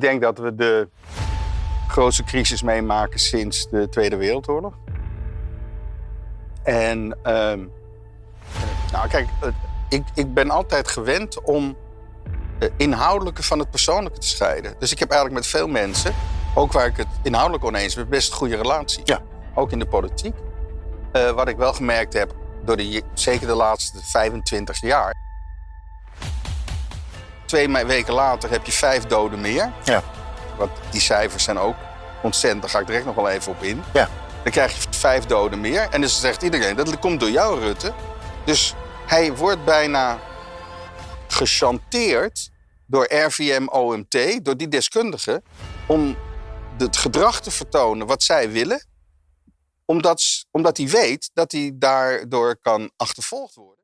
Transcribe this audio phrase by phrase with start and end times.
[0.00, 0.88] Ik denk dat we de
[1.88, 4.74] grootste crisis meemaken sinds de Tweede Wereldoorlog.
[6.62, 7.64] En ehm,
[8.92, 9.28] nou, kijk,
[9.88, 11.76] ik, ik ben altijd gewend om
[12.58, 14.74] het inhoudelijke van het persoonlijke te scheiden.
[14.78, 16.14] Dus ik heb eigenlijk met veel mensen,
[16.54, 19.02] ook waar ik het inhoudelijk oneens ben, best een goede relatie.
[19.04, 19.20] Ja.
[19.54, 20.34] Ook in de politiek.
[21.12, 25.14] Eh, wat ik wel gemerkt heb, door de, zeker de laatste 25 jaar.
[27.50, 29.72] Twee weken later heb je vijf doden meer.
[29.84, 30.02] Ja.
[30.56, 31.74] Want die cijfers zijn ook
[32.22, 33.82] ontzettend, daar ga ik direct nog wel even op in.
[33.92, 34.08] Ja.
[34.42, 35.88] Dan krijg je vijf doden meer.
[35.88, 37.92] En dus zegt iedereen, dat komt door jou, Rutte.
[38.44, 38.74] Dus
[39.06, 40.18] hij wordt bijna
[41.28, 42.50] gechanteerd
[42.86, 45.42] door RVM OMT, door die deskundigen,
[45.86, 46.16] om
[46.78, 48.86] het gedrag te vertonen wat zij willen,
[49.84, 53.79] omdat, omdat hij weet dat hij daardoor kan achtervolgd worden.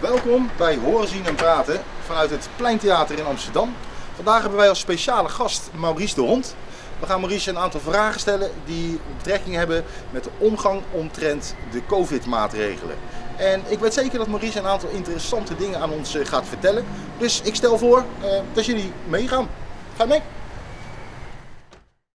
[0.00, 3.74] Welkom bij Horen Zien en Praten vanuit het Pleintheater in Amsterdam.
[4.14, 6.56] Vandaag hebben wij als speciale gast Maurice de Hond.
[7.00, 11.86] We gaan Maurice een aantal vragen stellen die betrekking hebben met de omgang omtrent de
[11.86, 12.96] COVID-maatregelen.
[13.36, 16.84] En ik weet zeker dat Maurice een aantal interessante dingen aan ons eh, gaat vertellen.
[17.18, 19.48] Dus ik stel voor eh, dat jullie meegaan.
[19.96, 20.22] Ga mee!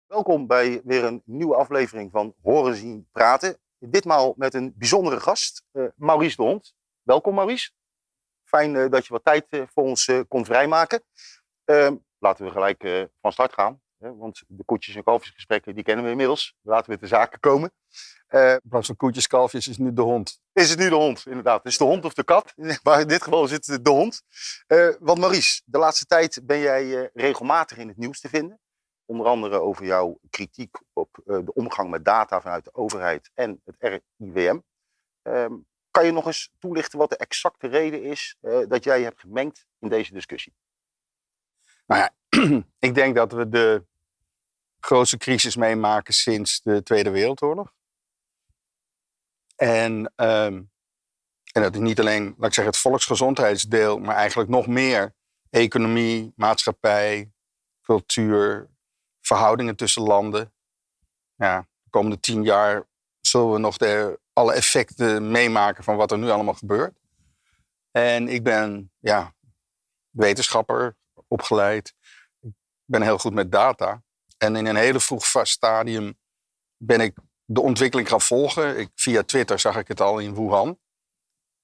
[0.06, 3.58] Welkom bij weer een nieuwe aflevering van Horen Zien Praten.
[3.78, 6.74] Ditmaal met een bijzondere gast, uh, Maurice de Hond.
[7.02, 7.70] Welkom Maurice.
[8.44, 11.02] Fijn dat je wat tijd voor ons kon vrijmaken.
[11.64, 13.80] Ehm, laten we gelijk van start gaan.
[13.98, 16.54] Want de koetjes- en kalfjesgesprekken die kennen we inmiddels.
[16.60, 17.72] Laten we te zaken komen.
[18.28, 20.40] In plaats van koetjes, kalfjes is nu de hond.
[20.52, 21.64] Is het nu de hond, inderdaad.
[21.64, 22.54] Is de hond of de kat?
[22.82, 24.22] Maar in dit geval is het de hond.
[24.98, 28.60] want Maurice, de laatste tijd ben jij regelmatig in het nieuws te vinden.
[29.04, 34.02] Onder andere over jouw kritiek op de omgang met data vanuit de overheid en het
[34.18, 34.58] RIVM.
[35.22, 39.20] Um, kan je nog eens toelichten wat de exacte reden is uh, dat jij hebt
[39.20, 40.54] gemengd in deze discussie?
[41.86, 42.14] Nou ja,
[42.78, 43.84] ik denk dat we de
[44.80, 47.72] grootste crisis meemaken sinds de Tweede Wereldoorlog.
[49.56, 50.70] En, um,
[51.52, 55.14] en dat is niet alleen, laat ik zeggen, het volksgezondheidsdeel, maar eigenlijk nog meer
[55.50, 57.32] economie, maatschappij,
[57.82, 58.68] cultuur,
[59.20, 60.52] verhoudingen tussen landen.
[61.34, 62.86] Ja, de komende tien jaar
[63.20, 66.98] zullen we nog de alle effecten meemaken van wat er nu allemaal gebeurt.
[67.90, 69.34] En ik ben ja,
[70.10, 70.96] wetenschapper
[71.28, 71.94] opgeleid.
[72.90, 74.02] Ben heel goed met data.
[74.38, 76.18] En in een hele vroeg stadium
[76.76, 78.78] ben ik de ontwikkeling gaan volgen.
[78.78, 80.78] Ik, via Twitter zag ik het al in Wuhan.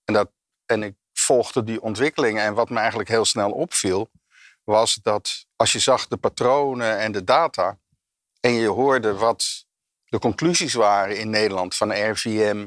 [0.04, 0.30] En, dat,
[0.66, 2.44] en ik volgde die ontwikkelingen.
[2.44, 4.10] En wat me eigenlijk heel snel opviel,
[4.64, 7.78] was dat als je zag de patronen en de data.
[8.40, 9.66] en je hoorde wat
[10.04, 12.66] de conclusies waren in Nederland van RVM,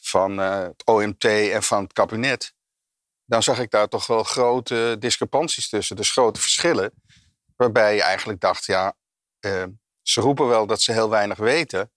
[0.00, 2.54] van uh, het OMT en van het kabinet,
[3.24, 6.92] dan zag ik daar toch wel grote discrepanties tussen, dus grote verschillen.
[7.56, 8.94] Waarbij je eigenlijk dacht, ja,
[9.40, 9.64] uh,
[10.02, 11.90] ze roepen wel dat ze heel weinig weten.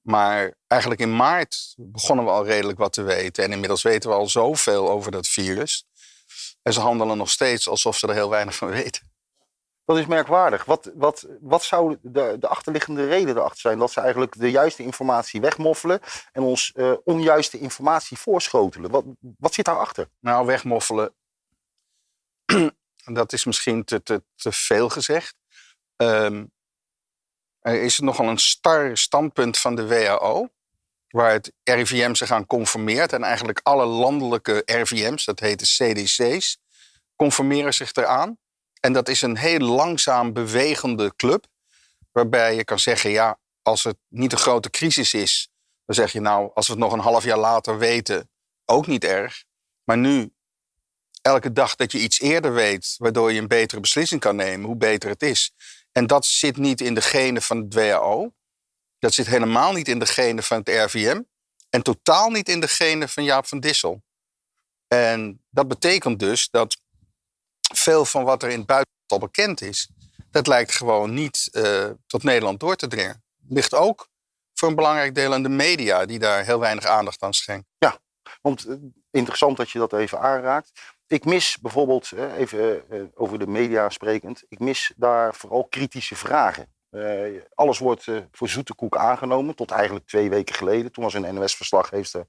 [0.00, 3.44] Maar eigenlijk in maart begonnen we al redelijk wat te weten.
[3.44, 5.86] En inmiddels weten we al zoveel over dat virus.
[6.62, 9.12] En ze handelen nog steeds alsof ze er heel weinig van weten.
[9.84, 10.64] Dat is merkwaardig.
[10.64, 13.78] Wat, wat, wat zou de, de achterliggende reden erachter zijn?
[13.78, 16.00] Dat ze eigenlijk de juiste informatie wegmoffelen
[16.32, 18.90] en ons uh, onjuiste informatie voorschotelen.
[18.90, 19.04] Wat,
[19.38, 20.08] wat zit daarachter?
[20.20, 21.14] Nou, wegmoffelen,
[23.04, 25.34] dat is misschien te, te, te veel gezegd.
[25.96, 26.52] Um,
[27.60, 30.48] er is nogal een star standpunt van de WHO,
[31.08, 33.12] waar het RIVM zich aan conformeert.
[33.12, 36.58] En eigenlijk alle landelijke RIVM's, dat heet de CDC's,
[37.16, 38.38] conformeren zich eraan.
[38.80, 41.46] En dat is een heel langzaam bewegende club.
[42.12, 45.48] Waarbij je kan zeggen, ja, als het niet een grote crisis is,
[45.84, 48.30] dan zeg je nou, als we het nog een half jaar later weten,
[48.64, 49.44] ook niet erg.
[49.84, 50.32] Maar nu,
[51.26, 54.76] elke dag dat je iets eerder weet, waardoor je een betere beslissing kan nemen, hoe
[54.76, 55.52] beter het is.
[55.92, 58.32] En dat zit niet in de genen van het WHO.
[58.98, 61.22] Dat zit helemaal niet in de genen van het RVM.
[61.70, 64.02] En totaal niet in de genen van Jaap van Dissel.
[64.86, 66.76] En dat betekent dus dat
[67.74, 69.88] veel van wat er in het buitenland al bekend is,
[70.30, 73.24] dat lijkt gewoon niet uh, tot Nederland door te dringen.
[73.48, 74.08] Ligt ook
[74.54, 77.68] voor een belangrijk deel aan de media, die daar heel weinig aandacht aan schenken.
[77.78, 77.98] Ja,
[78.42, 78.74] want uh,
[79.10, 80.70] interessant dat je dat even aanraakt.
[81.06, 86.72] Ik mis bijvoorbeeld, even eh, over de media sprekend, ik mis daar vooral kritische vragen.
[86.90, 90.92] Uh, alles wordt voor zoete koek aangenomen, tot eigenlijk twee weken geleden.
[90.92, 92.26] Toen was een NOS-verslaggever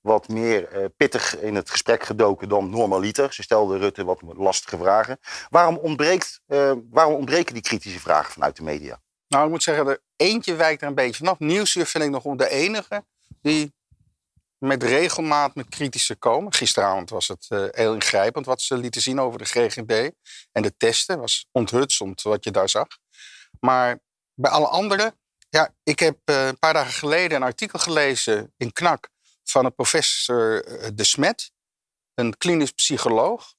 [0.00, 3.32] wat meer pittig in het gesprek gedoken dan normaliter.
[3.32, 5.18] Ze stelde Rutte wat lastige vragen.
[5.48, 6.40] Waarom, ontbreekt,
[6.90, 9.00] waarom ontbreken die kritische vragen vanuit de media?
[9.28, 11.38] Nou, ik moet zeggen, er eentje wijkt er een beetje vanaf.
[11.38, 13.04] Nieuwsuur vind ik nog de enige
[13.42, 13.74] die
[14.66, 16.52] met regelmaat met kritische komen.
[16.52, 20.12] Gisteravond was het uh, heel ingrijpend wat ze lieten zien over de GGD.
[20.52, 22.86] En de testen was onthutsend wat je daar zag.
[23.60, 23.98] Maar
[24.34, 25.18] bij alle anderen,
[25.48, 29.08] ja, ik heb uh, een paar dagen geleden een artikel gelezen in KNAK
[29.44, 31.52] van een professor eh, De Smet,
[32.14, 33.54] een klinisch psycholoog.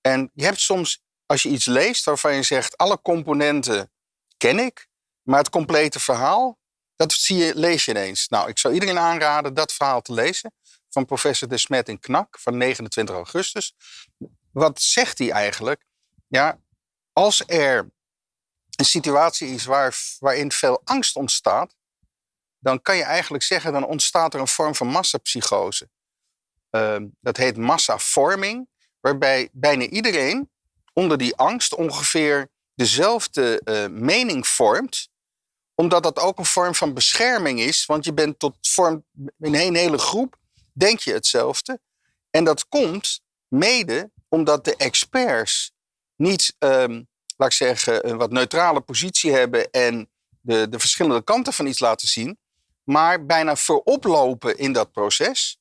[0.00, 3.92] En je hebt soms, als je iets leest waarvan je zegt, alle componenten
[4.36, 4.88] ken ik,
[5.22, 6.57] maar het complete verhaal,
[6.98, 8.28] dat zie je, lees je ineens.
[8.28, 10.52] Nou, ik zou iedereen aanraden dat verhaal te lezen
[10.88, 13.74] van professor De Smet in Knak van 29 augustus.
[14.52, 15.84] Wat zegt hij eigenlijk?
[16.26, 16.60] Ja,
[17.12, 17.90] als er
[18.76, 21.74] een situatie is waar, waarin veel angst ontstaat,
[22.58, 25.88] dan kan je eigenlijk zeggen, dan ontstaat er een vorm van massapsychose.
[26.70, 28.68] Uh, dat heet massavorming,
[29.00, 30.50] waarbij bijna iedereen
[30.92, 35.08] onder die angst ongeveer dezelfde uh, mening vormt
[35.80, 37.86] omdat dat ook een vorm van bescherming is.
[37.86, 39.04] Want je bent tot vorm
[39.38, 40.36] in een hele groep,
[40.72, 41.80] denk je hetzelfde.
[42.30, 45.72] En dat komt mede omdat de experts
[46.16, 50.10] niet, um, laat ik zeggen, een wat neutrale positie hebben en
[50.40, 52.38] de, de verschillende kanten van iets laten zien,
[52.84, 55.58] maar bijna vooroplopen in dat proces.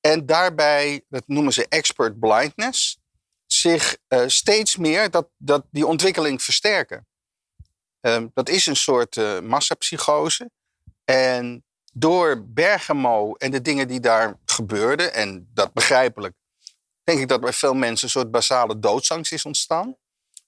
[0.00, 2.98] En daarbij, dat noemen ze expert blindness,
[3.46, 7.06] zich uh, steeds meer dat, dat die ontwikkeling versterken.
[8.06, 10.50] Um, dat is een soort uh, massapsychose.
[11.04, 16.34] En door Bergamo en de dingen die daar gebeurden, en dat begrijpelijk,
[17.02, 19.96] denk ik dat bij veel mensen een soort basale doodsangst is ontstaan.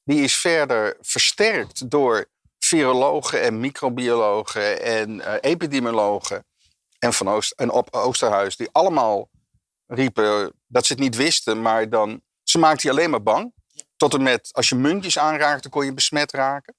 [0.05, 2.26] Die is verder versterkt door
[2.58, 6.47] virologen en microbiologen en uh, epidemiologen
[6.99, 9.31] en van Oost en op Oosterhuis, die allemaal
[9.87, 13.52] riepen dat ze het niet wisten, maar dan ze maakten je alleen maar bang.
[13.97, 16.75] Tot en met als je muntjes aanraakte, kon je besmet raken.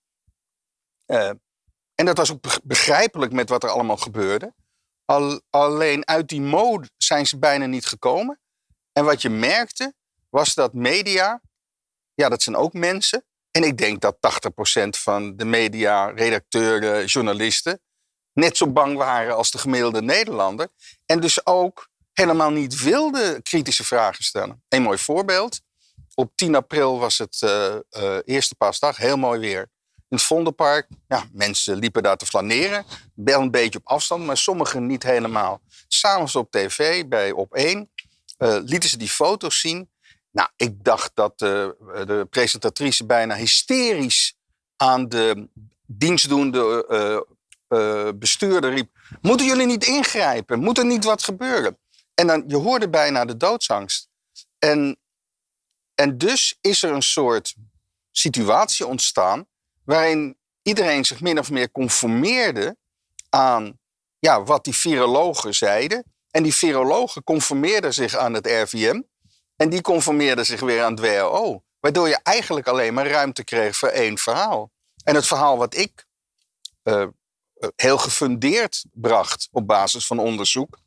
[1.07, 1.31] Uh,
[1.95, 4.53] en dat was ook begrijpelijk met wat er allemaal gebeurde.
[5.05, 8.39] Al, alleen uit die mode zijn ze bijna niet gekomen.
[8.91, 9.93] En wat je merkte,
[10.29, 11.41] was dat media,
[12.13, 13.25] ja, dat zijn ook mensen.
[13.51, 14.17] En ik denk dat
[14.85, 17.81] 80% van de media, redacteuren, journalisten,
[18.33, 20.67] net zo bang waren als de gemiddelde Nederlander.
[21.05, 24.63] En dus ook helemaal niet wilden kritische vragen stellen.
[24.67, 25.61] Een mooi voorbeeld.
[26.13, 29.69] Op 10 april was het uh, uh, eerste paasdag, heel mooi weer
[30.09, 30.87] het Vondelpark.
[31.07, 32.85] Ja, mensen liepen daar te flaneren.
[33.15, 35.61] Wel een beetje op afstand, maar sommigen niet helemaal.
[35.87, 37.89] S'avonds op tv, bij Op 1,
[38.37, 39.89] uh, eh, lieten ze die foto's zien.
[40.31, 41.47] Nou, ik dacht dat uh,
[42.05, 44.37] de presentatrice bijna hysterisch
[44.75, 45.49] aan de
[45.85, 46.85] dienstdoende
[47.69, 48.89] uh, bestuurder riep...
[49.21, 50.59] Moeten jullie niet ingrijpen?
[50.59, 51.77] Moet er niet wat gebeuren?
[52.13, 54.09] En dan, je hoorde bijna de doodsangst.
[54.59, 54.97] En,
[55.95, 57.55] en dus is er een soort
[58.11, 59.47] situatie ontstaan
[59.87, 62.77] waarin iedereen zich min of meer conformeerde
[63.29, 63.79] aan
[64.19, 66.03] ja, wat die virologen zeiden.
[66.31, 69.01] En die virologen conformeerden zich aan het RVM.
[69.55, 71.63] En die conformeerden zich weer aan het WHO.
[71.79, 74.71] Waardoor je eigenlijk alleen maar ruimte kreeg voor één verhaal.
[75.03, 76.05] En het verhaal wat ik
[76.83, 77.07] uh,
[77.75, 80.79] heel gefundeerd bracht op basis van onderzoek.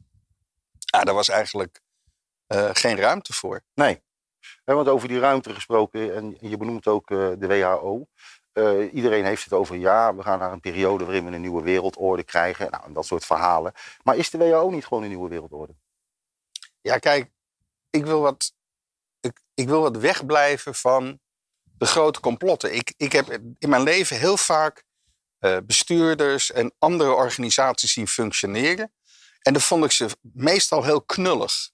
[0.79, 1.81] Ja, daar was eigenlijk
[2.49, 3.63] uh, geen ruimte voor.
[3.75, 4.03] Nee.
[4.65, 8.07] Want over die ruimte gesproken, en je benoemt ook de WHO.
[8.53, 11.63] Uh, iedereen heeft het over ja, we gaan naar een periode waarin we een nieuwe
[11.63, 12.71] wereldorde krijgen.
[12.71, 13.73] Nou, en dat soort verhalen.
[14.03, 15.75] Maar is de WHO niet gewoon een nieuwe wereldorde?
[16.81, 17.31] Ja, kijk,
[17.91, 18.53] ik wil wat,
[19.21, 21.21] ik, ik wil wat wegblijven van
[21.63, 22.75] de grote complotten.
[22.75, 23.29] Ik, ik heb
[23.59, 24.85] in mijn leven heel vaak
[25.41, 28.93] uh, bestuurders en andere organisaties zien functioneren.
[29.43, 31.71] En dan vond ik ze meestal heel knullig.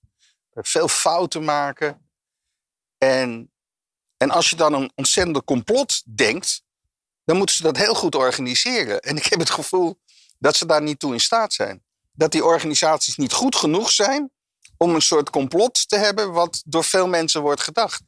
[0.52, 2.10] Veel fouten maken.
[2.98, 3.52] En,
[4.16, 6.64] en als je dan een ontzettende complot denkt,
[7.26, 9.00] dan moeten ze dat heel goed organiseren.
[9.00, 9.98] En ik heb het gevoel
[10.38, 11.84] dat ze daar niet toe in staat zijn.
[12.12, 14.30] Dat die organisaties niet goed genoeg zijn
[14.76, 18.02] om een soort complot te hebben wat door veel mensen wordt gedacht.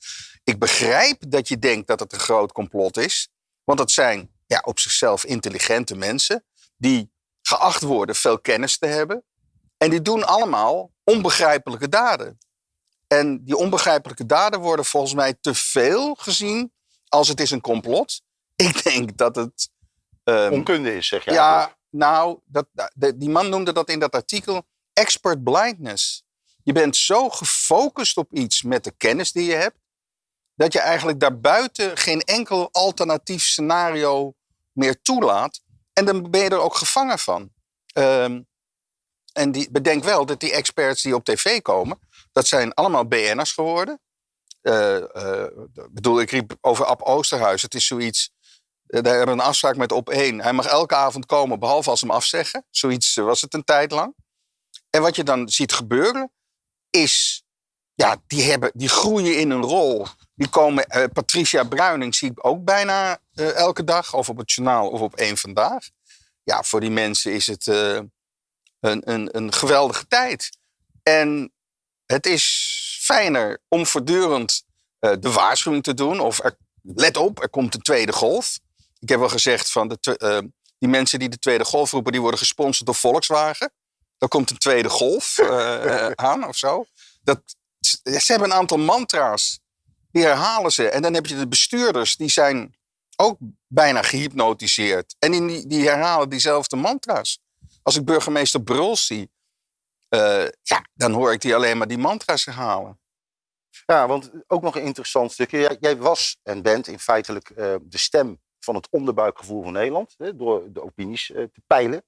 [0.45, 3.29] Ik begrijp dat je denkt dat het een groot complot is,
[3.65, 6.45] want het zijn ja, op zichzelf intelligente mensen
[6.77, 9.25] die geacht worden veel kennis te hebben.
[9.77, 12.39] En die doen allemaal onbegrijpelijke daden.
[13.07, 16.73] En die onbegrijpelijke daden worden volgens mij te veel gezien
[17.09, 18.21] als het is een complot.
[18.67, 19.71] Ik denk dat het.
[20.25, 21.35] Um, Onkunde is, zeg jij.
[21.35, 22.67] Ja, nou, dat,
[23.17, 26.25] die man noemde dat in dat artikel expert blindness.
[26.63, 29.79] Je bent zo gefocust op iets met de kennis die je hebt,
[30.55, 34.35] dat je eigenlijk daarbuiten geen enkel alternatief scenario
[34.73, 35.61] meer toelaat.
[35.93, 37.53] En dan ben je er ook gevangen van.
[37.93, 38.43] Ehm,
[39.33, 41.99] en die, bedenk wel dat die experts die op tv komen,
[42.33, 44.01] dat zijn allemaal BN'ers geworden.
[44.63, 45.05] Uh,
[45.91, 47.63] bedoel, ik riep over Ab Oosterhuis.
[47.63, 48.33] Het is zoiets.
[48.89, 50.41] Hebben we een afspraak met op één.
[50.41, 52.67] Hij mag elke avond komen, behalve als hem afzeggen.
[52.71, 54.15] Zoiets was het een tijd lang.
[54.91, 56.33] En wat je dan ziet gebeuren,
[56.91, 57.43] is.
[57.95, 60.07] Ja, die, hebben, die groeien in een rol.
[60.35, 60.87] Die komen.
[61.13, 64.15] Patricia Bruining zie ik ook bijna elke dag.
[64.15, 65.89] Of op het journaal of op één vandaag.
[66.43, 68.11] Ja, voor die mensen is het een,
[68.81, 70.59] een, een geweldige tijd.
[71.03, 71.53] En
[72.07, 74.65] het is fijner om voortdurend
[74.99, 76.21] de waarschuwing te doen.
[76.21, 78.59] Of er, let op, er komt een tweede golf.
[79.01, 80.39] Ik heb wel gezegd van de, uh,
[80.79, 83.73] die mensen die de tweede golf roepen, die worden gesponsord door Volkswagen.
[84.19, 86.85] Er komt een tweede golf uh, aan of zo.
[87.23, 87.41] Dat,
[88.03, 89.61] ze hebben een aantal mantra's.
[90.11, 90.89] Die herhalen ze.
[90.89, 92.77] En dan heb je de bestuurders, die zijn
[93.17, 95.17] ook bijna gehypnotiseerd.
[95.19, 97.41] En die, die herhalen diezelfde mantra's.
[97.83, 99.31] Als ik burgemeester Bruls zie,
[100.09, 103.01] uh, ja, dan hoor ik die alleen maar die mantra's herhalen.
[103.87, 105.59] Ja, want ook nog een interessant stukje.
[105.59, 110.15] Jij, jij was en bent in feitelijk uh, de stem van het onderbuikgevoel van Nederland,
[110.19, 112.03] hè, door de opinies uh, te peilen.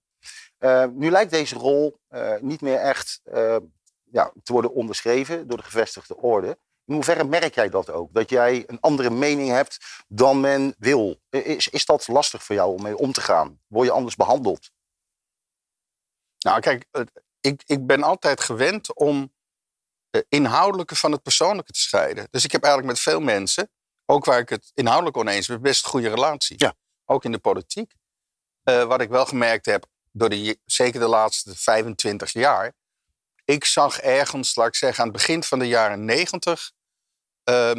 [0.92, 1.98] nu lijkt deze rol
[2.40, 3.20] niet meer echt
[4.10, 6.58] ja, te worden onderschreven door de gevestigde orde.
[6.84, 8.14] In hoeverre merk jij dat ook?
[8.14, 11.20] Dat jij een andere mening hebt dan men wil.
[11.30, 13.60] Is, is dat lastig voor jou om mee om te gaan?
[13.66, 14.70] Word je anders behandeld?
[16.38, 16.86] Nou, kijk,
[17.40, 19.32] ik, ik ben altijd gewend om
[20.28, 22.28] inhoudelijke van het persoonlijke te scheiden.
[22.30, 23.70] Dus ik heb eigenlijk met veel mensen,
[24.10, 26.54] ook waar ik het inhoudelijk oneens ben, best een goede relatie.
[26.58, 26.74] Ja.
[27.04, 27.92] Ook in de politiek.
[28.64, 32.72] Uh, wat ik wel gemerkt heb, door de, zeker de laatste 25 jaar.
[33.44, 36.72] Ik zag ergens, laat ik zeggen, aan het begin van de jaren 90.
[37.50, 37.72] Uh,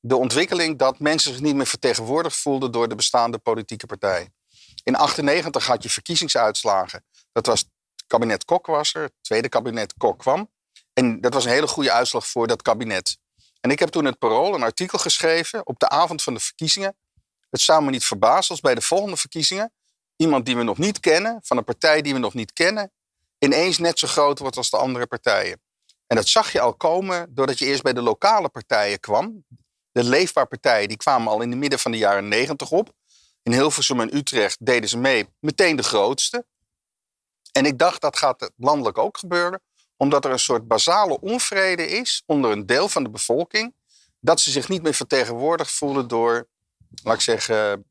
[0.00, 4.34] de ontwikkeling dat mensen zich niet meer vertegenwoordigd voelden door de bestaande politieke partijen.
[4.82, 7.04] In 98 had je verkiezingsuitslagen.
[7.32, 7.64] Dat was
[8.06, 10.50] kabinet Kok was er, het tweede kabinet Kok kwam.
[10.92, 13.18] En dat was een hele goede uitslag voor dat kabinet.
[13.66, 16.96] En ik heb toen het Parool een artikel geschreven op de avond van de verkiezingen.
[17.50, 19.72] Het zou me niet verbazen als bij de volgende verkiezingen
[20.16, 22.92] iemand die we nog niet kennen, van een partij die we nog niet kennen,
[23.38, 25.60] ineens net zo groot wordt als de andere partijen.
[26.06, 29.44] En dat zag je al komen doordat je eerst bij de lokale partijen kwam.
[29.92, 32.92] De leefbaar partijen die kwamen al in de midden van de jaren negentig op.
[33.42, 36.46] In Hilversum en Utrecht deden ze mee, meteen de grootste.
[37.52, 39.62] En ik dacht dat gaat landelijk ook gebeuren,
[39.96, 43.74] omdat er een soort basale onvrede is onder een deel van de bevolking,
[44.20, 46.48] dat ze zich niet meer vertegenwoordigd voelen door,
[47.02, 47.84] laat ik zeggen,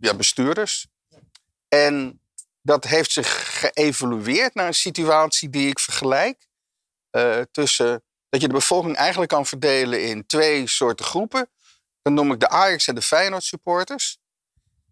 [0.00, 0.86] ja, bestuurders.
[1.68, 2.20] En
[2.62, 6.46] dat heeft zich geëvolueerd naar een situatie die ik vergelijk
[7.10, 11.50] uh, tussen dat je de bevolking eigenlijk kan verdelen in twee soorten groepen.
[12.02, 14.18] Dan noem ik de Ajax en de Feyenoord supporters.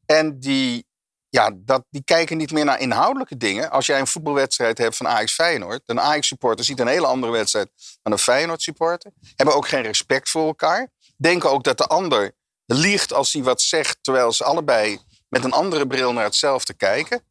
[0.07, 0.87] En die
[1.32, 3.70] ja, dat, die kijken niet meer naar inhoudelijke dingen.
[3.70, 7.32] Als jij een voetbalwedstrijd hebt van Ajax Feyenoord, een Ajax supporter ziet een hele andere
[7.32, 7.70] wedstrijd
[8.02, 9.12] dan een Feyenoord supporter.
[9.36, 10.90] Hebben ook geen respect voor elkaar.
[11.16, 12.32] Denken ook dat de ander
[12.66, 14.98] liegt als hij wat zegt, terwijl ze allebei
[15.28, 17.22] met een andere bril naar hetzelfde kijken.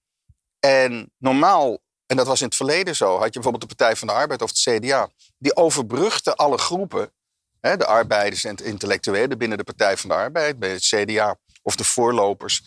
[0.60, 4.08] En normaal, en dat was in het verleden zo, had je bijvoorbeeld de Partij van
[4.08, 7.12] de Arbeid of het CDA, die overbrugde alle groepen.
[7.60, 11.38] Hè, de arbeiders en de intellectuelen binnen de Partij van de Arbeid, bij het CDA
[11.62, 12.64] of de voorlopers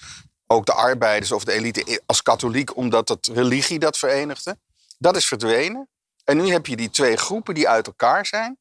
[0.47, 4.59] ook de arbeiders of de elite als katholiek, omdat het religie dat verenigde.
[4.99, 5.89] Dat is verdwenen.
[6.25, 8.59] En nu heb je die twee groepen die uit elkaar zijn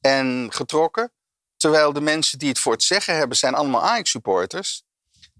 [0.00, 1.12] en getrokken.
[1.56, 4.82] Terwijl de mensen die het voor het zeggen hebben, zijn allemaal Ajax-supporters.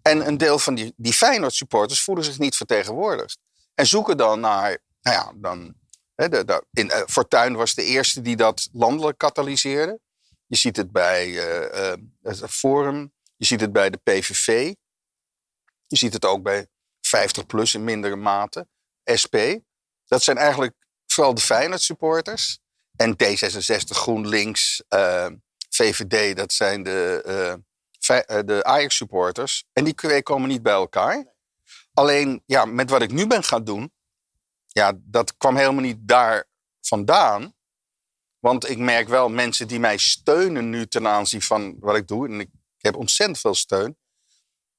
[0.03, 3.39] En een deel van die, die Feyenoord-supporters voelen zich niet vertegenwoordigd.
[3.75, 5.75] En zoeken dan naar, nou ja, dan,
[6.15, 10.01] de, in, uh, Fortuyn was de eerste die dat landelijk katalyseerde.
[10.47, 14.75] Je ziet het bij uh, uh, het Forum, je ziet het bij de PVV.
[15.95, 16.67] Je ziet het ook bij
[17.01, 18.69] 50 plus in mindere mate.
[19.23, 19.37] SP.
[20.05, 20.75] Dat zijn eigenlijk
[21.07, 22.59] vooral de Feyenoord supporters.
[22.97, 25.27] En D66, GroenLinks, eh,
[25.69, 29.65] VVD, dat zijn de, uh, de Ajax supporters.
[29.73, 31.35] En die komen niet bij elkaar.
[31.93, 33.93] Alleen, ja, met wat ik nu ben gaan doen,
[34.67, 36.49] ja, dat kwam helemaal niet daar
[36.81, 37.55] vandaan.
[38.39, 42.29] Want ik merk wel mensen die mij steunen nu ten aanzien van wat ik doe.
[42.29, 43.99] En ik heb ontzettend veel steun.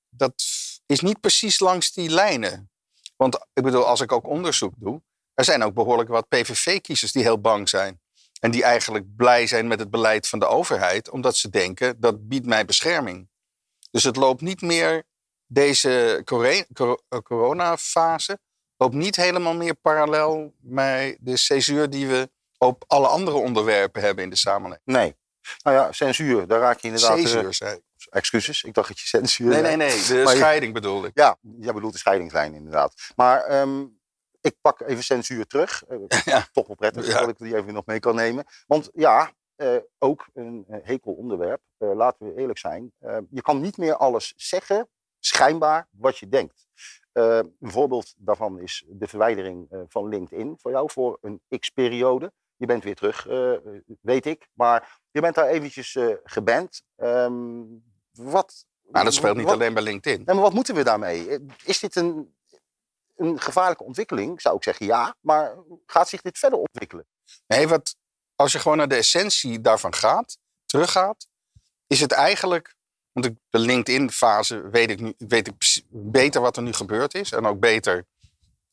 [0.09, 0.43] Dat
[0.85, 2.69] is niet precies langs die lijnen.
[3.15, 5.01] Want ik bedoel, als ik ook onderzoek doe,
[5.33, 7.99] er zijn ook behoorlijk wat PVV-kiezers die heel bang zijn.
[8.39, 12.27] En die eigenlijk blij zijn met het beleid van de overheid, omdat ze denken dat
[12.27, 13.29] biedt mij bescherming.
[13.91, 15.03] Dus het loopt niet meer,
[15.47, 16.21] deze
[17.23, 18.39] coronafase,
[18.77, 24.23] loopt niet helemaal meer parallel met de césuur die we op alle andere onderwerpen hebben
[24.23, 24.85] in de samenleving.
[24.85, 25.15] Nee.
[25.63, 27.17] Nou ja, censuur, daar raak je inderdaad...
[27.17, 27.81] eh, Censuur, zei ik.
[28.15, 29.49] Excuses, ik dacht dat je censuur...
[29.49, 29.89] Nee, nee, nee.
[30.07, 31.17] De Maar je- scheiding bedoelde ik.
[31.17, 33.11] Ja, jij bedoelt de scheidingslijn inderdaad.
[33.15, 33.85] Maar ehm,
[34.41, 35.83] ik pak even censuur terug.
[35.87, 36.47] Eh, Ja.
[36.51, 37.19] Toch wel prettig Ja.
[37.19, 38.45] dat ik die even nog mee kan nemen.
[38.67, 41.61] Want ja, eh, ook een eh, hekel onderwerp.
[41.77, 42.91] Laten we eerlijk zijn.
[43.29, 46.67] Je kan niet meer alles zeggen, schijnbaar, wat je denkt.
[47.13, 52.31] Een voorbeeld daarvan is de verwijdering van LinkedIn voor jou voor een x-periode.
[52.55, 53.23] Je bent weer terug,
[54.01, 54.47] weet ik.
[54.53, 56.81] Maar je bent daar eventjes geband.
[56.95, 57.61] Ehm,
[58.15, 60.23] wat, Nou, dat speelt niet wat- alleen bij LinkedIn.
[60.25, 61.39] Nee, maar wat moeten we daarmee?
[61.63, 62.35] Is dit een,
[63.15, 64.41] een gevaarlijke ontwikkeling?
[64.41, 65.15] Zou ik zeggen ja.
[65.19, 67.05] Maar gaat zich dit verder ontwikkelen?
[67.47, 67.95] Nee, wat,
[68.35, 71.27] als je gewoon naar de essentie daarvan gaat, teruggaat,
[71.87, 72.75] is het eigenlijk.
[73.11, 77.31] Want de LinkedIn-fase weet ik nu weet ik beter wat er nu gebeurd is.
[77.31, 78.05] En ook beter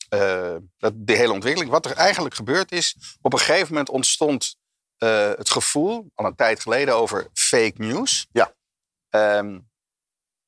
[0.09, 1.71] eh, dat, de hele ontwikkeling.
[1.71, 4.55] Wat er eigenlijk gebeurd is, op een gegeven moment ontstond
[4.97, 8.27] eh, het gevoel, al een tijd geleden, over fake news.
[8.31, 8.53] Ja.
[9.13, 9.59] Ehm,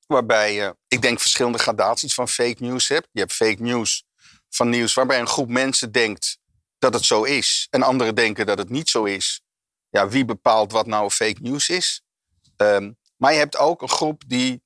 [0.08, 3.08] waarbij je, ik denk, verschillende gradaties van fake news hebt.
[3.12, 4.04] Je hebt fake news
[4.50, 6.38] van nieuws waarbij een groep mensen denkt
[6.78, 7.68] dat het zo is.
[7.70, 9.42] En anderen denken dat het niet zo is.
[9.90, 12.02] Ja, wie bepaalt wat nou fake news is?
[12.56, 14.64] Ehm, maar je hebt ook een groep die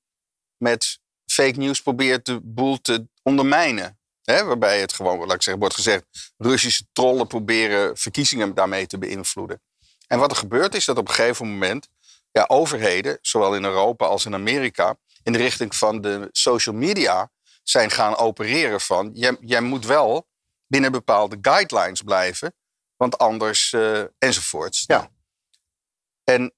[0.57, 3.99] met fake news probeert de boel te ondermijnen.
[4.23, 6.05] Waarbij het gewoon, laat ik zeggen, wordt gezegd...
[6.37, 9.61] Russische trollen proberen verkiezingen daarmee te beïnvloeden.
[10.07, 11.89] En wat er gebeurt is dat op een gegeven moment...
[12.39, 14.97] Ja, overheden, zowel in Europa als in Amerika...
[15.23, 17.31] in de richting van de social media
[17.63, 19.09] zijn gaan opereren van...
[19.13, 20.27] jij, jij moet wel
[20.67, 22.55] binnen bepaalde guidelines blijven...
[22.95, 24.83] want anders eh, enzovoorts.
[24.87, 25.11] Ja.
[26.23, 26.53] En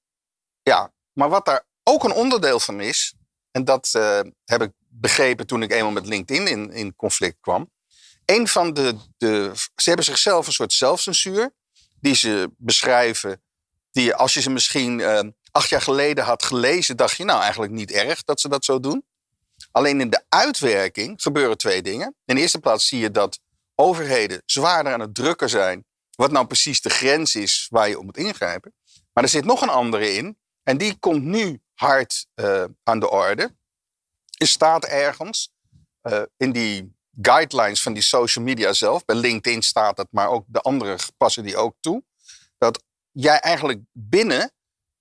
[0.63, 3.15] ja, maar wat daar ook een onderdeel van is...
[3.51, 7.71] en dat eh, heb ik begrepen toen ik eenmaal met LinkedIn in, in conflict kwam...
[8.25, 9.51] een van de, de...
[9.75, 11.53] Ze hebben zichzelf een soort zelfcensuur...
[11.99, 13.43] die ze beschrijven...
[13.91, 15.19] die als je ze misschien eh,
[15.51, 16.97] acht jaar geleden had gelezen...
[16.97, 19.05] dacht je nou eigenlijk niet erg dat ze dat zo doen.
[19.71, 22.15] Alleen in de uitwerking gebeuren twee dingen.
[22.25, 23.39] In de eerste plaats zie je dat
[23.75, 25.85] overheden zwaarder aan het drukken zijn...
[26.15, 28.73] wat nou precies de grens is waar je op moet ingrijpen.
[29.13, 30.37] Maar er zit nog een andere in.
[30.63, 33.55] En die komt nu hard eh, aan de orde.
[34.37, 35.51] Er staat ergens
[36.01, 39.05] eh, in die guidelines van die social media zelf.
[39.05, 42.03] Bij LinkedIn staat dat, maar ook de andere passen die ook toe.
[42.57, 44.51] Dat jij eigenlijk binnen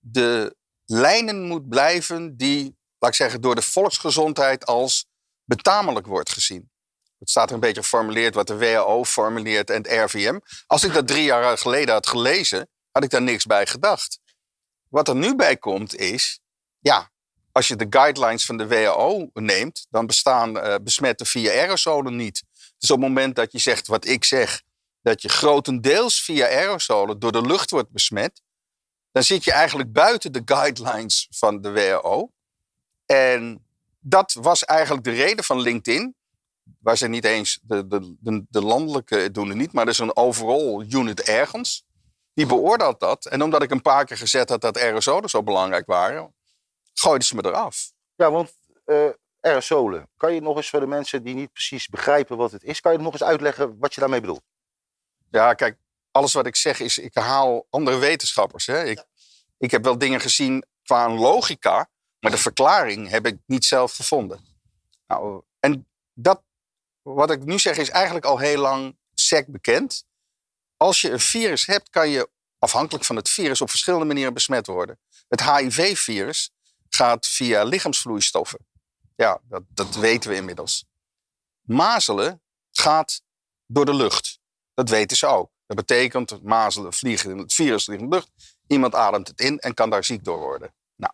[0.01, 5.05] de lijnen moet blijven die, laat ik zeggen, door de volksgezondheid als
[5.43, 6.71] betamelijk wordt gezien.
[7.19, 10.39] Het staat er een beetje geformuleerd wat de WHO formuleert en het RVM.
[10.65, 14.19] Als ik dat drie jaar geleden had gelezen, had ik daar niks bij gedacht.
[14.87, 16.39] Wat er nu bij komt is,
[16.79, 17.11] ja,
[17.51, 22.43] als je de guidelines van de WHO neemt, dan bestaan eh, besmetten via aerosolen niet.
[22.77, 24.61] Dus op het moment dat je zegt wat ik zeg,
[25.01, 28.41] dat je grotendeels via aerosolen door de lucht wordt besmet,
[29.11, 32.31] dan zit je eigenlijk buiten de guidelines van de WHO.
[33.05, 33.65] En
[33.99, 36.15] dat was eigenlijk de reden van LinkedIn.
[36.79, 39.99] Waar ze niet eens, de, de, de, de landelijke doen het niet, maar er is
[39.99, 41.85] een overall unit ergens.
[42.33, 43.25] Die beoordeelt dat.
[43.25, 46.33] En omdat ik een paar keer gezet had dat aerosolen zo belangrijk waren,
[46.93, 47.91] gooiden ze me eraf.
[48.15, 48.53] Ja, want
[48.85, 49.09] eh
[49.41, 50.09] aerosolen.
[50.17, 52.91] Kan je nog eens voor de mensen die niet precies begrijpen wat het is, kan
[52.91, 54.43] je nog eens uitleggen wat je daarmee bedoelt?
[55.31, 55.77] Ja, kijk,
[56.11, 58.65] alles wat ik zeg is, ik haal andere wetenschappers.
[58.65, 58.83] Hè.
[58.83, 59.05] Ik,
[59.57, 64.45] ik heb wel dingen gezien qua logica, maar de verklaring heb ik niet zelf gevonden.
[65.07, 66.43] Nou, en dat,
[67.01, 70.05] wat ik nu zeg, is eigenlijk al heel lang sec bekend.
[70.77, 74.67] Als je een virus hebt, kan je afhankelijk van het virus op verschillende manieren besmet
[74.67, 74.99] worden.
[75.27, 76.51] Het HIV-virus
[76.89, 78.67] gaat via lichaamsvloeistoffen.
[79.15, 80.85] Ja, dat, dat weten we inmiddels.
[81.61, 83.21] Mazelen gaat
[83.65, 84.39] door de lucht.
[84.73, 85.51] Dat weten ze ook.
[85.75, 88.29] Dat betekent mazelen vliegen, het virus in de lucht.
[88.67, 90.73] Iemand ademt het in en kan daar ziek door worden.
[90.95, 91.13] Nou,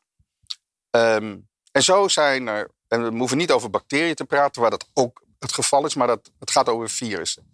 [0.90, 1.38] ehm,
[1.72, 5.24] en zo zijn er, en we hoeven niet over bacteriën te praten, waar dat ook
[5.40, 7.52] het geval is, maar dat, het gaat over virussen.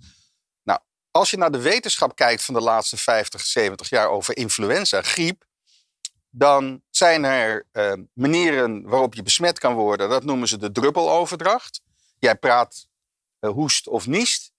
[0.64, 0.80] Nou,
[1.12, 5.46] als je naar de wetenschap kijkt van de laatste 50, 70 jaar over influenza, griep,
[6.30, 10.10] dan zijn er eh, manieren waarop je besmet kan worden.
[10.10, 11.82] Dat noemen ze de druppeloverdracht.
[12.20, 12.88] Jij praat,
[13.40, 14.53] eh, hoest of niest.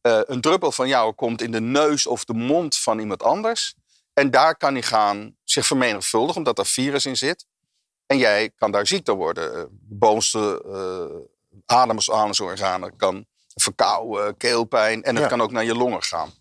[0.00, 3.74] Eh, een druppel van jou komt in de neus of de mond van iemand anders.
[4.12, 7.46] En daar kan hij gaan zich vermenigvuldigen, omdat er virus in zit.
[8.06, 9.54] En jij kan daar ziek door worden.
[9.54, 11.26] Eh, De bovenste uh,
[11.66, 15.02] ademhalingsorganen kan verkouden, keelpijn.
[15.02, 15.30] En het Ja.
[15.30, 16.32] kan ook naar je longen gaan.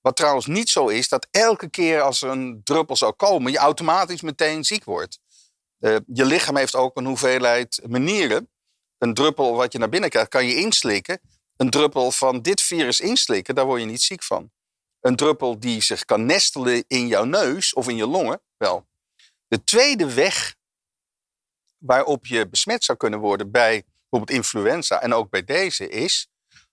[0.00, 3.58] Wat trouwens niet zo is, dat elke keer als er een druppel zou komen, je
[3.58, 5.18] automatisch meteen ziek wordt.
[5.78, 8.48] Eh, je lichaam heeft ook een hoeveelheid manieren.
[8.98, 11.20] Een druppel wat je naar binnen krijgt, kan je inslikken.
[11.56, 14.50] Een druppel van dit virus inslikken, daar word je niet ziek van.
[15.00, 18.40] een druppel die zich kan nestelen in jouw neus of in je longen.
[18.56, 18.86] Wel,
[19.48, 20.56] de tweede weg
[21.78, 26.28] waarop je besmet zou kunnen worden bij bijvoorbeeld influenza en ook bij deze is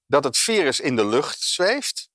[0.07, 2.09] dat het virus in de lucht zweeft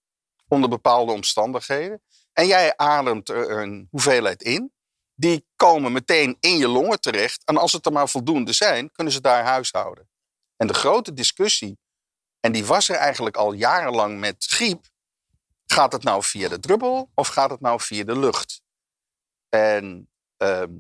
[0.49, 2.03] onder bepaalde omstandigheden.
[2.33, 4.73] En jij ademt er een hoeveelheid in.
[5.15, 7.45] Die komen meteen in je longen terecht.
[7.45, 10.09] En als het er maar voldoende zijn, kunnen ze daar huishouden.
[10.57, 11.79] En de grote discussie,
[12.41, 14.87] en die was er eigenlijk al jarenlang met griep.
[15.67, 18.63] Gaat het nou via de druppel of gaat het nou via de lucht?
[19.49, 20.73] En, ehm,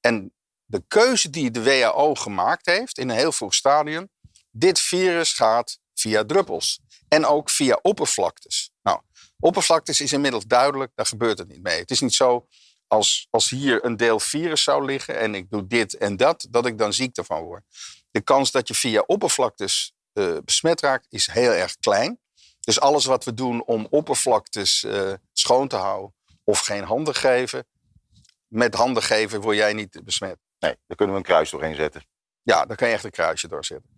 [0.00, 4.08] en de keuze die de WHO gemaakt heeft in een heel vroeg stadium.
[4.50, 6.80] Dit virus gaat via druppels.
[7.08, 8.70] En ook via oppervlaktes.
[8.82, 9.00] Nou,
[9.38, 11.78] oppervlaktes is inmiddels duidelijk, daar gebeurt het niet mee.
[11.78, 12.46] Het is niet zo
[12.88, 16.66] als, als hier een deel virus zou liggen en ik doe dit en dat, dat
[16.66, 17.62] ik dan ziek ervan word.
[18.10, 22.20] De kans dat je via oppervlaktes uh, besmet raakt is heel erg klein.
[22.60, 27.66] Dus alles wat we doen om oppervlaktes uh, schoon te houden of geen handen geven,
[28.46, 30.38] met handen geven word jij niet besmet.
[30.58, 32.06] Nee, daar kunnen we een kruis doorheen zetten.
[32.42, 33.90] Ja, daar kan je echt een kruisje doorzetten.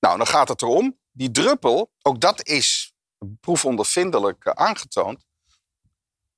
[0.00, 2.94] Nou, dan gaat het erom, die druppel, ook dat is
[3.40, 5.24] proefondervindelijk aangetoond.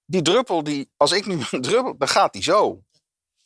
[0.04, 2.82] Die druppel, die, als ik nu een druppel, dan gaat die zo.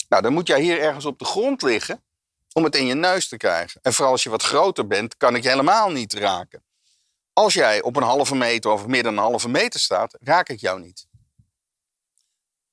[0.09, 2.05] Nou, dan moet jij hier ergens op de grond liggen
[2.53, 3.81] om het in je neus te krijgen.
[3.83, 6.65] En vooral als je wat groter bent, kan ik je helemaal niet raken.
[7.33, 10.61] Als jij op een halve meter of meer dan een halve meter staat, raak ik
[10.61, 11.07] jou niet.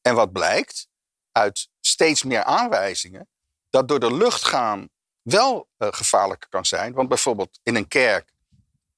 [0.01, 0.87] En wat blijkt
[1.31, 3.27] uit steeds meer aanwijzingen
[3.69, 4.89] dat door de lucht gaan
[5.21, 6.93] wel uh, gevaarlijk kan zijn.
[6.93, 8.33] Want bijvoorbeeld in een kerk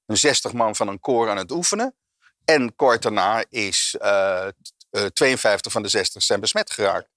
[0.06, 1.94] een 60 man van een koor aan het oefenen.
[2.44, 4.46] En kort daarna is uh,
[4.90, 7.08] uh, 52 van de 60 zijn besmet geraakt.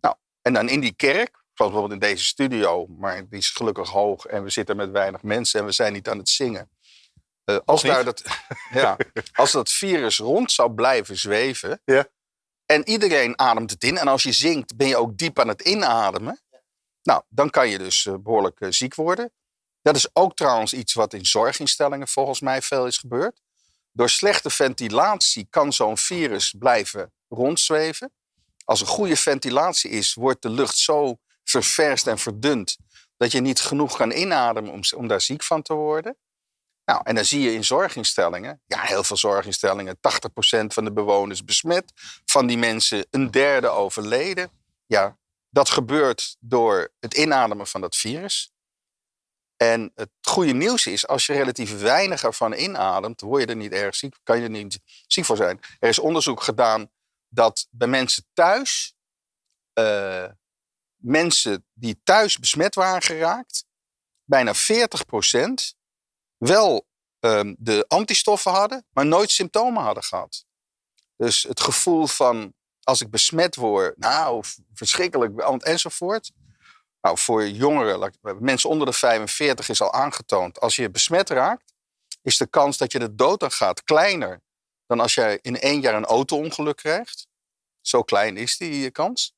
[0.00, 3.88] Nou, en dan in die kerk, zoals bijvoorbeeld in deze studio, maar die is gelukkig
[3.88, 6.70] hoog en we zitten met weinig mensen en we zijn niet aan het zingen.
[7.44, 8.24] Uh, als, daar dat,
[8.72, 8.96] ja,
[9.32, 12.08] als dat virus rond zou blijven zweven ja.
[12.66, 15.60] en iedereen ademt het in en als je zingt ben je ook diep aan het
[15.60, 16.40] inademen,
[17.02, 19.32] nou, dan kan je dus uh, behoorlijk uh, ziek worden.
[19.82, 23.40] Dat is ook trouwens iets wat in zorginstellingen volgens mij veel is gebeurd.
[23.92, 28.12] Door slechte ventilatie kan zo'n virus blijven rondzweven.
[28.64, 31.18] Als er goede ventilatie is, wordt de lucht zo
[31.50, 32.76] ververst en verdund
[33.16, 36.16] dat je niet genoeg kan inademen om, om daar ziek van te worden.
[36.84, 40.00] Nou, en dan zie je in zorginstellingen, ja, heel veel zorginstellingen, 80%
[40.66, 41.92] van de bewoners besmet.
[42.24, 44.50] Van die mensen een derde overleden.
[44.86, 45.18] Ja,
[45.50, 48.50] dat gebeurt door het inademen van dat virus.
[49.56, 53.72] En het goede nieuws is, als je relatief weinig ervan inademt, word je er niet
[53.72, 55.60] erg ziek, kan je er niet ziek voor zijn.
[55.78, 56.90] Er is onderzoek gedaan
[57.28, 58.94] dat bij mensen thuis,
[59.78, 60.24] uh,
[61.06, 63.64] mensen die thuis besmet waren geraakt,
[64.24, 64.58] bijna 40%
[66.36, 66.86] wel
[67.20, 70.44] uh, de antistoffen hadden, maar nooit symptomen hadden gehad.
[71.16, 76.32] Dus het gevoel van als ik besmet word, nou, verschrikkelijk enzovoort.
[77.00, 81.74] Nou, voor jongeren, mensen onder de 45 is al aangetoond, als je besmet raakt,
[82.22, 84.42] is de kans dat je de dood aan gaat kleiner
[84.86, 87.26] dan als jij in één jaar een auto-ongeluk krijgt.
[87.80, 89.35] Zo klein is die kans.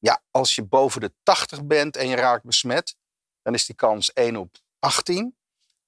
[0.00, 2.96] Ja, als je boven de 80 bent en je raakt besmet,
[3.42, 5.36] dan is die kans 1 op 18.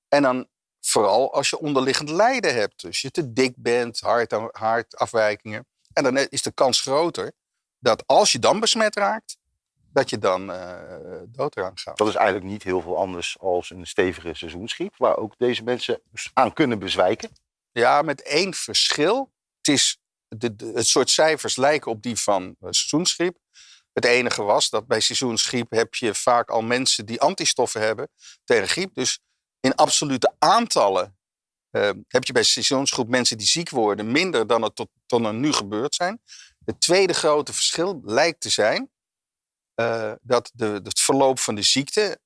[0.09, 0.49] En dan
[0.81, 2.81] vooral als je onderliggend lijden hebt.
[2.81, 5.67] Dus je te dik bent, hart, hartafwijkingen.
[5.93, 7.33] En dan is de kans groter
[7.79, 9.37] dat als je dan besmet raakt,
[9.93, 10.81] dat je dan uh,
[11.27, 11.99] dood eraan gaat.
[11.99, 16.01] Dat is eigenlijk niet heel veel anders als een stevige seizoensgriep, waar ook deze mensen
[16.33, 17.31] aan kunnen bezwijken.
[17.73, 19.33] Ja, met één verschil.
[19.57, 23.39] Het, is de, de, het soort cijfers lijken op die van uh, seizoensgriep.
[23.93, 28.09] Het enige was dat bij seizoensgriep heb je vaak al mensen die antistoffen hebben
[28.45, 28.95] tegen griep.
[28.95, 29.19] Dus
[29.61, 31.17] in absolute aantallen
[31.71, 35.35] uh, heb je bij seizoensgroep mensen die ziek worden minder dan het tot, tot er
[35.35, 36.23] nu gebeurd zijn.
[36.65, 38.91] Het tweede grote verschil lijkt te zijn
[39.81, 42.21] uh, dat de, het verloop van de ziekte,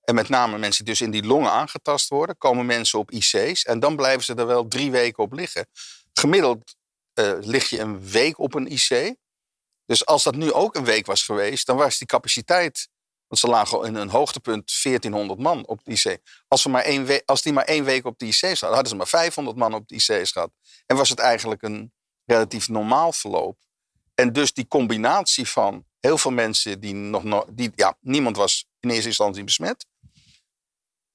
[0.00, 3.64] en met name mensen die dus in die longen aangetast worden, komen mensen op IC's
[3.64, 5.66] en dan blijven ze er wel drie weken op liggen.
[6.12, 6.74] Gemiddeld
[7.14, 9.14] uh, lig je een week op een IC.
[9.90, 12.88] Dus als dat nu ook een week was geweest, dan was die capaciteit
[13.26, 16.18] want ze lagen in een hoogtepunt 1400 man op de IC.
[16.48, 18.96] Als, we maar één als die maar één week op de IC zaten, hadden ze
[18.96, 20.50] maar 500 man op de IC gehad.
[20.86, 21.92] En was het eigenlijk een
[22.24, 23.58] relatief normaal verloop.
[24.14, 27.44] En dus die combinatie van heel veel mensen die nog...
[27.50, 29.86] Die, ja, niemand was in eerste instantie besmet.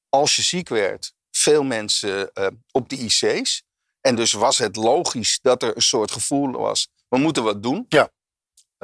[0.09, 3.63] Als je ziek werd, veel mensen uh, op de IC's.
[4.01, 6.87] En dus was het logisch dat er een soort gevoel was.
[7.07, 7.85] We moeten wat doen.
[7.89, 8.13] Ja.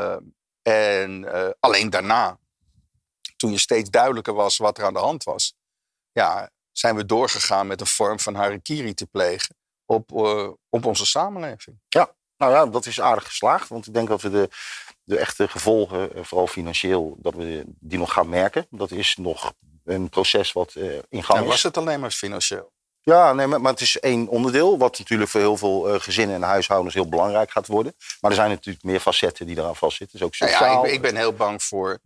[0.01, 0.15] Uh,
[0.61, 2.39] en uh, alleen daarna
[3.35, 5.55] toen je steeds duidelijker was wat er aan de hand was,
[6.11, 11.05] ja, zijn we doorgegaan met een vorm van harikiri te plegen op, uh, op onze
[11.05, 11.79] samenleving.
[11.87, 13.69] Ja, Nou ja, dat is aardig geslaagd.
[13.69, 14.49] Want ik denk dat we de,
[15.03, 18.67] de echte gevolgen, eh, vooral financieel, dat we die nog gaan merken.
[18.69, 21.49] Dat is nog een proces wat uh, in gang En is.
[21.49, 22.71] was het alleen maar financieel?
[23.03, 26.35] Ja, nee, maar, maar het is één onderdeel, wat natuurlijk voor heel veel eh, gezinnen
[26.35, 27.95] en huishoudens heel belangrijk gaat worden.
[28.21, 30.17] Maar er zijn natuurlijk meer facetten die eraan vastzitten.
[30.19, 30.71] Dus ook Nou sociaal.
[30.71, 31.99] ja, ik, ben- ik ben heel bang voor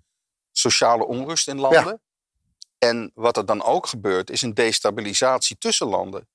[0.52, 2.02] sociale onrust in landen.
[2.78, 6.28] En wat er dan ook gebeurt, is een destabilisatie tussen landen.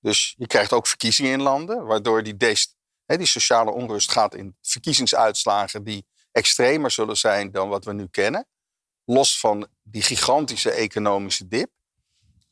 [0.00, 5.84] Dus je krijgt ook verkiezingen in landen, waardoor die, die sociale onrust gaat in verkiezingsuitslagen
[5.84, 8.46] die extremer zullen zijn dan wat we nu kennen.
[9.04, 11.70] Los van die gigantische economische dip.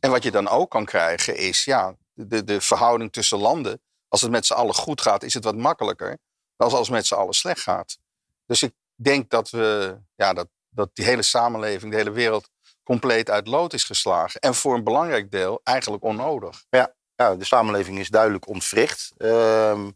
[0.05, 3.83] En wat je dan ook kan krijgen is, ja, de, de verhouding tussen landen.
[4.09, 6.19] Als het met z'n allen goed gaat, is het wat makkelijker
[6.57, 7.99] dan als het met z'n allen slecht gaat.
[8.47, 12.49] Dus ik denk dat, we, ja, dat, dat die hele samenleving, de hele wereld
[12.83, 14.41] compleet uit lood is geslagen.
[14.41, 16.65] En voor een belangrijk deel eigenlijk onnodig.
[16.69, 19.13] Ja, de samenleving is duidelijk ontwricht.
[19.17, 19.91] Ehm,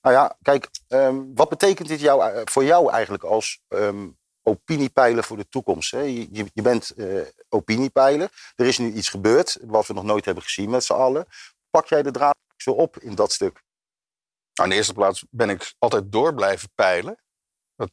[0.00, 4.08] nou ja, kijk, ehm, wat betekent dit jou, eh, voor jou eigenlijk als ehm,
[4.42, 5.90] opiniepeiler voor de toekomst?
[5.90, 6.00] Hè?
[6.00, 6.94] Je, je- bent
[7.48, 8.52] opiniepeiler.
[8.54, 11.26] Er is nu iets gebeurd wat we nog nooit hebben gezien met z'n allen.
[11.70, 13.62] Pak jij de draad zo op in dat stuk?
[14.54, 17.22] Nou, in de eerste plaats ben ik altijd door blijven peilen.
[17.76, 17.90] Dat,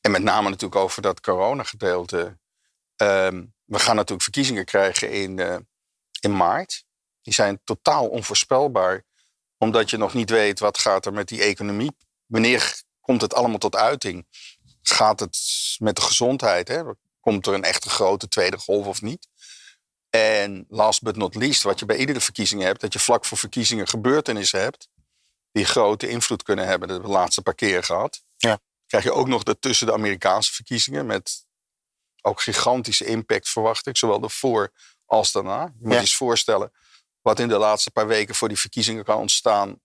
[0.00, 2.38] en met name natuurlijk over dat coronagedeelte.
[2.96, 5.56] Ehm we gaan natuurlijk verkiezingen krijgen in, eh,
[6.20, 6.84] in maart.
[7.22, 9.04] Die zijn totaal onvoorspelbaar.
[9.58, 11.96] Omdat je nog niet weet wat gaat er met die economie.
[12.26, 14.26] Wanneer komt het allemaal tot uiting?
[14.90, 15.38] Gaat het
[15.78, 16.68] met de gezondheid?
[16.68, 16.82] Hè?
[17.20, 19.28] Komt er een echte grote tweede golf of niet?
[20.10, 23.38] En last but not least, wat je bij iedere verkiezing hebt, dat je vlak voor
[23.38, 24.88] verkiezingen gebeurtenissen hebt
[25.52, 26.88] die grote invloed kunnen hebben.
[26.88, 28.22] Dat hebben we de laatste paar keer gehad.
[28.36, 28.58] Ja.
[28.86, 31.46] Krijg je ook nog tussen de Amerikaanse verkiezingen met
[32.22, 34.72] ook gigantische impact verwacht ik, zowel ervoor
[35.06, 35.62] als daarna.
[35.62, 35.94] Je moet Ja.
[35.94, 36.72] je eens voorstellen
[37.20, 39.80] wat in de laatste paar weken voor die verkiezingen kan ontstaan.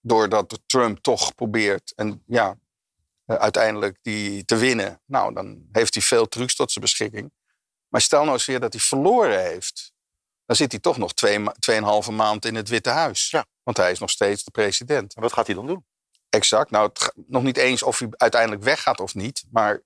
[0.00, 2.58] Doordat Trump toch probeert en ja,
[3.26, 5.00] uiteindelijk die te winnen.
[5.06, 7.32] Nou, dan heeft hij veel trucs tot zijn beschikking.
[7.88, 9.92] Maar stel nou eens weer dat hij verloren heeft.
[10.46, 13.30] Dan zit hij toch nog twee, tweeënhalve maand in het Witte Huis.
[13.30, 13.46] Ja.
[13.62, 15.14] Want hij is nog steeds de president.
[15.14, 15.84] En wat gaat hij dan doen?
[16.28, 16.70] Exact.
[16.70, 19.44] Nou, het nog niet eens of hij uiteindelijk weggaat of niet.
[19.50, 19.82] Maar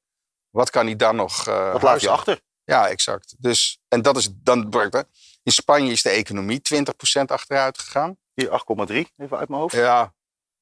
[0.51, 2.41] wat kan hij dan nog uh, Wat laat hij achter?
[2.65, 3.35] Ja, exact.
[3.39, 4.73] Dus, en dat is dan.
[5.43, 6.83] In Spanje is de economie 20%
[7.27, 8.17] achteruit gegaan.
[8.35, 9.75] Hier 8,3, even uit mijn hoofd.
[9.75, 10.15] Ja,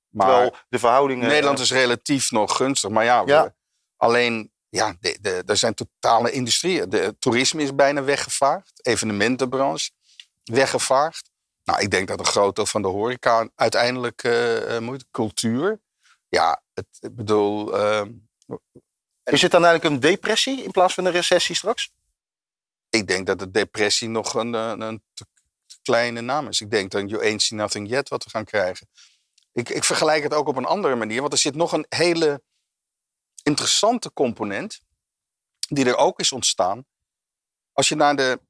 [0.08, 1.28] maar Terwijl de verhoudingen...
[1.28, 2.90] Nederland is relatief nog gunstig.
[2.90, 3.52] Maar ja, we-
[3.96, 6.88] alleen, ja, de, de, er zijn totale industrieën.
[6.88, 8.86] De toerisme is bijna weggevaagd.
[8.86, 9.90] Evenementenbranche
[10.44, 11.30] weggevaagd.
[11.64, 15.04] Nou, ik denk dat een groot deel van de horeca uiteindelijk eh, eh, moet.
[15.10, 15.80] Cultuur.
[16.28, 17.78] Ja, het, ik bedoel...
[17.78, 18.10] ehm,
[19.24, 21.90] Is het dan eigenlijk een depressie in plaats van een recessie straks?
[22.90, 25.26] ik denk dat de depressie nog een, een, te
[25.82, 26.60] kleine naam is.
[26.60, 28.88] Ik denk dat You Ain't See Nothing Yet wat we gaan krijgen.
[29.56, 31.20] Ik, ik vergelijk het ook op een andere manier.
[31.20, 32.42] Want er zit nog een hele
[33.42, 34.80] interessante component.
[35.68, 36.84] Die er ook is ontstaan.
[37.72, 38.40] Als je naar de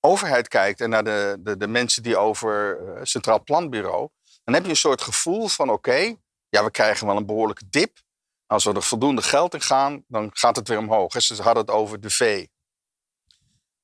[0.00, 4.08] overheid kijkt en naar de, de, de mensen die over eh, het Centraal Planbureau.
[4.44, 6.16] Dan heb je een soort gevoel van oké,
[6.48, 7.98] ja we krijgen wel een behoorlijke dip.
[8.46, 11.22] Als we er voldoende geld in gaan, dan gaat het weer omhoog.
[11.22, 12.46] Ze hadden het over de V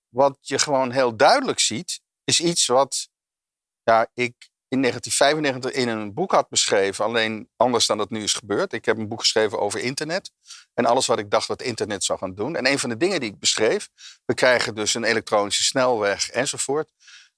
[0.09, 3.09] wat je gewoon heel duidelijk ziet, is iets wat
[3.83, 8.33] ja, ik in 1995 in een boek had beschreven, alleen anders dan dat nu is
[8.33, 8.73] gebeurd.
[8.73, 10.31] Ik heb een boek geschreven over internet
[10.75, 12.57] en alles wat ik dacht wat internet zou gaan doen.
[12.57, 13.89] En een van de dingen die ik beschreef,
[14.25, 16.91] we krijgen dus een elektronische snelweg enzovoort.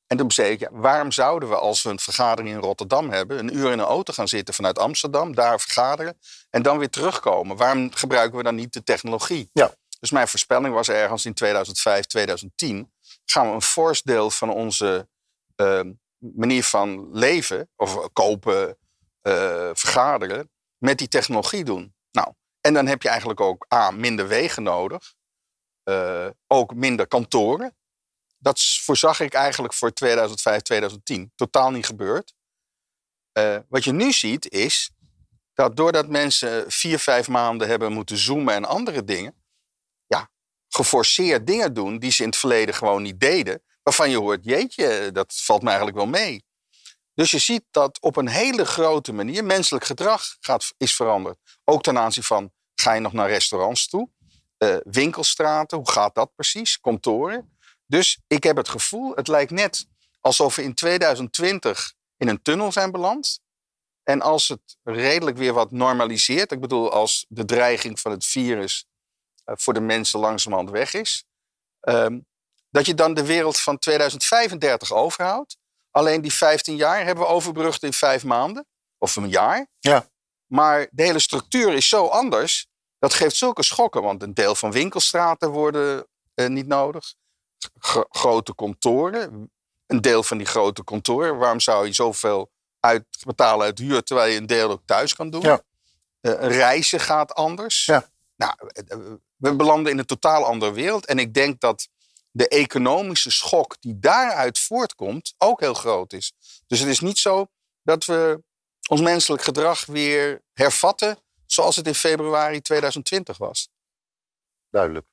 [0.07, 3.38] En toen zei ik, ja, waarom zouden we als we een vergadering in Rotterdam hebben,
[3.38, 6.18] een uur in een auto gaan zitten vanuit Amsterdam, daar vergaderen
[6.51, 7.57] en dan weer terugkomen?
[7.57, 9.51] Waarom gebruiken we dan niet de technologie?
[9.53, 9.74] Ja.
[10.01, 12.92] Dus mijn voorspelling was ergens in 2005, 2010
[13.24, 15.09] gaan we een fors deel van onze
[15.57, 15.81] eh,
[16.18, 18.78] manier van leven, of kopen,
[19.20, 21.94] eh, vergaderen, met die technologie doen.
[22.11, 25.14] Nou, en dan heb je eigenlijk ook A, minder wegen nodig,
[25.83, 27.76] eh, ook minder kantoren.
[28.38, 31.33] Dat voorzag ik eigenlijk voor 2005, 2010.
[31.35, 32.35] Totaal niet gebeurd.
[33.33, 34.90] Eh, wat je nu ziet is
[35.54, 39.35] dat doordat mensen vier, vijf maanden hebben moeten zoomen en andere dingen,
[40.07, 40.31] ja,
[40.68, 45.12] geforceerd dingen doen die ze in het verleden gewoon niet deden, waarvan je hoort, jeetje,
[45.12, 46.44] dat valt me eigenlijk wel mee.
[47.14, 51.38] Dus je ziet dat op een hele grote manier menselijk gedrag gaat, is veranderd.
[51.64, 54.11] Ook ten aanzien van, ga je nog naar restaurants toe?
[54.57, 56.81] Eh, winkelstraten, hoe gaat dat precies?
[56.81, 57.59] Kantoren.
[57.87, 59.87] Dus ik heb het gevoel, het lijkt net
[60.20, 63.40] alsof we in 2020 in een tunnel zijn beland.
[64.03, 68.87] En als het redelijk weer wat normaliseert, ik bedoel als de dreiging van het virus
[69.44, 71.24] eh, voor de mensen langzamerhand weg is,
[71.81, 72.18] ehm,
[72.70, 75.57] dat je dan de wereld van 2035 overhoudt.
[75.90, 78.66] Alleen die 15 jaar hebben we overbrugd in vijf maanden.
[79.00, 79.66] of een jaar.
[79.78, 80.09] Ja.
[80.46, 82.66] Maar de hele structuur is zo anders.
[82.98, 84.02] Dat geeft zulke schokken.
[84.02, 87.14] Want een deel van winkelstraten worden eh, niet nodig.
[87.81, 89.50] G- grote kantoren.
[89.87, 91.37] Een deel van die grote kantoren.
[91.38, 92.50] Waarom zou je zoveel
[92.81, 95.40] uit, betalen uit huur terwijl je een deel ook thuis kan doen?
[95.40, 95.61] Ja.
[96.20, 97.85] Eh, reizen gaat anders.
[97.85, 98.09] Ja.
[98.37, 98.98] Nou, eh, eh,
[99.37, 101.07] we belanden in een totaal andere wereld.
[101.07, 101.88] En ik denk dat
[102.38, 106.33] de economische schok die daaruit voortkomt ook heel groot is.
[106.66, 107.46] Dus het is niet zo
[107.83, 108.42] dat we
[108.88, 113.70] ons menselijk gedrag weer hervatten zoals het in februari 2020 was.
[114.70, 115.07] Duidelijk.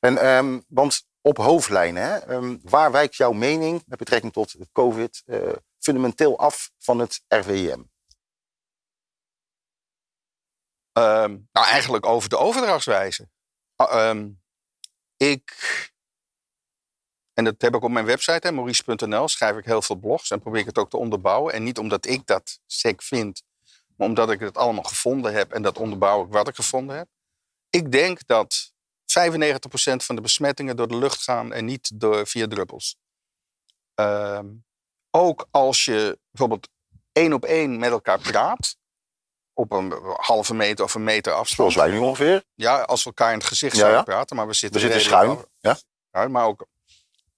[0.00, 4.68] En, ehm, want op hoofdlijnen, hè, ehm, waar wijkt jouw mening met betrekking tot het
[4.72, 7.82] COVID eh, fundamenteel af van het RVM?
[10.92, 13.28] Ehm, nou, eigenlijk over de overdrachtswijze.
[13.76, 14.24] Ah,
[15.16, 15.89] ik,
[17.40, 20.60] en dat heb ik op mijn website, maurice.nl, schrijf ik heel veel blogs en probeer
[20.60, 21.52] ik het ook te onderbouwen.
[21.52, 23.42] En niet omdat ik dat sec vind,
[23.96, 27.08] maar omdat ik het allemaal gevonden heb en dat onderbouw ik wat ik gevonden heb.
[27.70, 28.74] Ik denk dat 95%
[29.96, 32.96] van de besmettingen door de lucht gaan en niet door, via druppels.
[33.94, 34.46] Ehm,
[35.10, 36.68] ook als je bijvoorbeeld
[37.12, 38.76] één op één met elkaar praat,
[39.52, 41.72] op een halve meter of een meter afstand.
[41.72, 42.44] Zoals wij nu ongeveer.
[42.54, 44.04] Ja, als we elkaar in het gezicht zouden ja.
[44.04, 45.78] praten, maar we We zitten, zitten redelijk schuin.
[46.10, 46.28] Ja?
[46.28, 46.66] maar ook.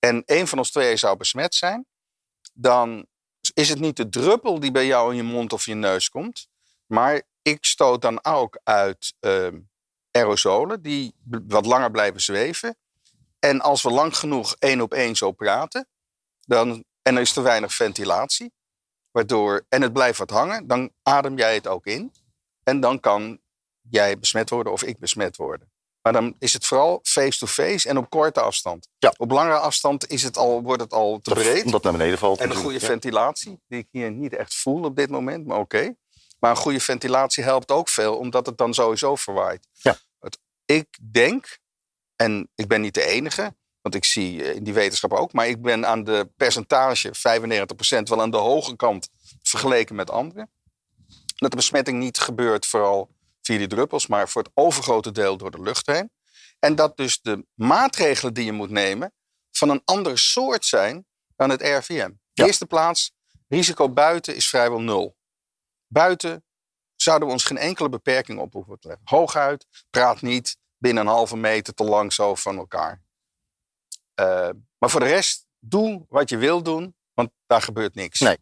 [0.05, 1.87] En één van ons tweeën zou besmet zijn,
[2.53, 3.07] dan
[3.55, 6.49] is het niet de druppel die bij jou in je mond of je neus komt,
[6.87, 9.61] maar ik stoot dan ook uit ehm,
[10.11, 11.15] aerosolen die
[11.47, 12.77] wat langer blijven zweven.
[13.39, 15.89] En als we lang genoeg één op één zo praten,
[16.41, 18.53] dan, en er is te weinig ventilatie,
[19.11, 22.13] waardoor, en het blijft wat hangen, dan adem jij het ook in.
[22.63, 23.41] En dan kan
[23.81, 25.72] jij besmet worden of ik besmet worden.
[26.03, 28.89] Maar dan is het vooral face-to-face en op korte afstand.
[28.99, 29.15] Ja.
[29.17, 31.65] Op langere afstand is het al, wordt het al te Dat- breed.
[31.65, 32.41] Omdat het naar beneden valt.
[32.41, 35.95] En een goede ventilatie, die ik hier niet echt voel op dit moment, maar oké.
[36.39, 39.69] Maar een goede ventilatie helpt ook veel, omdat het dan sowieso verwaait.
[39.73, 39.97] Ja.
[40.21, 41.59] Het, ik denk,
[42.17, 45.49] en ik ben niet de enige, want ik zie eh, in die wetenschap ook, maar
[45.49, 49.09] ik ben aan de percentage, 95%, wel aan de hoge kant
[49.43, 50.51] vergeleken met anderen.
[51.37, 53.12] Dat de besmetting niet gebeurt vooral
[53.43, 56.11] via die druppels, maar voor het overgrote deel door de lucht heen.
[56.59, 59.13] En dat dus de maatregelen die je moet nemen
[59.51, 61.93] van een andere soort zijn dan het RVM.
[61.93, 62.45] In Ja.
[62.47, 63.13] eerste plaats,
[63.49, 65.17] risico buiten is vrijwel nul.
[65.87, 66.45] Buiten
[66.97, 69.07] zouden we ons geen enkele beperking op hoeven te leggen.
[69.09, 73.03] Hooguit, praat niet binnen een halve meter te lang zo van elkaar.
[74.15, 78.21] Eh, maar voor de rest, doe wat je wil doen, want daar gebeurt niks.
[78.21, 78.39] Nee.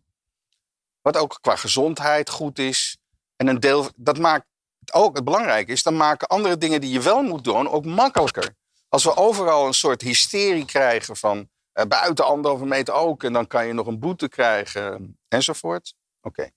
[1.01, 2.97] Wat ook qua gezondheid goed is.
[3.37, 4.47] En een deel, dat maakt
[4.93, 8.55] ook, het belangrijke is, dan maken andere dingen die je wel moet doen ook makkelijker.
[8.89, 13.47] Als we overal een soort hysterie krijgen van eh, buiten anderhalve meter ook, en dan
[13.47, 15.95] kan je nog een boete krijgen enzovoort.
[16.21, 16.51] Oké.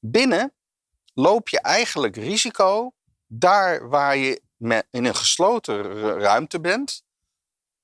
[0.00, 0.54] Binnen
[1.14, 2.92] loop je eigenlijk risico
[3.26, 7.02] daar waar je met, in een gesloten ru- ruimte bent.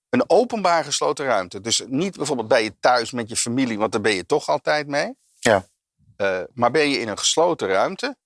[0.09, 1.61] Een openbaar gesloten ruimte.
[1.61, 4.87] Dus niet bijvoorbeeld bij je thuis met je familie, want daar ben je toch altijd
[4.87, 5.15] mee.
[5.39, 5.67] Ja.
[6.17, 8.17] Eh, maar ben je in een gesloten ruimte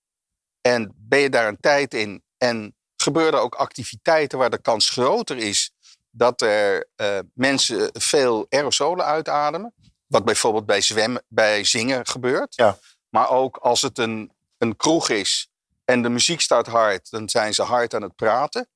[0.73, 4.89] en ben je daar een tijd in en gebeuren er ook activiteiten waar de kans
[4.89, 5.71] groter is
[6.11, 9.73] dat er eh, mensen veel aerosolen uitademen.
[10.07, 12.55] Wat bijvoorbeeld bij zwemmen, bij zingen gebeurt.
[12.55, 12.77] Ja.
[13.09, 15.49] Maar ook als het een, een kroeg is
[15.85, 18.69] en de muziek staat hard, dan zijn ze hard aan het praten.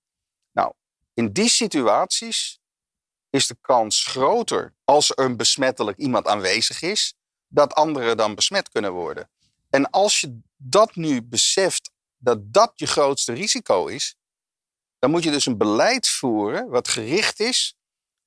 [0.52, 0.74] Nou,
[1.14, 2.60] in die situaties
[3.30, 7.14] is de kans groter als er een besmettelijk iemand aanwezig is,
[7.48, 9.30] dat anderen dan besmet kunnen worden.
[9.70, 14.16] En als je dat nu beseft, dat dat je grootste risico is,
[15.00, 17.76] dan moet je dus een beleid voeren wat gericht is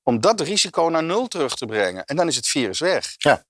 [0.03, 2.05] om dat risico naar nul terug te brengen.
[2.05, 3.13] En dan is het virus weg.
[3.17, 3.45] Ja.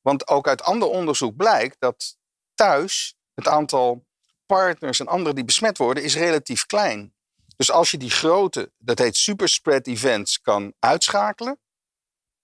[0.00, 2.16] Want ook uit ander onderzoek blijkt dat
[2.54, 4.06] thuis het aantal
[4.46, 7.14] partners en anderen die besmet worden, is relatief klein.
[7.56, 11.60] Dus als je die grote, dat heet superspread events, kan uitschakelen,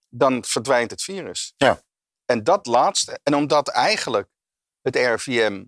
[0.09, 1.55] dan verdwijnt het virus.
[1.57, 1.83] Ja.
[2.25, 4.29] En dat laatste, en omdat eigenlijk
[4.83, 5.64] het RIVM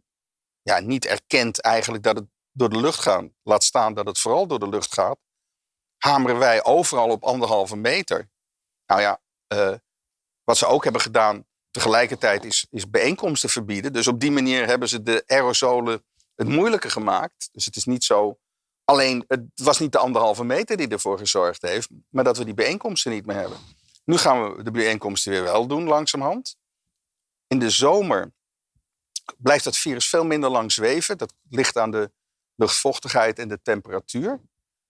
[0.69, 4.47] ja, niet erkent eigenlijk dat het door de lucht gaat, laat staan dat het vooral
[4.47, 5.19] door de lucht gaat,
[5.97, 8.31] hameren wij overal op anderhalve meter.
[8.87, 9.75] Nou ja, eh,
[10.45, 13.93] wat ze ook hebben gedaan tegelijkertijd is, is bijeenkomsten verbieden.
[13.93, 17.49] Dus op die manier hebben ze de aerosolen het moeilijker gemaakt.
[17.53, 18.39] Dus het is niet zo.
[18.85, 22.55] Alleen, het was niet de anderhalve meter die ervoor gezorgd heeft, maar dat we die
[22.55, 23.59] bijeenkomsten niet meer hebben.
[24.05, 26.57] Nu gaan we de bijeenkomsten weer wel doen, langzamerhand.
[27.47, 28.33] In de zomer
[29.39, 31.19] blijft het virus veel minder lang zweven.
[31.19, 32.11] Dat ligt aan de
[32.55, 34.41] luchtvochtigheid en de temperatuur.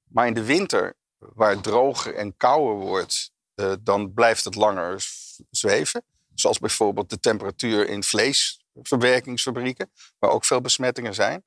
[0.09, 5.07] Maar in de winter, waar het droger en kouder wordt, eh, dan blijft het langer
[5.51, 6.03] zweven.
[6.34, 11.45] Zoals bijvoorbeeld de temperatuur in vlees verwerkingsfabrieken, waar ook veel besmettingen zijn.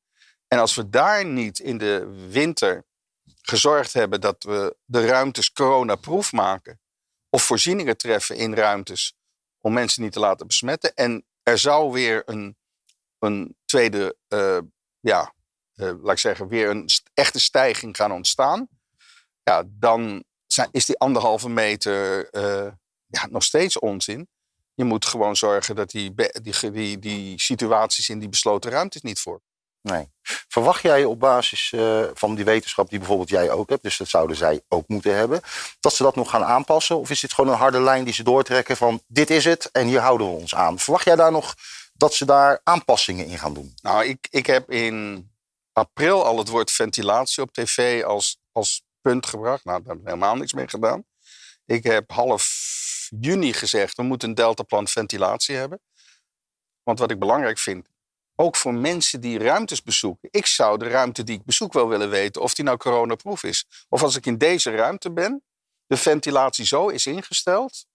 [0.48, 2.86] En als we daar niet in de winter
[3.42, 6.80] gezorgd hebben dat we de ruimtes coronaproof maken,
[7.30, 9.16] of voorzieningen treffen in ruimtes
[9.62, 12.58] om mensen niet te laten besmetten, en er zou weer een,
[13.22, 14.58] een tweede, uh,
[15.00, 15.34] ja,
[15.76, 18.68] uh, laat ik zeggen, weer een echte stijging gaan ontstaan,
[19.44, 22.72] ja, dan zijn, is die anderhalve meter uh,
[23.06, 24.28] ja, nog steeds onzin.
[24.74, 29.42] Je moet gewoon zorgen dat die, die, die, situaties in die besloten ruimtes niet voor.
[29.82, 30.12] Nee.
[30.48, 31.74] Verwacht jij op basis
[32.14, 35.42] van die wetenschap die bijvoorbeeld jij ook hebt, dus dat zouden zij ook moeten hebben,
[35.80, 37.00] dat ze dat nog gaan aanpassen?
[37.00, 39.88] Of is dit gewoon een harde lijn die ze doortrekken van dit is het en
[39.88, 40.80] hier houden we ons aan?
[40.80, 41.56] Verwacht jij daar nog
[42.02, 43.74] dat ze daar aanpassingen in gaan doen?
[43.82, 45.30] Nou, ik, ik heb in
[45.74, 49.66] april al het woord ventilatie op tv als, als punt gebracht.
[49.66, 51.04] Nou, daar heb ik helemaal niks mee gedaan.
[51.66, 55.82] Ik heb half juni gezegd, we moeten een deltaplan ventilatie hebben.
[56.84, 57.88] Want wat ik belangrijk vind,
[58.36, 60.30] ook voor mensen die ruimtes bezoeken.
[60.32, 63.66] Ik zou de ruimte die ik bezoek wel willen weten of die nou coronaproof is.
[63.90, 65.44] Of als ik in deze ruimte ben,
[65.88, 67.86] de ventilatie zo is ingesteld.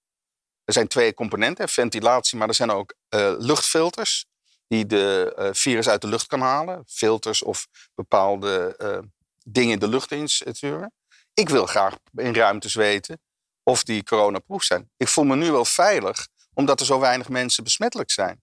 [0.66, 4.26] Er zijn twee componenten, ventilatie, maar er zijn ook uh, luchtfilters
[4.68, 6.84] die de uh, virus uit de lucht kan halen.
[6.86, 8.98] Filters of bepaalde uh,
[9.44, 10.92] dingen in de lucht insturen.
[11.34, 13.20] Ik wil graag in ruimtes weten
[13.62, 14.90] of die coronaproof zijn.
[14.96, 18.42] Ik voel me nu wel veilig, omdat er zo weinig mensen besmettelijk zijn.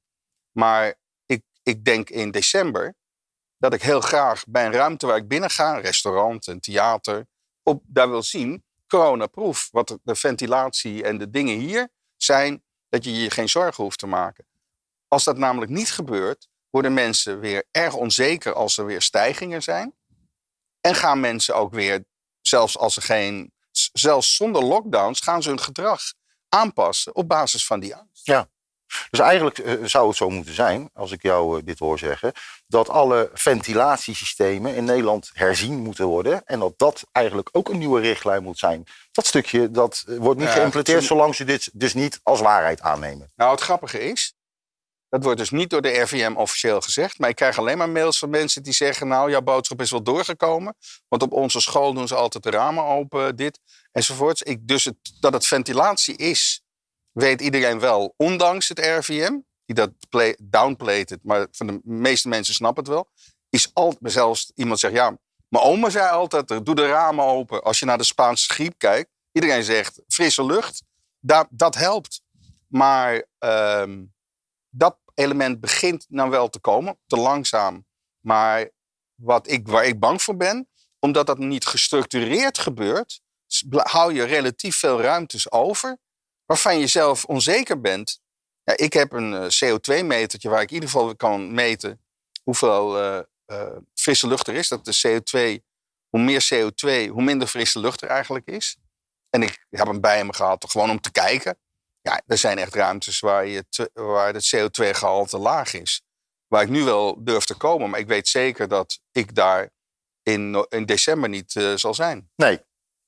[0.52, 0.96] Maar
[1.26, 2.96] ik, ik denk in december
[3.58, 7.28] dat ik heel graag bij een ruimte waar ik binnen ga, een restaurant, een theater,
[7.64, 9.68] op, daar wil zien, coronaproof.
[9.72, 11.92] Wat de ventilatie en de dingen hier
[12.24, 14.46] zijn, dat je je geen zorgen hoeft te maken.
[15.08, 19.94] Als dat namelijk niet gebeurt, worden mensen weer erg onzeker als er weer stijgingen zijn.
[20.82, 22.04] En gaan mensen ook weer,
[22.42, 23.54] zelfs als er geen
[23.94, 26.02] zelfs zonder lockdowns gaan ze hun gedrag
[26.50, 28.26] aanpassen op basis van die angst.
[28.26, 28.50] Ja.
[29.10, 32.32] Dus eigenlijk eh, zou het zo moeten zijn, als ik jou uh, dit hoor zeggen,
[32.68, 36.46] dat alle ventilatiesystemen in Nederland herzien moeten worden.
[36.46, 38.84] En dat dat eigenlijk ook een nieuwe richtlijn moet zijn.
[39.12, 42.82] Dat stukje dat eh, wordt niet ja, geïmplementeerd zolang ze dit dus niet als waarheid
[42.82, 43.32] aannemen.
[43.36, 44.34] Nou, het grappige is,
[45.14, 47.20] dat wordt dus niet door de RVM officieel gezegd.
[47.20, 50.04] Maar ik krijg alleen maar mails van mensen die zeggen: Nou, jouw boodschap is wel
[50.04, 50.76] doorgekomen.
[51.08, 53.60] Want op onze school doen ze altijd de ramen open, dit
[53.92, 54.42] enzovoorts.
[54.42, 56.63] Ik, dus het, dat het ventilatie is,
[57.14, 59.40] weet iedereen wel, ondanks het RVM.
[59.66, 63.10] Die dat play, downplayt het, maar van de meeste mensen snappen het wel.
[63.50, 67.64] Is altijd, zelfs iemand zegt: Ja, mijn oma zei altijd: Doe de ramen open.
[67.64, 70.84] Als je naar de Spaanse griep kijkt, iedereen zegt: Frisse lucht.
[71.20, 72.22] Dat, dat helpt.
[72.68, 73.26] Maar.
[73.40, 73.84] Uh,
[74.76, 77.86] dat element begint nou wel te komen, te langzaam.
[78.20, 78.70] Maar
[79.16, 83.22] wat ik, waar ik bang voor ben, omdat dat niet gestructureerd gebeurt,
[83.70, 85.98] hou je relatief veel ruimtes over
[86.54, 88.22] waarvan je zelf onzeker bent.
[88.64, 92.02] Ja, ik heb een eh, CO2-metertje waar ik in ieder geval kan meten
[92.44, 94.68] hoeveel uh, uh, frisse lucht er is.
[94.68, 95.64] Dat de CO2,
[96.10, 98.78] hoe meer CO2, hoe minder frisse lucht er eigenlijk is.
[99.30, 101.58] En ik heb hem bij me gehad, gewoon om te kijken.
[102.02, 106.02] Ja, er zijn echt ruimtes waar, je waar het CO2-gehalte laag is.
[106.48, 109.70] Waar ik nu wel durf te komen, maar ik weet zeker dat ik daar
[110.24, 112.30] in, in december niet zal zijn.
[112.36, 112.60] Nee.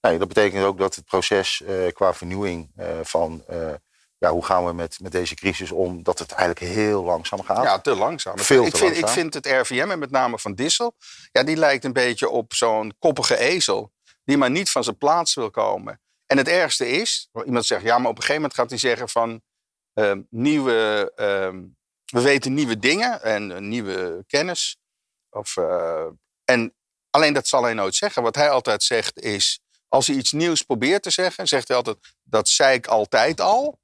[0.09, 3.43] Nee, dat betekent ook dat het proces uh, qua vernieuwing uh, van
[4.17, 7.63] ja, hoe gaan we met, met deze crisis om, dat het eigenlijk heel langzaam gaat.
[7.63, 8.39] Ja, te langzaam.
[8.39, 9.09] Veel ik, te vind, langzaam.
[9.09, 10.95] ik vind het RVM, en met name van Dissel,
[11.31, 13.91] ja, die lijkt een beetje op zo'n koppige ezel.
[14.23, 16.01] Die maar niet van zijn plaats wil komen.
[16.25, 19.09] En het ergste is, iemand zegt, ja, maar op een gegeven moment gaat hij zeggen
[19.09, 19.41] van
[19.93, 21.61] uh, nieuwe, uh,
[22.05, 24.77] we weten nieuwe dingen en nieuwe kennis.
[25.29, 26.05] Of, eh,
[26.45, 26.75] en
[27.09, 28.23] alleen dat zal hij nooit zeggen.
[28.23, 29.59] Wat hij altijd zegt is,
[29.95, 33.79] als hij iets nieuws probeert te zeggen, zegt hij altijd, dat zei ik altijd al.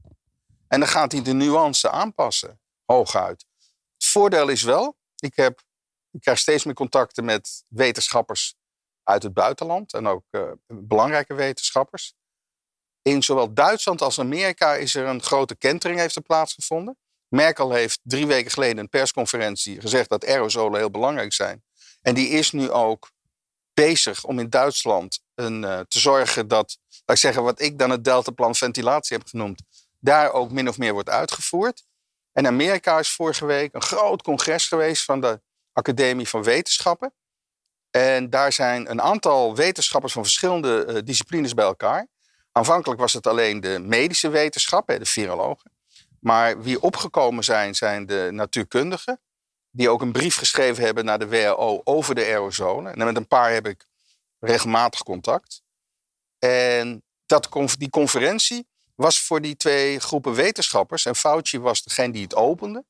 [0.68, 3.46] En dan gaat hij de nuance aanpassen, hooguit.
[3.94, 5.62] Het voordeel is wel, ik, heb,
[6.12, 8.56] ik krijg steeds meer contacten met wetenschappers
[9.04, 12.14] uit het buitenland en ook uh, belangrijke wetenschappers.
[13.02, 16.98] In zowel Duitsland als Amerika is er een grote kentering heeft plaatsgevonden.
[17.28, 21.64] Merkel heeft drie weken geleden in een persconferentie gezegd dat aerosolen heel belangrijk zijn.
[22.02, 23.12] En die is nu ook
[23.74, 27.90] bezig om in Duitsland een, uh, te zorgen dat, laat ik zeggen, wat ik dan
[27.90, 29.62] het deltaplan ventilatie heb genoemd,
[30.00, 31.84] daar ook min of meer wordt uitgevoerd.
[32.32, 35.42] En Amerika is vorige week een groot congres geweest van de
[35.74, 37.14] Academie van Wetenschappen.
[37.90, 42.08] En daar zijn een aantal wetenschappers van verschillende uh, disciplines bij elkaar.
[42.52, 45.72] Aanvankelijk was het alleen de medische wetenschap, de virologen.
[46.20, 49.22] Maar wie opgekomen zijn, zijn de natuurkundigen.
[49.72, 52.94] Die ook een brief geschreven hebben naar de WHO over de aerosolen.
[52.94, 53.88] En met een paar heb ik
[54.40, 55.62] regelmatig contact.
[56.40, 61.06] En dat, die conferentie was voor die twee groepen wetenschappers.
[61.06, 62.86] En Fauci was degene die het opende.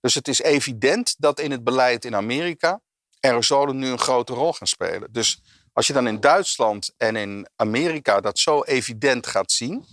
[0.00, 2.80] Dus het is evident dat in het beleid in Amerika
[3.20, 5.12] aerosolen nu een grote rol gaan spelen.
[5.12, 5.40] Dus
[5.72, 9.86] als je dan in Duitsland en in Amerika dat zo evident gaat zien,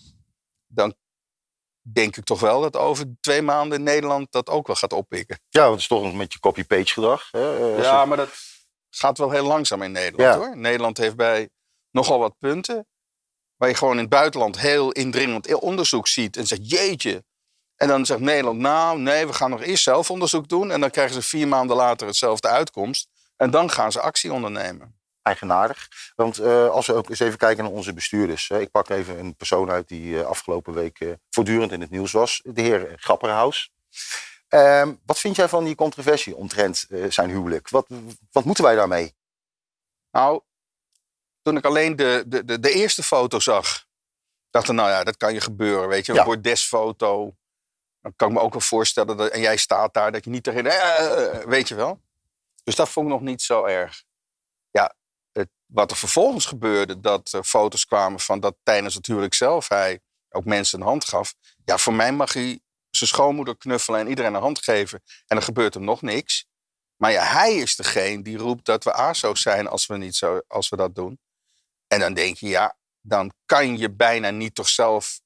[0.68, 0.96] dan
[1.94, 5.40] denk ik toch wel dat over twee maanden in Nederland dat ook wel gaat oppikken.
[5.50, 7.28] Ja, want het is toch een beetje copy-page gedrag.
[7.32, 7.76] Hè?
[7.78, 8.30] Eh, Ja, maar dat
[8.90, 10.38] gaat wel heel langzaam in Nederland Ja.
[10.40, 10.58] hoor.
[10.58, 11.50] Nederland heeft bij
[11.92, 12.88] nogal wat punten.
[13.56, 16.38] Waar je gewoon in het buitenland heel indringend onderzoek ziet.
[16.38, 17.24] En zegt, jeetje.
[17.76, 20.72] En dan zegt Nederland, nou nee, we gaan nog eerst zelf onderzoek doen.
[20.72, 23.08] En dan krijgen ze vier maanden later hetzelfde uitkomst.
[23.36, 25.00] En dan gaan ze actie ondernemen.
[25.26, 25.88] Eigenaardig.
[26.16, 28.48] Want eh, als we ook eens even kijken naar onze bestuurders.
[28.48, 28.60] Hè.
[28.60, 32.12] Ik pak even een persoon uit die eh, afgelopen week eh, voortdurend in het nieuws
[32.12, 32.42] was.
[32.44, 33.72] De heer Grapperhaus.
[34.48, 37.70] Ehm, wat vind jij van die controversie omtrent zijn huwelijk?
[37.70, 37.88] Wat,
[38.32, 39.16] wat moeten wij daarmee?
[40.12, 40.42] Nou,
[41.42, 43.86] toen ik alleen de, de, de, de eerste foto zag,
[44.50, 46.12] dacht ik, nou ja, dat kan je gebeuren, weet je.
[46.12, 46.24] Een Ja.
[46.24, 47.36] bordesfoto.
[48.02, 50.44] Dan kan ik me ook wel voorstellen, dat, en jij staat daar, dat je niet
[50.44, 50.64] tegen,
[51.50, 52.02] weet je wel.
[52.64, 54.04] Dus dat vond ik nog niet zo erg.
[54.72, 54.96] Ja,
[55.38, 59.68] het, wat er vervolgens gebeurde, dat er foto's kwamen van dat tijdens het huwelijk zelf
[59.68, 61.34] hij ook mensen een hand gaf.
[61.66, 62.60] Ja, voor mij mag hij
[62.90, 65.02] zijn schoonmoeder knuffelen en iedereen een hand geven.
[65.06, 66.46] En dan gebeurt er nog niks.
[66.96, 70.42] Maar ja, hij is degene die roept dat we ASO's zijn als we, niet zo,
[70.48, 71.20] als we dat doen.
[71.88, 75.20] En dan denk je, ja, dan kan je bijna niet toch zelf...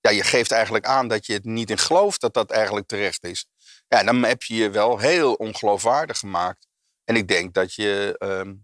[0.00, 3.24] Ja, je geeft eigenlijk aan dat je het niet in gelooft dat dat eigenlijk terecht
[3.24, 3.46] is.
[3.88, 6.66] Ja, dan heb je je wel heel ongeloofwaardig gemaakt.
[7.04, 8.54] En ik denk dat je, ehm,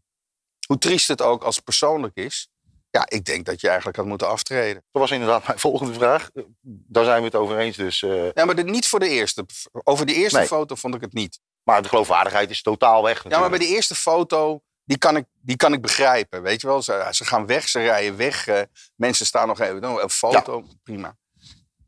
[0.68, 2.48] hoe triest het ook als persoonlijk is...
[2.90, 4.84] Ja, ik denk dat je eigenlijk had moeten aftreden.
[4.92, 6.30] Dat was inderdaad mijn volgende vraag.
[6.62, 7.76] Daar zijn we het over eens.
[7.76, 9.46] Dus, eh, Ja, maar dit niet voor de eerste.
[9.84, 10.46] Over de eerste Nee.
[10.46, 11.40] foto vond ik het niet.
[11.62, 13.16] maar de geloofwaardigheid is totaal weg.
[13.16, 13.58] Ja, maar natuurlijk.
[13.58, 16.42] bij de eerste foto, die kan ik, die kan ik begrijpen.
[16.42, 18.46] Weet je wel, ze, ze gaan weg, ze rijden weg.
[18.46, 18.60] eh,
[18.96, 21.16] mensen staan nog even, oh, een foto, prima.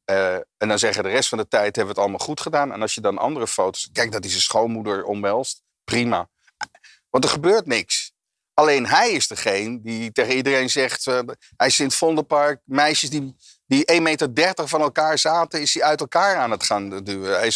[0.04, 2.72] Eh, en dan zeggen de rest van de tijd hebben we het allemaal goed gedaan.
[2.72, 6.28] En als je dan andere foto's, kijk dat hij zijn schoonmoeder omhelst, prima.
[7.10, 8.09] Want er gebeurt niks.
[8.60, 11.20] Alleen hij is degene die tegen iedereen zegt, eh,
[11.56, 13.36] hij is in het Vondelpark, meisjes die,
[13.66, 17.38] die 1,30 meter van elkaar zaten, is hij uit elkaar aan het gaan duwen.
[17.38, 17.52] Hij,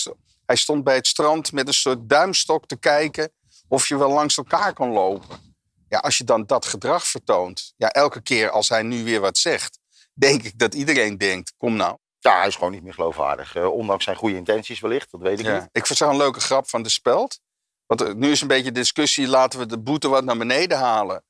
[0.46, 3.32] hij stond bij het strand met een soort duimstok te kijken
[3.68, 5.54] of je wel langs elkaar kon lopen.
[5.88, 9.38] Ja, als je dan dat gedrag vertoont, ja, elke keer als hij nu weer wat
[9.38, 9.78] zegt,
[10.14, 11.96] denk ik dat iedereen denkt, kom nou.
[12.18, 13.54] Ja, hij is gewoon niet meer geloofwaardig.
[13.54, 15.58] Eh, ondanks zijn goede intenties wellicht, dat weet ik Ja.
[15.60, 15.68] niet.
[15.72, 17.40] Ik zag een leuke grap van de Speld.
[17.86, 21.24] Want eh, nu is een beetje discussie, laten we de boete wat naar beneden halen.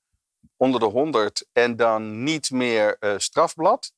[0.57, 3.93] Onder de 100 en dan niet meer eh, strafblad.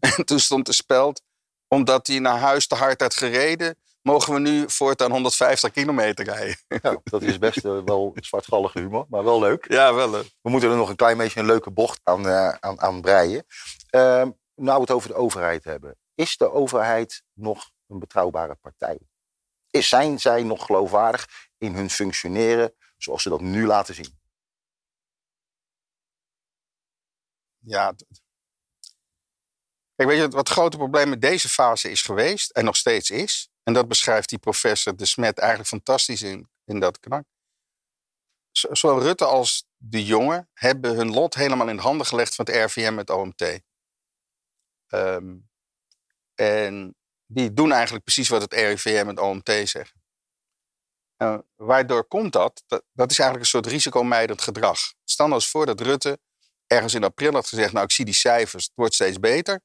[0.16, 1.22] En toen stond de Speld,
[1.68, 3.76] omdat hij naar huis te hard had gereden,
[4.06, 6.56] mogen we nu voortaan 150 kilometer rijden.
[6.82, 9.66] Ja, dat is best eh, wel zwartgallige humor, maar wel leuk.
[9.68, 10.30] Ja, wel leuk.
[10.42, 13.46] We moeten er nog een klein beetje een leuke bocht aan, eh, aan, aan breien.
[13.90, 15.96] Ehm, nou we het over de overheid hebben.
[16.14, 18.98] Is de overheid nog een betrouwbare partij?
[19.70, 24.18] Is, zijn zij nog geloofwaardig in hun functioneren zoals ze dat nu laten zien?
[27.58, 27.94] Ja.
[29.94, 33.10] Kijk, weet je, wat het grote probleem met deze fase is geweest en nog steeds
[33.10, 37.24] is, en dat beschrijft die professor De Smet eigenlijk fantastisch in, in dat knak.
[38.50, 42.54] Zowel Rutte als de jongen hebben hun lot helemaal in de handen gelegd van het
[42.54, 43.60] RVM en OMT.
[44.86, 45.36] Ehm,
[46.34, 46.96] en
[47.26, 50.02] die doen eigenlijk precies wat het RIVM en het OMT zeggen.
[51.18, 52.62] Nou, waardoor komt dat?
[52.66, 53.10] dat?
[53.10, 54.78] Is eigenlijk een soort risicomijdend gedrag.
[55.04, 56.18] Stel nou eens voor dat Rutte
[56.66, 59.60] ergens in april had gezegd: Nou, ik zie die cijfers, het wordt steeds beter.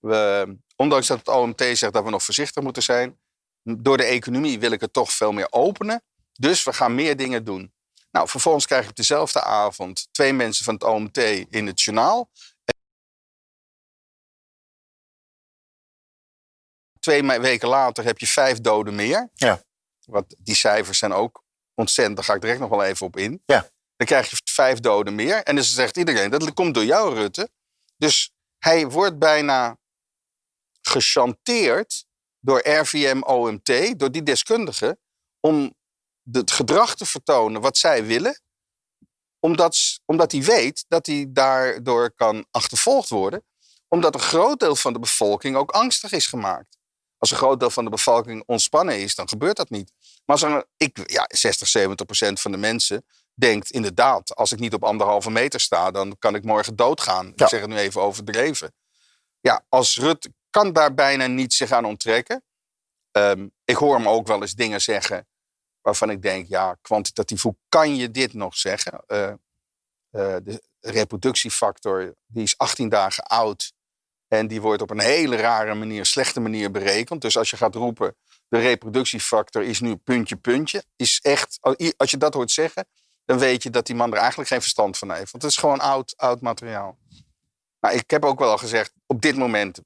[0.00, 3.20] We, ondanks dat het OMT zegt dat we nog voorzichtig moeten zijn,
[3.62, 6.02] door de economie wil ik het toch veel meer openen.
[6.32, 7.72] Dus we gaan meer dingen doen.
[8.10, 11.18] Nou, vervolgens krijg je op dezelfde avond twee mensen van het OMT
[11.50, 12.30] in het journaal.
[17.00, 19.30] Twee weken later heb je vijf doden meer.
[19.34, 19.62] Ja.
[20.04, 21.44] Want die cijfers zijn ook
[21.74, 23.42] ontzettend, daar ga ik direct nog wel even op in.
[23.46, 23.70] Ja.
[23.96, 25.42] Dan krijg je vijf doden meer.
[25.42, 27.50] En dus zegt iedereen, dat komt door jou, Rutte.
[27.96, 29.78] Dus hij wordt bijna
[30.80, 32.04] gechanteerd
[32.38, 35.00] door RVM OMT, door die deskundigen,
[35.40, 35.74] om
[36.32, 38.40] het gedrag te vertonen wat zij willen.
[39.38, 43.44] Omdat, omdat hij weet dat hij daardoor kan achtervolgd worden.
[43.88, 46.78] Omdat een groot deel van de bevolking ook angstig is gemaakt.
[47.20, 49.92] Als een groot deel van de bevolking ontspannen is, dan gebeurt dat niet.
[50.24, 53.04] Maar als er, ik, ja, 60, 70 procent van de mensen
[53.34, 57.32] denkt inderdaad, als ik niet op anderhalve meter sta, dan kan ik morgen doodgaan.
[57.34, 57.44] Ja.
[57.44, 58.74] Ik zeg het nu even overdreven.
[59.40, 62.44] Ja, als Rutte kan daar bijna niet zich aan onttrekken.
[63.10, 65.28] Ehm, ik hoor hem ook wel eens dingen zeggen
[65.80, 69.02] waarvan ik denk, ja, kwantitatief, hoe kan je dit nog zeggen?
[69.06, 69.36] Eh, eh,
[70.42, 73.72] de reproductiefactor, die is 18 dagen oud.
[74.32, 77.20] En die wordt op een hele rare manier, slechte manier berekend.
[77.20, 78.16] Dus als je gaat roepen,
[78.48, 80.84] de reproductiefactor is nu puntje, puntje.
[80.96, 81.58] Is echt,
[81.96, 82.86] als je dat hoort zeggen,
[83.24, 85.30] dan weet je dat die man er eigenlijk geen verstand van heeft.
[85.30, 86.98] Want het is gewoon oud, oud materiaal.
[87.78, 89.80] Maar ik heb ook wel al gezegd, op dit moment,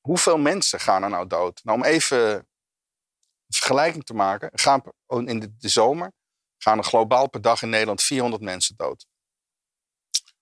[0.00, 1.60] hoeveel mensen gaan er nou dood?
[1.64, 2.44] Nou, om even een
[3.48, 6.12] vergelijking te maken, gaan in de, de zomer
[6.58, 9.06] gaan er globaal per dag in Nederland 400 mensen dood.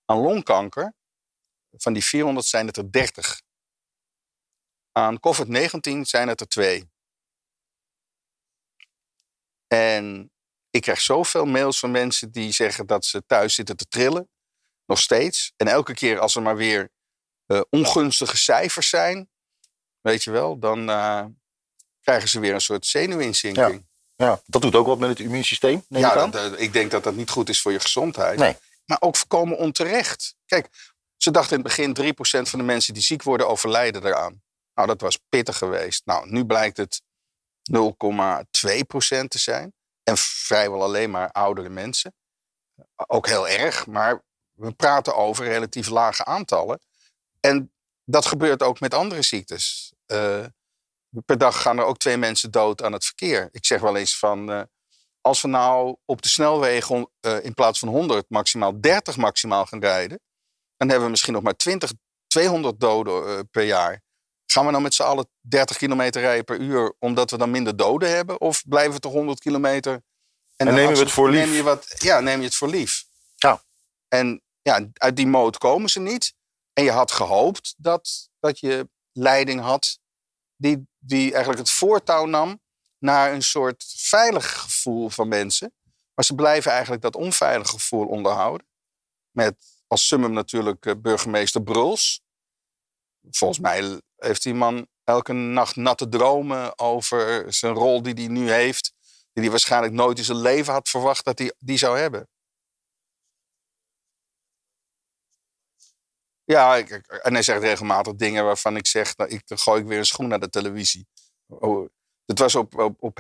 [0.05, 0.95] Aan longkanker,
[1.79, 3.41] van die 400 zijn het er 30.
[4.93, 6.91] Aan COVID-19 zijn het er twee.
[9.67, 10.33] En
[10.71, 14.29] ik krijg zoveel mails van mensen die zeggen dat ze thuis zitten te trillen.
[14.87, 15.53] Nog steeds.
[15.57, 16.91] En elke keer als er maar weer
[17.47, 19.31] uh, ongunstige cijfers zijn,
[20.01, 21.25] weet je wel, dan uh,
[22.01, 23.87] krijgen ze weer een soort zenuwinzinking.
[24.17, 24.27] Ja.
[24.27, 25.85] ja, dat doet ook wat met het immuunsysteem.
[25.89, 28.39] Neem ja, ik, dat, ik denk dat dat niet goed is voor je gezondheid.
[28.39, 28.57] Nee.
[28.85, 30.37] Maar ook voorkomen onterecht.
[30.47, 30.69] Kijk,
[31.17, 32.15] ze dachten in het begin
[32.47, 34.43] 3% van de mensen die ziek worden overlijden eraan.
[34.75, 36.03] Nou, dat was pittig geweest.
[36.05, 37.03] Nou, nu blijkt het
[37.73, 39.75] 0,2% te zijn.
[40.03, 42.15] En vrijwel alleen maar oudere mensen.
[43.07, 46.81] Ook heel erg, maar we praten over relatief lage aantallen.
[47.41, 47.73] En
[48.05, 49.93] dat gebeurt ook met andere ziektes.
[50.07, 50.45] Uh,
[51.25, 53.49] per dag gaan er ook twee mensen dood aan het verkeer.
[53.53, 54.63] Ik zeg wel eens van, uh,
[55.21, 59.81] als we nou op de snelwegen uh, in plaats van 100 maximaal 30 maximaal gaan
[59.81, 60.21] rijden,
[60.77, 61.93] dan hebben we misschien nog maar 20,
[62.27, 64.05] 200 doden per jaar.
[64.47, 67.77] Gaan we dan met z'n allen 30 kilometer rijden per uur omdat we dan minder
[67.77, 68.41] doden hebben?
[68.41, 69.93] Of blijven we toch 100 kilometer?
[70.57, 71.45] En, en nemen we het voor lief?
[71.45, 73.05] Neem je wat, ja, neem je het voor lief.
[73.35, 73.63] Ja.
[74.09, 76.35] En ja, uit die mode komen ze niet.
[76.73, 79.99] En je had gehoopt dat, dat je leiding had
[80.57, 82.61] die, die eigenlijk het voortouw nam
[82.99, 85.75] naar een soort veilig gevoel van mensen.
[86.15, 88.67] Maar ze blijven eigenlijk dat onveilige gevoel onderhouden.
[89.31, 89.57] Met
[89.87, 92.21] als summum natuurlijk eh, burgemeester Bruls.
[93.31, 98.51] Volgens mij heeft die man elke nacht natte dromen over zijn rol die hij nu
[98.51, 98.93] heeft.
[99.33, 102.29] Die hij waarschijnlijk nooit in zijn leven had verwacht dat hij die zou hebben.
[106.45, 109.99] Ja, en hij zegt regelmatig dingen waarvan ik zeg, nou, ik, dan gooi ik weer
[109.99, 111.07] een schoen naar de televisie.
[111.47, 111.89] Oh,
[112.25, 113.19] het was op, op, op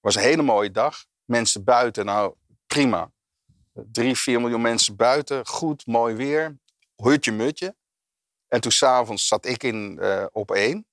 [0.00, 1.04] was een hele mooie dag.
[1.24, 2.34] Mensen buiten, nou
[2.66, 3.12] prima.
[3.92, 6.58] Drie, vier miljoen mensen buiten, goed, mooi weer,
[6.96, 7.76] hutje mutje.
[8.48, 10.86] En toen s'avonds zat ik in, uh, op één.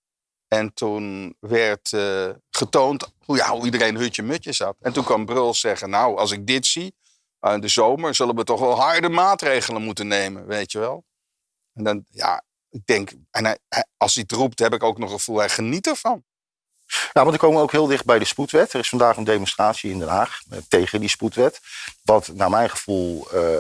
[0.48, 4.76] En toen werd uh, getoond hoe, ja, hoe iedereen hutje mutje zat.
[4.80, 6.96] En toen kwam Bruls zeggen, nou, als ik dit zie,
[7.42, 11.06] uh, in de zomer zullen we toch wel harde maatregelen moeten nemen, weet je wel.
[11.74, 13.60] En dan, ja, ik denk, en
[13.98, 16.24] als hij het roept, heb ik ook nog een gevoel, hij geniet ervan.
[16.88, 18.74] Nou, want we komen ook heel dicht bij de spoedwet.
[18.74, 21.62] Er is vandaag een demonstratie in Den Haag eh, tegen die spoedwet.
[22.02, 23.58] Wat naar mijn gevoel uh,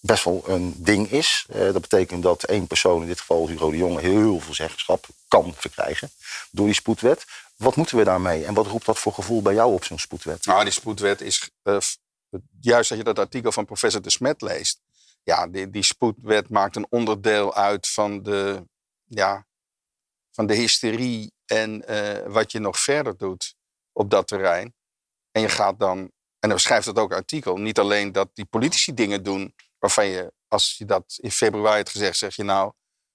[0.00, 1.46] best wel een ding is.
[1.54, 5.06] Uh, dat betekent dat één persoon, in dit geval Hugo de Jonge, heel veel zeggenschap
[5.28, 6.10] kan verkrijgen
[6.50, 7.24] door die spoedwet.
[7.56, 10.46] Wat moeten we daarmee en wat roept dat voor gevoel bij jou op zo'n spoedwet?
[10.46, 11.50] Nou, die spoedwet is,
[12.60, 14.80] juist als je dat artikel van professor de Smet leest,
[15.22, 18.62] ja, die, die spoedwet maakt een onderdeel uit van de,
[19.04, 19.46] ja,
[20.30, 23.56] van de hysterie en uh, wat je nog verder doet
[23.92, 24.74] op dat terrein.
[25.30, 25.98] En je gaat dan,
[26.38, 30.32] en dan schrijft het ook artikel, niet alleen dat die politici dingen doen waarvan je,
[30.48, 32.72] als je dat in februari had gezegd, zeg je nou,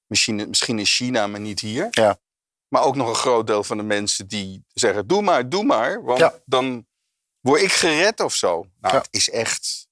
[0.08, 1.88] misschien, misschien in China, maar niet hier.
[1.90, 2.20] Ja.
[2.68, 6.04] Maar ook nog een groot deel van de mensen die zeggen, doe maar, doe maar,
[6.04, 6.42] want ja.
[6.46, 6.88] dan
[7.40, 8.66] word ik gered of zo.
[8.80, 9.02] Nou, ja.
[9.02, 9.88] het is echt,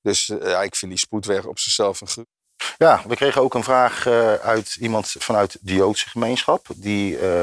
[0.00, 2.26] dus uh, ja, ik vind die spoedweg op zichzelf een goed.
[2.78, 6.66] Ja, we kregen ook een vraag uh, uit iemand vanuit de Joodse gemeenschap.
[6.74, 7.42] Die uh,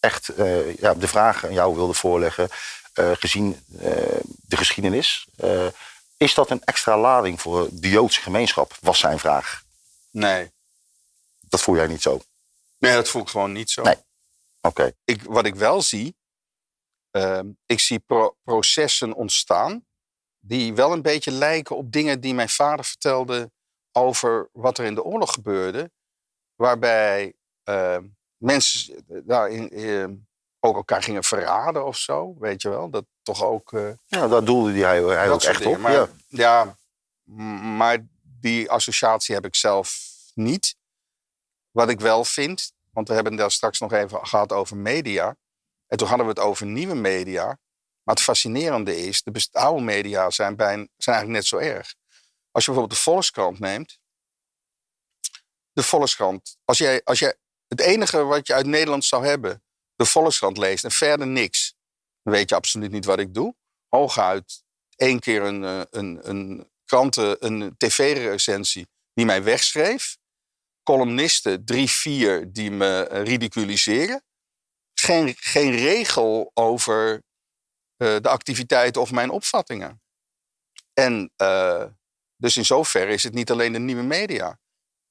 [0.00, 2.48] echt uh, ja, de vraag aan jou wilde voorleggen.
[2.94, 3.64] gezien
[4.46, 5.28] de geschiedenis.
[6.16, 8.76] is dat een extra lading voor de Joodse gemeenschap?
[8.80, 9.62] Was zijn vraag.
[10.10, 10.50] Nee.
[11.40, 12.20] Dat voel jij niet zo?
[12.78, 13.82] Nee, dat voel ik gewoon niet zo.
[13.82, 13.96] Nee.
[14.60, 14.92] Oké.
[15.04, 15.18] Okay.
[15.22, 16.16] Wat ik wel zie.
[17.10, 19.86] Ehm, ik zie pro processen ontstaan
[20.40, 23.50] die wel een beetje lijken op dingen die mijn vader vertelde
[23.98, 25.90] over wat er in de oorlog gebeurde.
[26.54, 27.34] Waarbij
[27.64, 27.98] uh,
[28.36, 30.26] mensen nou, in, in,
[30.60, 32.90] ook elkaar gingen verraden of zo, weet je wel.
[32.90, 33.72] Dat toch ook...
[33.72, 35.78] Uh, ja, daar doelde hij, hij ook echt op.
[35.78, 36.08] Maar, ja.
[36.28, 36.76] ja,
[37.76, 39.98] maar die associatie heb ik zelf
[40.34, 40.76] niet.
[41.70, 45.36] Wat ik wel vind, want we hebben het daar straks nog even gehad over media.
[45.86, 47.44] En toen hadden we het over nieuwe media.
[48.02, 51.94] Maar het fascinerende is, de oude media zijn, bij, zijn eigenlijk net zo erg.
[52.50, 54.00] Als je bijvoorbeeld de Volkskrant neemt.
[55.72, 57.36] De Volkskrant, als jij, als jij
[57.68, 59.62] het enige wat je uit Nederland zou hebben,
[59.94, 61.74] de Volkskrant leest en verder niks,
[62.22, 63.54] dan weet je absoluut niet wat ik doe.
[63.88, 64.64] Hooguit
[64.96, 70.16] één keer een, eh, een, een kranten, een tv-recensie die mij wegschreef.
[70.82, 74.22] columnisten, drie, vier, die me eh, ridiculiseren.
[74.94, 77.22] Geen, geen regel over
[77.96, 80.02] eh, de activiteiten of mijn opvattingen.
[80.94, 81.32] En
[82.38, 84.58] dus in zoverre is het niet alleen de nieuwe media.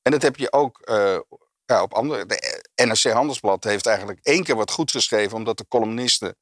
[0.02, 1.20] En dat heb je ook eh,
[1.66, 2.26] ja, op andere.
[2.26, 6.36] De NRC Handelsblad heeft eigenlijk één keer wat goed geschreven, omdat de columniste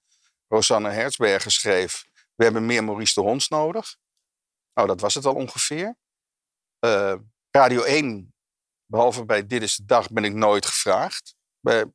[0.48, 2.06] Rosanne Hertzberger schreef:
[2.36, 3.98] We hebben meer Maurice de Hons nodig.
[4.74, 5.96] Nou, dat was het al ongeveer.
[6.80, 7.16] Eh,
[7.52, 8.34] Radio 1,
[8.86, 11.36] behalve bij Dit is de Dag, ben ik nooit gevraagd.
[11.60, 11.86] Bij,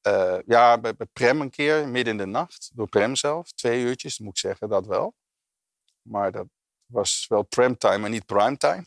[0.00, 3.52] eh, ja, bij, bij Prem een keer, midden in de nacht, door Prem zelf.
[3.52, 5.14] Twee uurtjes, moet ik zeggen, dat wel.
[6.02, 6.46] Maar dat
[6.86, 8.84] was wel premtime en niet primetime.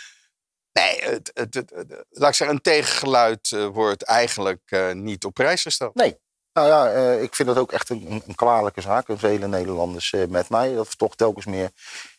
[0.80, 5.24] nee, het, het, het, het- laat ik zeggen, een tegengeluid eh, wordt eigenlijk eh, niet
[5.24, 5.94] op prijs gesteld.
[5.94, 6.18] Nee.
[6.52, 9.08] Nou ja, eh, ik vind dat ook echt een, een, kwalijke zaak.
[9.08, 10.74] En vele Nederlanders met mij.
[10.74, 11.70] Dat we toch telkens meer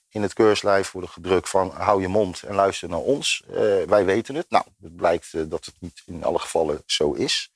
[0.09, 3.43] in het keurslijf worden gedrukt van hou je mond en luister naar ons.
[3.87, 4.49] Wij weten het.
[4.49, 7.51] Nou, het blijkt dat het niet in alle gevallen zo is.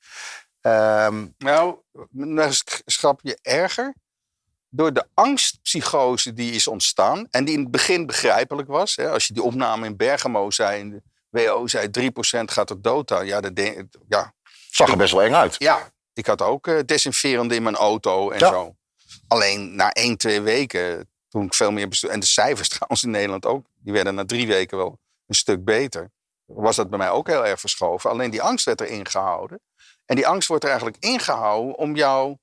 [0.60, 1.76] Ehm, Nou,
[2.10, 3.94] nog een schapje erger.
[4.76, 7.26] Door de angstpsychose die is ontstaan.
[7.30, 8.96] En die in het begin begrijpelijk was.
[8.96, 10.80] Hè, als je die opname in Bergamo zei.
[10.80, 11.02] En de
[11.46, 12.10] WO zei 3%
[12.44, 13.26] gaat er dood aan.
[13.26, 13.60] Ja, dat
[14.08, 14.34] ja,
[14.70, 15.54] zag er best wel eng uit.
[15.58, 18.48] ja, ik had ook eh, desinferende in mijn auto en Ja.
[18.48, 18.76] zo.
[19.28, 22.10] Alleen na één, twee weken, toen ik veel meer bestuur...
[22.10, 23.66] En de cijfers trouwens in Nederland ook.
[23.74, 26.10] Die werden na drie weken wel een stuk beter.
[26.44, 28.10] Was dat bij mij ook heel erg verschoven.
[28.10, 29.60] Alleen die angst werd erin gehouden.
[30.04, 32.36] En die angst wordt er eigenlijk ingehouden om jou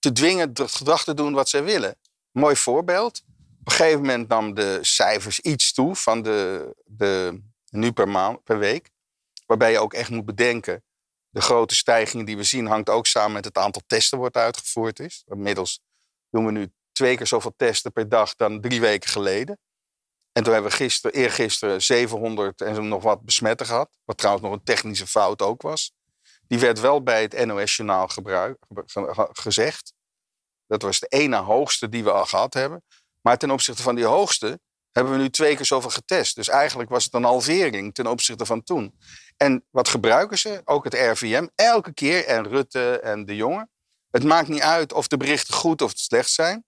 [0.00, 1.96] te dwingen het gedrag te doen wat zij willen.
[2.30, 3.22] Mooi voorbeeld.
[3.60, 8.44] Op een gegeven moment nam de cijfers iets toe van de, de nu per, maand,
[8.44, 8.90] per week.
[9.46, 10.84] Waarbij je ook echt moet bedenken.
[11.28, 14.98] De grote stijging die we zien hangt ook samen met het aantal testen wat uitgevoerd
[14.98, 15.24] is.
[15.26, 15.80] Inmiddels
[16.30, 19.58] doen we nu twee keer zoveel testen per dag dan drie weken geleden.
[20.32, 23.98] En toen hebben we gisteren, eergisteren 700 en nog wat besmetten gehad.
[24.04, 25.92] Wat trouwens nog een technische fout ook was.
[26.50, 28.08] Die werd wel bij het NOS-journaal
[29.32, 29.92] gezegd.
[30.66, 32.84] Dat was de ene hoogste die we al gehad hebben.
[33.20, 34.60] Maar ten opzichte van die hoogste
[34.92, 36.34] hebben we nu twee keer zoveel getest.
[36.34, 38.98] Dus eigenlijk was het een halvering ten opzichte van toen.
[39.36, 40.60] En wat gebruiken ze?
[40.64, 41.48] Ook het RVM.
[41.54, 43.68] Elke keer, en Rutte en de Jonge.
[44.10, 46.64] Het maakt niet uit of de berichten goed of slecht zijn.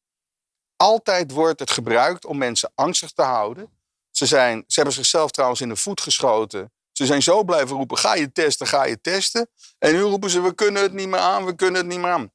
[0.77, 3.79] Altijd wordt het gebruikt om mensen angstig te houden.
[4.11, 6.73] Ze, zijn, ze hebben zichzelf trouwens in de voet geschoten.
[6.93, 9.49] Ze zijn zo blijven roepen, ga je testen, ga je testen.
[9.79, 12.11] En nu roepen ze, we kunnen het niet meer aan, we kunnen het niet meer
[12.11, 12.31] aan.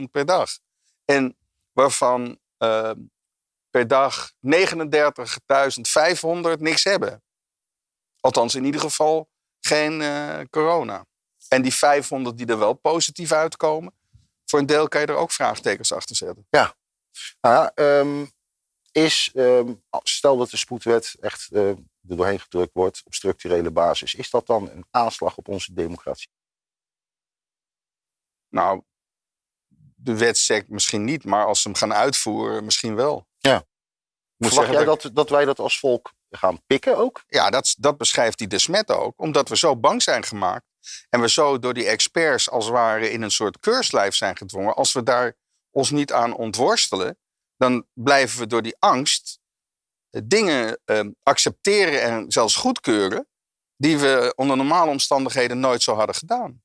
[0.00, 0.50] 40.000 per dag.
[1.04, 1.36] En
[1.72, 2.90] waarvan eh,
[3.70, 4.38] per dag 39.500
[6.58, 7.22] niks hebben.
[8.20, 9.28] Althans, in ieder geval
[9.60, 11.06] geen eh, corona.
[11.48, 13.94] En die 500 die er wel positief uitkomen,
[14.44, 16.46] voor een deel kan je er ook vraagtekens achter zetten.
[17.40, 18.24] Nou ja, ehm,
[18.92, 21.72] is, ehm, stel dat de spoedwet echt eh,
[22.10, 24.14] er doorheen gedrukt wordt op structurele basis.
[24.14, 26.30] Is dat dan een aanslag op onze democratie?
[28.48, 28.82] Nou,
[29.96, 33.26] de wet zegt misschien niet, maar als ze hem gaan uitvoeren, misschien wel.
[33.38, 33.64] Ja.
[34.36, 37.24] Moet Verwacht jij dat, dat, wij dat als volk gaan pikken ook?
[37.26, 40.66] ja, dat, dat beschrijft die de Smet ook, omdat we zo bang zijn gemaakt.
[41.08, 44.74] En we zo door die experts als het ware in een soort keurslijf zijn gedwongen.
[44.74, 45.36] Als we daar
[45.70, 47.18] ons niet aan ontworstelen,
[47.56, 49.40] dan blijven we door die angst
[50.24, 53.26] dingen eh, accepteren en zelfs goedkeuren.
[53.76, 56.62] die we onder normale omstandigheden nooit zo hadden gedaan.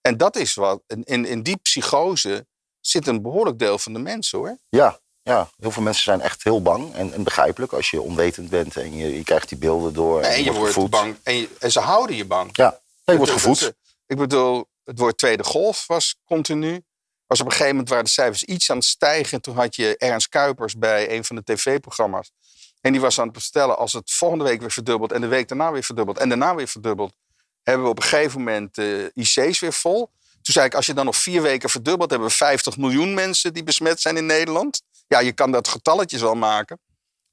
[0.00, 0.82] En dat is wat.
[0.86, 2.46] In, in, die psychose
[2.80, 4.58] zit een behoorlijk deel van de mensen hoor.
[4.68, 6.94] Ja, ja, heel veel mensen zijn echt heel bang.
[6.94, 10.20] En, en begrijpelijk als je onwetend bent en je, je krijgt die beelden door.
[10.20, 10.90] En je wordt gevoed.
[10.90, 11.16] bang.
[11.22, 12.48] En, je- en ze houden je bang.
[12.56, 13.60] Ja, je wordt gevoed.
[13.60, 13.76] het-
[14.06, 16.82] Ik bedoel, het woord tweede golf was continu.
[17.26, 19.40] Was op een gegeven moment waren de cijfers iets aan het stijgen.
[19.40, 22.32] Toen had je Ernst Kuipers bij een van de tv-programma's.
[22.80, 25.12] En die was aan het vertellen, als het volgende week weer verdubbelt...
[25.12, 27.14] en de week daarna weer verdubbelt en daarna weer verdubbelt...
[27.62, 30.10] hebben we op een gegeven moment eh, IC's weer vol.
[30.42, 32.10] Toen zei ik, als je dan nog vier weken verdubbelt...
[32.10, 34.82] hebben we 50 miljoen mensen die besmet zijn in Nederland.
[35.06, 36.80] Ja, je kan dat getalletjes wel maken.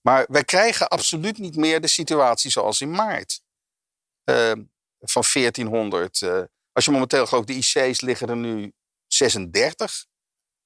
[0.01, 3.41] Maar wij krijgen absoluut niet meer de situatie zoals in maart.
[4.23, 4.51] Eh,
[4.99, 6.21] van 1400.
[6.21, 6.41] eh,
[6.71, 8.73] als je momenteel ik, de IC's liggen er nu
[9.07, 10.05] 36.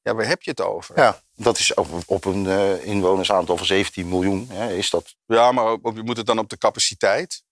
[0.02, 0.97] Ja, waar heb je het over?
[0.99, 4.47] Ja, dat is op, op een eh, inwonersaantal van 17 miljoen.
[4.49, 7.43] Hè, is dat, Ja, maar ook- je moet het dan op de capaciteit.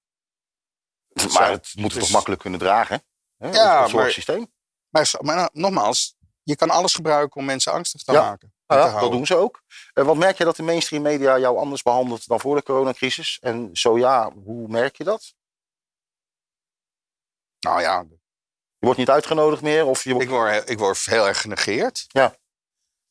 [1.33, 3.03] maar het moet het dus- toch makkelijk kunnen dragen?
[3.37, 4.51] Hè, Ja, het- maar- zorgsysteem.
[4.89, 8.21] Maar, maar nou, nogmaals, je kan alles gebruiken om mensen angstig te Ja.
[8.21, 8.53] maken.
[8.65, 9.61] te ja, dat doen ze ook.
[9.93, 13.37] Eh, want merk je dat de mainstream media jou anders behandelt dan voor de coronacrisis?
[13.41, 15.33] En zo ja, hoe merk je dat?
[17.59, 18.05] Nou ja,
[18.77, 19.85] Je wordt niet uitgenodigd meer?
[19.85, 20.25] Of je wordt...
[20.25, 22.05] ik word, ik word heel erg genegeerd.
[22.07, 22.35] Ja.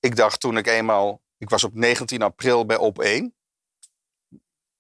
[0.01, 1.21] Ik dacht toen ik eenmaal...
[1.39, 3.35] Ik was op 19 april bij Op 1.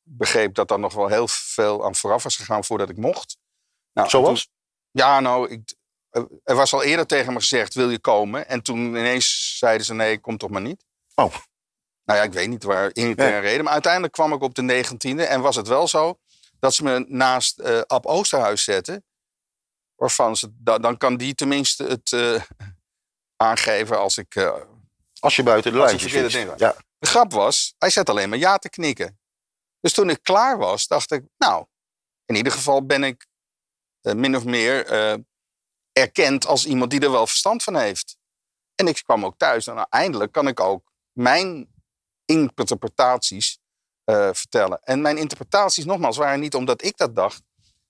[0.02, 3.36] begreep dat er nog wel heel veel aan vooraf was gegaan voordat ik mocht.
[3.92, 4.44] Nou, Zoals?
[4.44, 4.52] toen-
[4.90, 5.74] ja, nou, ik,
[6.44, 8.48] er was al eerder tegen me gezegd, wil je komen?
[8.48, 10.84] En toen ineens zeiden ze, nee, kom toch maar niet.
[11.14, 11.34] Oh.
[12.04, 13.64] Nou ja, ik weet niet waar interne reden.
[13.64, 16.18] Maar uiteindelijk kwam ik op de 19e en was het wel zo
[16.58, 19.04] dat ze me naast eh Ab Oosterhuis zetten.
[19.94, 22.42] Waarvan ze, da- dan kan die tenminste het eh,
[23.36, 24.34] aangeven als ik...
[24.34, 24.60] eh,
[25.20, 26.76] Als je buiten de lijntjes dingen- Ja.
[26.98, 29.18] de grap was, hij zat alleen maar ja te knikken.
[29.80, 31.66] Dus toen ik klaar was, dacht ik, nou,
[32.24, 33.26] in ieder geval ben ik
[34.00, 35.16] eh, min of meer eh,
[35.92, 38.16] erkend als iemand die er wel verstand van heeft.
[38.74, 41.68] En ik kwam ook thuis en nou, eindelijk kan ik ook mijn
[42.24, 43.58] interpretaties
[44.04, 44.80] eh, vertellen.
[44.82, 47.42] En mijn interpretaties, nogmaals, waren niet omdat ik dat dacht,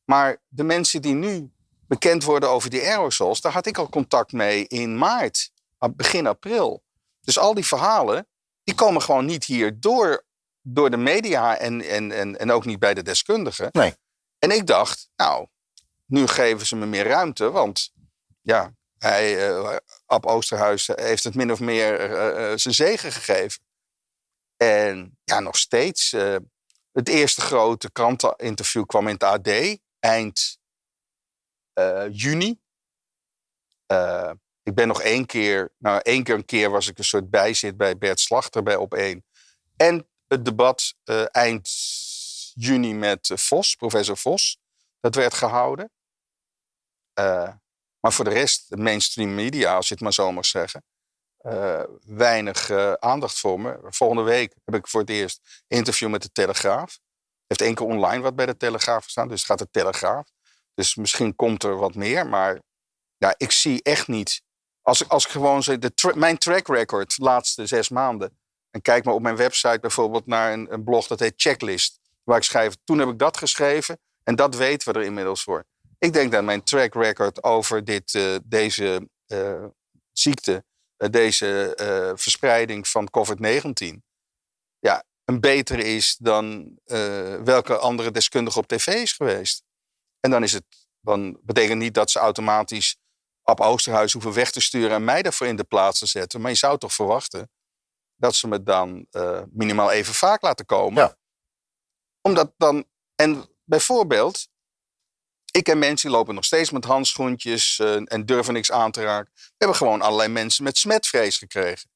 [0.05, 1.53] maar de mensen die nu
[1.87, 5.51] bekend worden over die aerosols, daar had ik al contact mee in maart,
[5.97, 6.83] begin april.
[7.29, 8.29] Dus al die verhalen,
[8.64, 10.26] die komen gewoon niet hier door,
[10.62, 13.68] door de media en, en, en, en ook niet bij de deskundigen.
[13.72, 13.95] Nee.
[14.39, 15.47] En ik dacht, nou,
[16.07, 17.93] nu geven ze me meer ruimte, want
[18.41, 19.76] ja, hij, eh
[20.07, 23.62] Ab Oosterhuis heeft het min of meer eh, eh, zijn zegen gegeven.
[24.57, 26.11] En ja, nog steeds.
[26.93, 30.59] het eerste grote kranteninterview kwam in het AD eind
[32.11, 32.61] juni.
[34.69, 37.77] Ik ben nog één keer, nou één keer een keer was ik een soort bijzit
[37.77, 39.25] bij Bert Slachter bij Op 1.
[39.77, 41.71] En het debat eh, eind
[42.55, 44.59] juni met eh, Vos, professor Vos.
[45.01, 45.91] Dat werd gehouden.
[47.12, 47.53] Eh,
[48.01, 50.85] maar voor de rest, de mainstream media, als je het maar zo mag zeggen,
[52.05, 53.79] weinig aandacht voor me.
[53.83, 56.99] Volgende week heb ik voor het eerst interview met de Telegraaf.
[57.47, 60.29] Heeft één keer online wat bij de Telegraaf gestaan, dus gaat de Telegraaf.
[60.75, 62.61] Dus misschien komt er wat meer, maar
[63.16, 64.47] ja, ik zie echt niet.
[64.89, 68.39] Als ik, als ik gewoon zeg, de mijn track record de laatste zes maanden.
[68.70, 72.01] En kijk maar op mijn website bijvoorbeeld naar een, een blog dat heet Checklist.
[72.22, 75.64] Waar ik schrijf, toen heb ik dat geschreven en dat weten we er inmiddels voor.
[75.99, 79.64] Ik denk dat mijn track record over dit, eh, deze eh,
[80.12, 80.64] ziekte,
[80.97, 81.72] eh, deze
[82.14, 84.03] verspreiding van COVID-19,
[84.78, 86.78] ja, een betere is dan
[87.45, 89.62] welke andere deskundige op tv is geweest.
[90.20, 90.64] En dan is het,
[91.01, 92.98] dan betekent niet dat ze automatisch
[93.49, 96.41] Ab Oosterhuis hoeven weg te sturen en mij daarvoor in de plaats te zetten.
[96.41, 97.51] Maar je zou toch verwachten
[98.17, 101.03] dat ze me dan eh, minimaal even vaak laten komen.
[101.03, 101.17] Ja.
[102.21, 102.85] Omdat dan,
[103.15, 104.49] en bijvoorbeeld,
[105.51, 109.03] ik ken mensen die lopen nog steeds met handschoentjes eh, en durven niks aan te
[109.03, 109.33] raken.
[109.35, 111.91] We hebben gewoon allerlei mensen met smetvrees gekregen.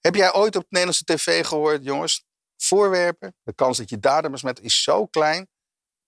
[0.00, 2.24] Heb jij ooit op Nederlandse tv gehoord, jongens?
[2.56, 5.48] Voorwerpen, de kans dat je daar besmet is zo klein.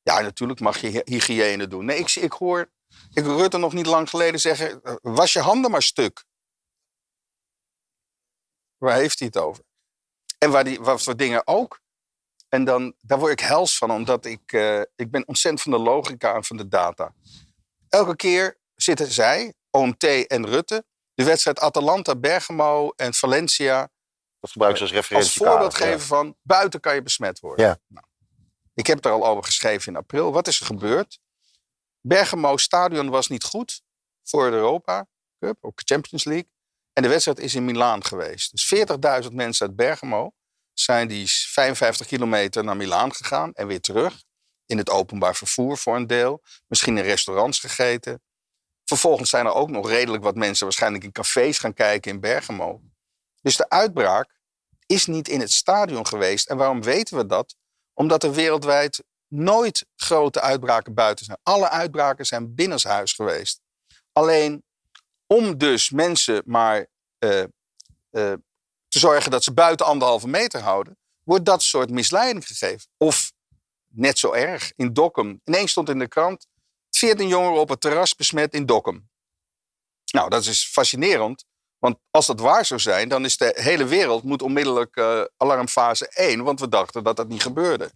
[0.02, 1.84] Ja, natuurlijk mag je hy- hygiëne doen.
[1.84, 2.72] Nee, ik, ik hoor
[3.12, 6.24] ik Rutte nog niet lang geleden zeggen: eh, was je handen maar stuk.
[8.76, 9.64] Waar heeft hij het over?
[10.38, 11.82] En waar die, wat voor dingen ook.
[12.48, 15.90] En dan, daar word ik hels van, omdat ik, eh, ik ben ontzettend van de
[15.90, 17.14] logica en van de data.
[17.88, 20.84] Elke keer zitten zij, OMT en Rutte,
[21.14, 23.90] de wedstrijd Atalanta, Bergamo en Valencia
[24.40, 25.46] Dat gebruiken ze als als referentie.
[25.46, 27.66] voorbeeld geven van buiten kan je besmet worden.
[27.66, 27.78] Ja.
[27.86, 28.06] Nou,
[28.74, 30.32] ik heb er al over geschreven in april.
[30.32, 31.18] Wat is er gebeurd?
[32.06, 33.82] Bergamo Stadion was niet goed
[34.22, 35.06] voor de Europa
[35.38, 36.50] Cup, ook Champions League.
[36.92, 38.50] En de wedstrijd is in Milaan geweest.
[38.50, 38.86] Dus
[39.24, 40.32] 40.000 mensen uit Bergamo
[40.72, 44.22] zijn die 55 kilometer naar Milaan gegaan en weer terug.
[44.66, 46.42] In het openbaar vervoer voor een deel.
[46.66, 48.22] Misschien in restaurants gegeten.
[48.84, 52.80] Vervolgens zijn er ook nog redelijk wat mensen waarschijnlijk in cafés gaan kijken in Bergamo.
[53.42, 54.38] Dus de uitbraak
[54.86, 56.48] is niet in het stadion geweest.
[56.48, 57.56] En waarom weten we dat?
[57.92, 61.38] Omdat er wereldwijd nooit grote uitbraken buiten zijn.
[61.42, 63.60] Alle uitbraken zijn binnenshuis geweest.
[64.12, 64.64] Alleen
[65.26, 66.86] om dus mensen maar
[67.18, 67.48] eh, eh,
[68.88, 72.90] te zorgen dat ze buiten anderhalve meter houden, wordt dat soort misleiding gegeven.
[72.96, 73.32] Of
[73.88, 75.40] net zo erg, in Dokkum.
[75.44, 76.46] Ineens stond in de krant
[76.90, 79.08] 14 jongeren op het terras besmet in Dokkum.
[80.12, 81.44] Nou, dat is fascinerend.
[81.78, 86.08] Want als dat waar zou zijn, dan is de hele wereld moet onmiddellijk eh, alarmfase
[86.08, 86.42] 1.
[86.42, 87.90] Want we dachten dat dat niet gebeurde.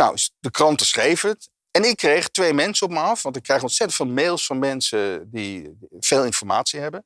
[0.00, 1.50] Nou, de kranten schreven het.
[1.70, 3.22] En ik kreeg twee mensen op me af.
[3.22, 7.04] Want ik krijg ontzettend veel mails van mensen die veel informatie hebben.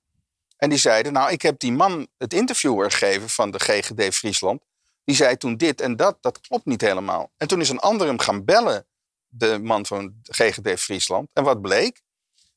[0.57, 4.62] En die zeiden, nou, ik heb die man het interviewer gegeven van de GGD Friesland.
[5.05, 7.32] Die zei toen dit en dat, dat klopt niet helemaal.
[7.36, 8.86] En toen is een ander hem gaan bellen,
[9.28, 11.28] de man van de GGD Friesland.
[11.32, 12.01] En wat bleek?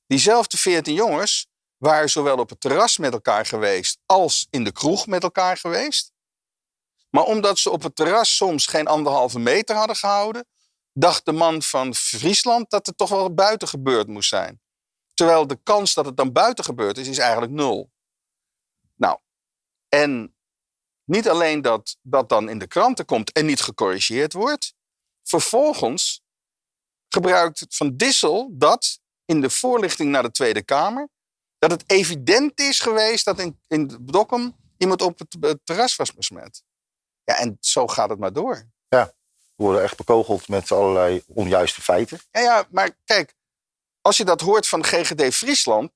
[0.08, 5.08] Diezelfde 14 jongens waren zowel op het terras met elkaar geweest als in de kroeg
[5.08, 6.12] met elkaar geweest.
[7.10, 10.46] Maar omdat ze op het terras soms geen anderhalve meter hadden gehouden,
[10.94, 14.62] dacht de man van Friesland dat het toch wel buiten gebeurd moest zijn.
[15.14, 17.92] Terwijl de kans dat het dan buiten gebeurd is, is eigenlijk nul.
[18.96, 19.20] Nou,
[19.90, 20.36] en
[21.04, 24.74] niet alleen dat dat dan in de kranten komt en niet gecorrigeerd wordt.
[25.24, 26.22] Vervolgens
[27.08, 31.10] gebruikt Van Dissel dat in de voorlichting naar de Tweede Kamer.
[31.58, 36.14] Dat het evident is geweest dat in, in Dokkum iemand op het, het terras was
[36.14, 36.64] besmet.
[37.28, 38.70] Ja, en zo gaat het maar door.
[38.90, 42.20] We worden echt bekogeld met allerlei onjuiste feiten.
[42.32, 43.34] Ja, ja, maar kijk,
[44.02, 45.92] als je dat hoort van GGD Friesland,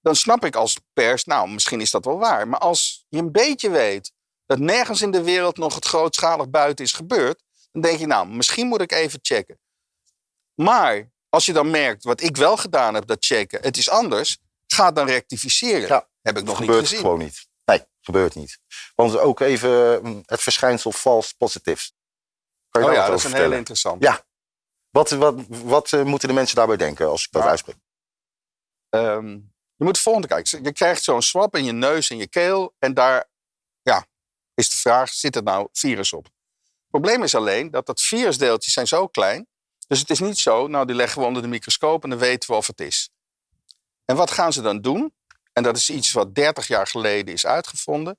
[0.00, 2.48] dan snap ik als pers, nou, misschien is dat wel waar.
[2.48, 4.12] Maar als je een beetje weet
[4.46, 7.42] dat nergens in de wereld nog het grootschalig buiten is gebeurd,
[7.72, 9.60] dan denk je, nou, misschien moet ik even checken.
[10.54, 14.38] Maar als je dan merkt, wat ik wel gedaan heb, dat checken, het is anders,
[14.66, 15.88] ga dan rectificeren.
[15.88, 17.00] Ja, heb ik nog niet gebeurt gezien.
[17.00, 17.47] gewoon niet.
[18.08, 18.58] Gebeurt niet.
[18.94, 21.94] Want ook even mm, het verschijnsel false positives.
[22.68, 23.58] Kan je Oh ja, dat is een hele vertellen?
[23.58, 24.02] interessant.
[24.02, 24.24] Ja.
[24.90, 27.76] Wat, wat, wat eh, moeten de mensen daarbij denken als ik dat Nou, uitspreek?
[28.88, 29.28] Ehm,
[29.74, 30.62] je moet het volgende kijken.
[30.62, 32.74] Je krijgt zo'n swab in je neus en je keel.
[32.78, 33.28] En daar
[33.82, 34.06] ja,
[34.54, 36.24] is de vraag, zit er nou virus op?
[36.24, 39.48] Het probleem is alleen dat dat virusdeeltjes zijn zo klein.
[39.88, 42.50] Dus het is niet zo, nou die leggen we onder de microscoop en dan weten
[42.50, 43.10] we of het is.
[44.04, 45.12] En wat gaan ze dan doen?
[45.58, 48.18] En dat is iets wat 30 jaar geleden is uitgevonden.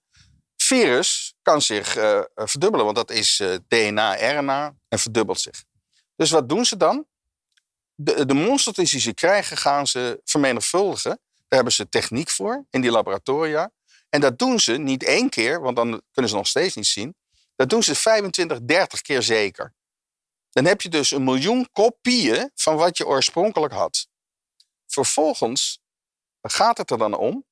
[0.55, 5.63] Virus kan zich eh, eh, verdubbelen, want dat is eh, DNA, RNA en verdubbelt zich.
[6.15, 7.05] Dus wat doen ze dan?
[7.95, 11.09] De, de monstertjes die ze krijgen, gaan ze vermenigvuldigen.
[11.09, 13.71] Daar hebben ze techniek voor in die laboratoria.
[14.09, 17.15] En dat doen ze niet één keer, want dan kunnen ze nog steeds niet zien.
[17.55, 19.73] Dat doen ze 25, 30 keer zeker.
[20.49, 24.07] Dan heb je dus een miljoen kopieën van wat je oorspronkelijk had.
[24.85, 25.79] Vervolgens
[26.51, 27.45] gaat het er dan om.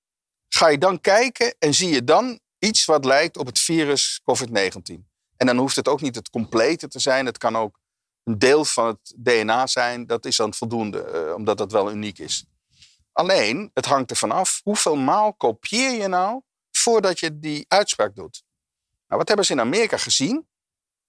[0.48, 5.06] Ga je dan kijken en zie je dan iets wat lijkt op het virus COVID-19.
[5.38, 7.26] En dan hoeft het ook niet het complete te zijn.
[7.26, 7.80] Het kan ook
[8.24, 10.06] een deel van het DNA zijn.
[10.06, 12.45] Dat is dan voldoende, eh, omdat dat wel uniek is.
[13.12, 16.41] Alleen, het hangt ervan af hoeveel maal kopieer je nou
[16.72, 18.43] voordat je die uitspraak doet.
[19.08, 20.48] Nou, wat hebben ze in Amerika gezien?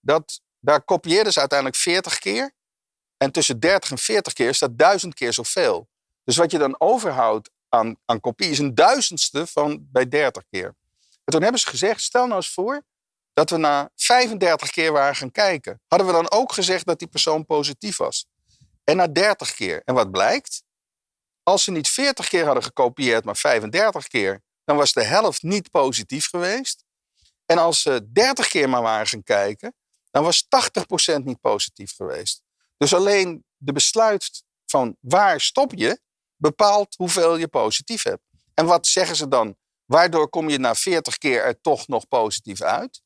[0.01, 2.53] Dat, daar kopieerden ze uiteindelijk 40 keer.
[3.17, 5.89] En tussen 30 en 40 keer is dat duizend keer zoveel.
[6.25, 10.77] Dus wat je dan overhoudt aan, aan kopie is een duizendste van bij 30 keer.
[11.25, 12.83] En toen hebben ze gezegd, stel nou eens voor
[13.33, 15.81] dat we na 35 keer waren gaan kijken.
[15.87, 18.27] Hadden we dan ook gezegd dat die persoon positief was?
[18.85, 19.83] En na 30 keer.
[19.85, 20.63] En wat blijkt?
[21.43, 25.71] Als ze niet 40 keer hadden gekopieerd, maar 35 keer, dan was de helft niet
[25.71, 26.85] positief geweest.
[27.47, 29.75] En als ze 30 keer maar waren gaan kijken,
[30.11, 32.43] dan was 80% niet positief geweest.
[32.77, 36.01] Dus alleen de besluit van waar stop je,
[36.39, 38.23] bepaalt hoeveel je positief hebt.
[38.55, 39.57] En wat zeggen ze dan?
[39.85, 43.03] Waardoor kom je na 40 keer er toch nog positief uit?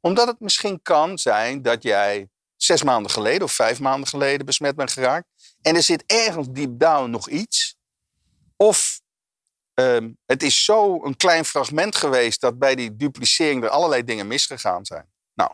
[0.00, 4.76] Omdat het misschien kan zijn dat jij zes maanden geleden of vijf maanden geleden besmet
[4.76, 5.26] bent geraakt.
[5.62, 7.76] En er zit ergens deep down nog iets.
[8.56, 9.00] Of
[9.74, 14.26] ehm, het is zo een klein fragment geweest dat bij die duplicering er allerlei dingen
[14.26, 15.12] misgegaan zijn.
[15.34, 15.52] Nou,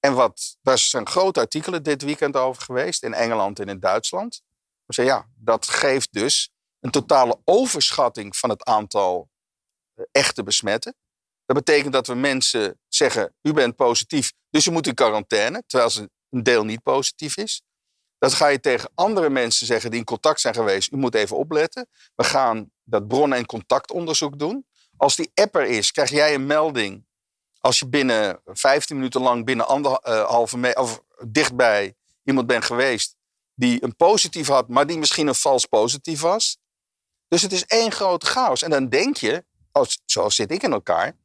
[0.00, 4.42] en wat, daar zijn grote artikelen dit weekend over geweest in Engeland en in Duitsland.
[4.94, 9.30] Zeggen ja, dat geeft dus een totale overschatting van het aantal
[9.94, 10.96] eh, echte besmetten.
[11.44, 15.90] Dat betekent dat we mensen zeggen, u bent positief, dus u moet in quarantaine, terwijl
[15.90, 17.62] ze een deel niet positief is.
[18.18, 21.36] Dat ga je tegen andere mensen zeggen die in contact zijn geweest, u moet even
[21.36, 21.88] opletten.
[22.14, 24.66] We gaan dat bronnen- en contactonderzoek doen.
[24.96, 27.06] Als die app er is, krijg jij een melding.
[27.60, 33.16] Als je binnen 15 minuten lang binnen anderhalve meter of dichtbij iemand bent geweest
[33.54, 36.58] die een positief had, maar die misschien een vals positief was.
[37.28, 38.62] Dus het is één grote chaos.
[38.62, 41.16] En dan denk je, als, zoals zit ik in elkaar,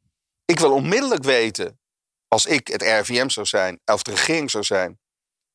[0.45, 1.79] ik wil onmiddellijk weten,
[2.27, 4.99] als ik het RIVM zou zijn, of de regering zou zijn,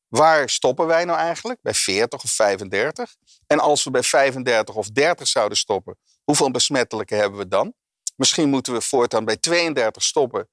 [0.07, 1.59] waar stoppen wij nou eigenlijk?
[1.61, 3.15] Bij 40 of 35?
[3.47, 7.73] En als we bij 35 of 30 zouden stoppen, hoeveel besmettelijke hebben we dan?
[8.15, 10.49] Misschien moeten we voortaan bij 32 stoppen,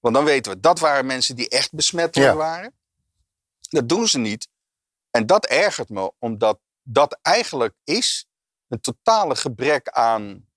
[0.00, 2.36] want dan weten we dat waren mensen die echt besmettelijk Ja.
[2.36, 2.74] waren.
[3.68, 4.48] Dat doen ze niet.
[5.16, 8.26] En dat ergert me, omdat dat eigenlijk is
[8.68, 10.48] een totale gebrek aan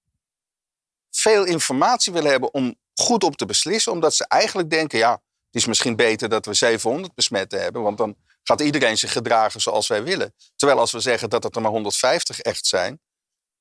[1.10, 3.92] veel informatie willen hebben om goed op te beslissen.
[3.92, 7.82] Omdat ze eigenlijk denken, ja, het is misschien beter dat we 700 besmetten hebben.
[7.82, 10.34] Want dan gaat iedereen zich gedragen zoals wij willen.
[10.56, 13.00] Terwijl als we zeggen dat het er maar 150 echt zijn,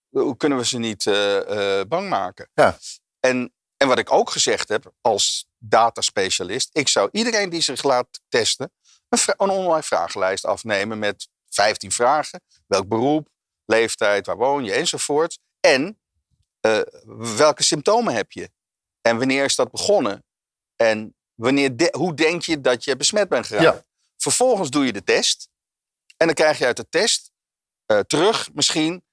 [0.08, 2.50] hoe kunnen we ze niet eh, eh, bang maken?
[2.54, 2.78] Ja.
[3.20, 8.20] En, en wat ik ook gezegd heb als dataspecialist, ik zou iedereen die zich laat
[8.28, 8.72] testen,
[9.08, 12.40] een, online vragenlijst afnemen met 15 vragen.
[12.66, 13.28] Welk beroep,
[13.64, 15.38] leeftijd, waar woon je enzovoort.
[15.60, 15.98] En
[16.60, 16.80] eh,
[17.36, 18.50] welke symptomen heb je?
[19.00, 20.24] En wanneer is dat begonnen?
[20.76, 23.76] En wanneer de- hoe denk je dat je besmet bent geraakt?
[23.76, 23.84] Ja.
[24.16, 25.48] Vervolgens doe je de test.
[26.16, 27.30] En dan krijg je uit de test
[27.86, 29.04] eh, terug misschien...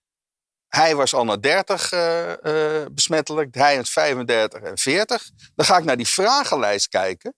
[0.68, 5.30] hij was al naar 30 eh, besmettelijk, hij aan 35 en 40.
[5.56, 7.34] Dan ga ik naar die vragenlijst kijken.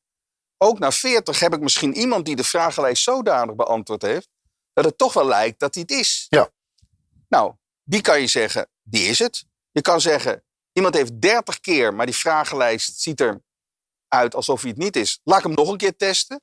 [0.58, 4.30] Ook naar 40 heb ik misschien iemand die de vragenlijst zodanig beantwoord heeft,
[4.74, 6.26] dat het toch wel lijkt dat hij het is.
[6.30, 6.50] Ja.
[7.28, 7.54] Nou,
[7.84, 9.46] die kan je zeggen, die is het.
[9.72, 13.44] Je kan zeggen, iemand heeft 30 keer, maar die vragenlijst ziet er
[14.08, 15.20] uit alsof hij het niet is.
[15.24, 16.42] Laat ik hem nog een keer testen.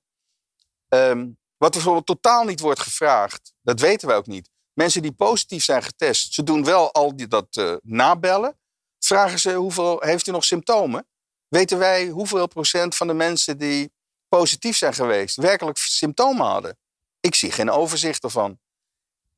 [0.88, 4.50] Ehm, wat bijvoorbeeld totaal niet wordt gevraagd, dat weten we ook niet.
[4.72, 8.58] Mensen die positief zijn getest, ze doen wel al die, dat uh, nabellen.
[8.98, 11.06] Vragen ze hoeveel heeft u nog symptomen?
[11.48, 13.92] Weten wij hoeveel procent van de mensen die
[14.38, 16.78] positief zijn geweest werkelijk symptomen hadden?
[17.20, 18.58] Ik zie geen overzicht ervan.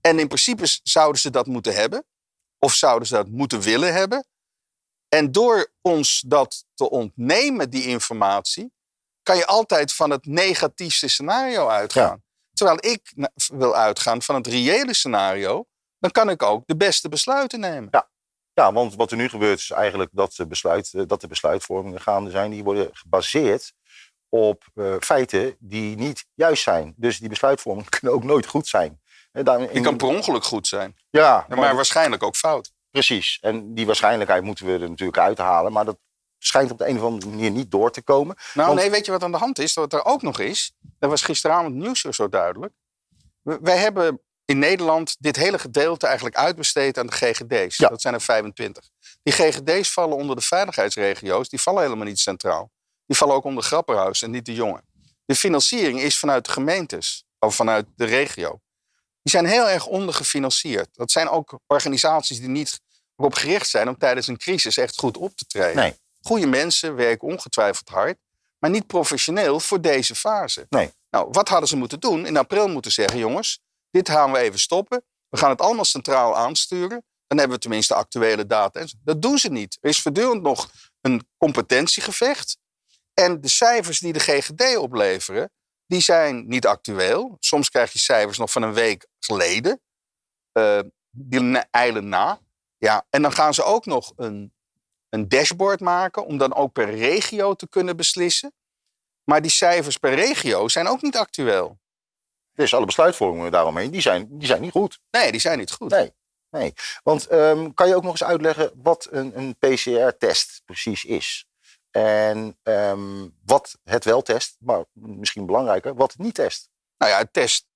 [0.00, 2.04] En in principe zouden ze dat moeten hebben,
[2.58, 4.26] of zouden ze dat moeten willen hebben.
[5.08, 8.72] En door ons dat te ontnemen, die informatie,
[9.22, 12.22] kan je altijd van het negatiefste scenario uitgaan.
[12.52, 13.12] Terwijl ik
[13.52, 15.66] wil uitgaan van het reële scenario,
[15.98, 17.88] dan kan ik ook de beste besluiten nemen.
[17.90, 18.10] Ja,
[18.52, 22.00] ja want wat er nu gebeurt is eigenlijk dat de, besluit, eh, dat de besluitvormingen
[22.00, 23.72] gaande zijn, die worden gebaseerd
[24.34, 26.94] op uh, feiten die niet juist zijn.
[26.96, 29.00] Dus die besluitvormingen kunnen ook nooit goed zijn.
[29.32, 30.96] Die kan per ongeluk goed zijn.
[31.10, 32.72] Ja, maar, maar waarschijnlijk ook fout.
[32.90, 33.38] Precies.
[33.40, 35.72] En die waarschijnlijkheid moeten we er natuurlijk uithalen.
[35.72, 35.98] Maar dat
[36.38, 38.36] schijnt op de een of andere manier niet door te komen.
[38.54, 39.74] Nou nee, weet je wat aan de hand is?
[39.74, 42.72] Wat er ook nog is, dat was gisteravond nieuws zo duidelijk.
[43.42, 47.76] Wij hebben in Nederland dit hele gedeelte eigenlijk uitbesteed aan de GGD's.
[47.76, 47.88] Ja.
[47.88, 48.88] Dat zijn er 25.
[49.22, 51.48] Die GGD's vallen onder de veiligheidsregio's.
[51.48, 52.72] Die vallen helemaal niet centraal.
[53.06, 54.84] Die vallen ook onder Grapperhaus en niet de jongen.
[55.24, 58.60] De financiering is vanuit de gemeentes of vanuit de regio.
[59.22, 60.88] Die zijn heel erg ondergefinancierd.
[60.92, 62.80] Dat zijn ook organisaties die niet
[63.16, 65.76] erop gericht zijn om tijdens een crisis echt goed op te treden.
[65.76, 65.94] Nee.
[66.22, 68.18] Goede mensen werken ongetwijfeld hard,
[68.58, 70.66] maar niet professioneel voor deze fase.
[70.68, 70.92] Nee.
[71.10, 72.26] Nou, wat hadden ze moeten doen?
[72.26, 75.04] In april moeten zeggen, jongens, dit gaan we even stoppen.
[75.28, 77.04] We gaan het allemaal centraal aansturen.
[77.26, 78.84] Dan hebben we tenminste actuele data.
[79.04, 79.78] Dat doen ze niet.
[79.80, 82.58] Er is voortdurend nog een competentiegevecht.
[83.14, 85.50] En de cijfers die de GGD opleveren,
[85.86, 87.36] die zijn niet actueel.
[87.40, 89.80] Soms krijg je cijfers nog van een week geleden.
[90.52, 92.40] Uh, die eilen na.
[92.78, 94.54] Ja, en dan gaan ze ook nog een
[95.14, 98.52] een dashboard maken om dan ook per regio te kunnen beslissen.
[99.24, 101.78] Maar die cijfers per regio zijn ook niet actueel.
[102.52, 105.00] Dus alle besluitvormingen daaromheen, die zijn, die zijn niet goed.
[105.10, 105.90] Nee, die zijn niet goed.
[105.90, 106.12] Nee,
[106.50, 106.72] nee.
[107.02, 111.46] Want um, kan je ook nog eens uitleggen wat een, een PCR-test precies is?
[111.96, 116.68] En um, wat het wel test, maar misschien belangrijker, wat het niet test.
[116.98, 117.66] Nou ja, het test,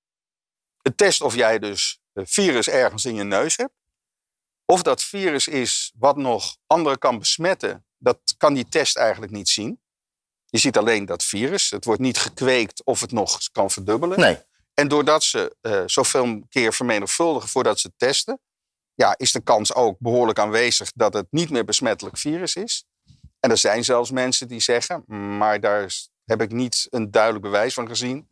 [0.81, 3.73] het test of jij dus virus ergens in je neus hebt.
[4.65, 9.49] Of dat virus is wat nog anderen kan besmetten, dat kan die test eigenlijk niet
[9.49, 9.81] zien.
[10.45, 11.69] Je ziet alleen dat virus.
[11.69, 14.19] Het wordt niet gekweekt of het nog kan verdubbelen.
[14.19, 14.37] Nee.
[14.73, 18.39] En doordat ze uh, zoveel keer vermenigvuldigen voordat ze testen,
[18.93, 22.85] ja, is de kans ook behoorlijk aanwezig dat het niet meer besmettelijk virus is.
[23.39, 25.03] En er zijn zelfs mensen die zeggen,
[25.37, 25.93] maar daar
[26.25, 28.27] heb ik niet een duidelijk bewijs van gezien,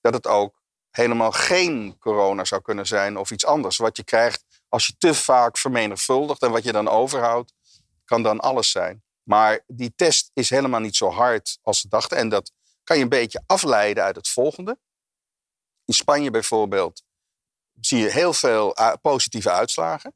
[0.00, 3.76] dat het ook helemaal geen corona zou kunnen zijn of iets anders.
[3.76, 7.52] Wat je krijgt als je te vaak vermenigvuldigt en wat je dan overhoudt,
[8.04, 9.02] kan dan alles zijn.
[9.22, 12.16] Maar die test is helemaal niet zo hard als ze dachten.
[12.16, 12.52] En dat
[12.84, 14.78] kan je een beetje afleiden uit het volgende.
[15.84, 17.02] In Spanje bijvoorbeeld
[17.80, 20.14] zie je heel veel uh, positieve uitslagen.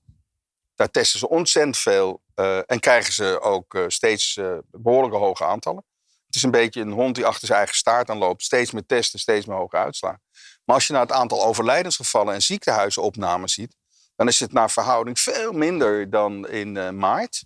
[0.74, 5.85] Daar testen ze ontzettend veel uh, en krijgen ze ook uh, steeds behoorlijke hoge aantallen.
[6.26, 8.43] Het is een beetje een hond die achter zijn eigen staart aan loopt.
[8.43, 10.22] Steeds meer testen, steeds meer hoge uitslagen.
[10.64, 13.76] Maar als je naar het aantal overlijdensgevallen en ziekenhuizenopnames ziet,
[14.16, 17.45] dan is het naar verhouding veel minder dan in maart.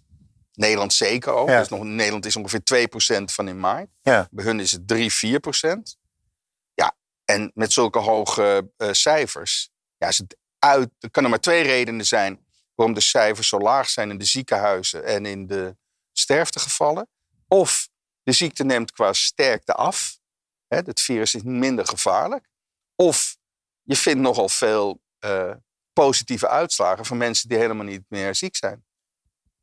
[0.53, 1.49] Nederland zeker ook.
[1.49, 1.59] Ja.
[1.59, 2.89] Dus nog, Nederland is ongeveer
[3.21, 3.89] 2% van in maart.
[4.03, 4.29] Ja.
[4.31, 5.97] Bij hun is het 3, 4%.
[6.75, 9.71] Ja, en met zulke hoge cijfers.
[9.97, 12.47] Ja, is het uit, er kunnen maar twee redenen zijn
[12.79, 15.77] waarom de cijfers zo laag zijn in de ziekenhuizen en in de
[16.13, 17.09] sterftegevallen.
[17.49, 17.89] Of
[18.23, 20.19] de ziekte neemt qua sterkte af.
[20.67, 22.49] Hè, het virus is minder gevaarlijk.
[22.95, 23.37] Of
[23.83, 25.55] je vindt nogal veel uh,
[25.93, 28.85] positieve uitslagen van mensen die helemaal niet meer ziek zijn.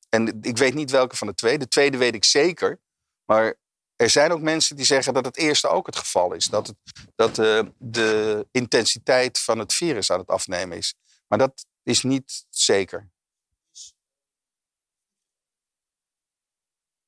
[0.10, 1.58] En ik weet niet welke van de twee.
[1.58, 2.80] De tweede weet ik zeker.
[3.26, 3.56] Maar
[3.96, 6.48] er zijn ook mensen die zeggen dat het eerste ook het geval is.
[6.48, 6.78] Dat, het,
[7.16, 10.96] dat de, de intensiteit van het virus aan het afnemen is.
[11.28, 13.10] Maar dat is niet zeker.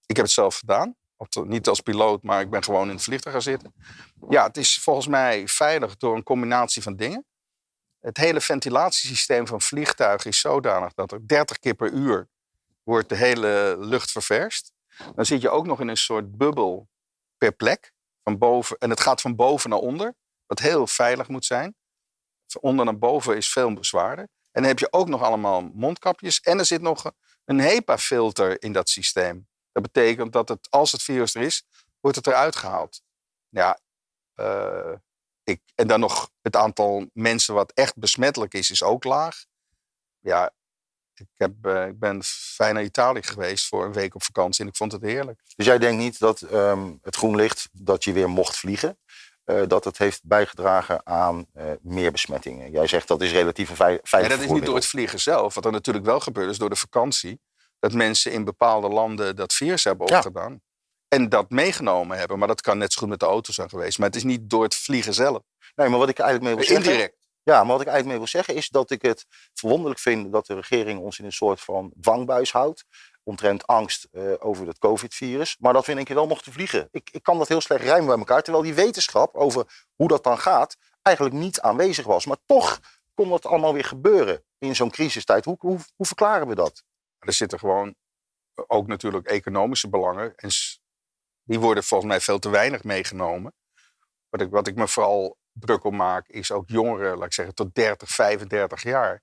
[0.06, 0.96] Ik heb het zelf gedaan.
[1.44, 3.74] Niet als piloot, maar ik ben gewoon in het vliegtuig gaan zitten.
[4.30, 7.26] Ja, het is volgens mij veilig door een combinatie van dingen.
[8.00, 12.30] Het hele ventilatiesysteem van vliegtuigen is zodanig dat er 30 keer per uur
[12.84, 14.74] wordt de hele lucht ververst.
[15.16, 16.90] Dan zit je ook nog in een soort bubbel
[17.38, 17.92] per plek.
[18.24, 21.76] Van boven, en het gaat van boven naar onder, wat heel veilig moet zijn.
[22.48, 24.30] Van onder naar boven is veel zwaarder.
[24.58, 26.40] En dan heb je ook nog allemaal mondkapjes.
[26.40, 27.12] En er zit nog
[27.46, 29.48] een HEPA-filter in dat systeem.
[29.72, 31.64] Dat betekent dat het, als het virus er is,
[32.00, 33.02] wordt het eruit gehaald.
[33.50, 33.80] Ja,
[34.36, 34.94] uh,
[35.44, 39.46] ik, en dan nog het aantal mensen wat echt besmettelijk is, is ook laag.
[40.20, 40.54] Ja,
[41.14, 44.70] ik, heb, uh, ik ben fijn naar Italië geweest voor een week op vakantie en
[44.70, 45.42] ik vond het heerlijk.
[45.56, 49.00] Dus jij denkt niet dat um, het groen licht, dat je weer mocht vliegen,
[49.48, 52.72] uh, dat het heeft bijgedragen aan uh, meer besmettingen?
[52.72, 55.56] Jij zegt dat is relatief veilig ja, dat is niet door het vliegen zelf.
[55.56, 57.40] Wat er natuurlijk wel gebeurt is door de vakantie.
[57.80, 60.52] Dat mensen in bepaalde landen dat virus hebben opgedaan.
[60.52, 60.60] Ja.
[61.08, 62.40] En dat meegenomen hebben.
[62.40, 63.98] Maar dat kan net zo goed met de auto zijn geweest.
[63.98, 65.42] Maar het is niet door het vliegen zelf.
[65.76, 67.00] Nee, maar wat ik eigenlijk mee wil Indirect.
[67.00, 67.16] zeggen...
[67.44, 70.46] Ja, maar wat ik eigenlijk mee wil zeggen is dat ik het verwonderlijk vind dat
[70.46, 72.86] de regering ons in een soort van dwangbuis houdt.
[73.28, 75.58] Omtrent angst uh, over het COVID-virus.
[75.60, 76.88] Maar dat we in één keer wel mochten vliegen.
[76.92, 78.44] Ik, ik kan dat heel slecht rijmen bij elkaar.
[78.44, 82.26] Terwijl die wetenschap over hoe dat dan gaat eigenlijk niet aanwezig was.
[82.26, 82.80] Maar toch
[83.14, 85.46] kon dat allemaal weer gebeuren in zo'n crisistijd.
[85.46, 86.84] Hoe, hoe, hoe verklaren we dat?
[87.20, 87.96] Er zitten gewoon
[88.68, 90.36] ook natuurlijk economische belangen.
[90.36, 90.50] En
[91.44, 93.54] die worden volgens mij veel te weinig meegenomen.
[94.30, 97.56] Wat ik, wat ik me vooral druk om maak, is ook jongeren, laat ik zeggen,
[97.56, 99.22] tot 30, 35 jaar.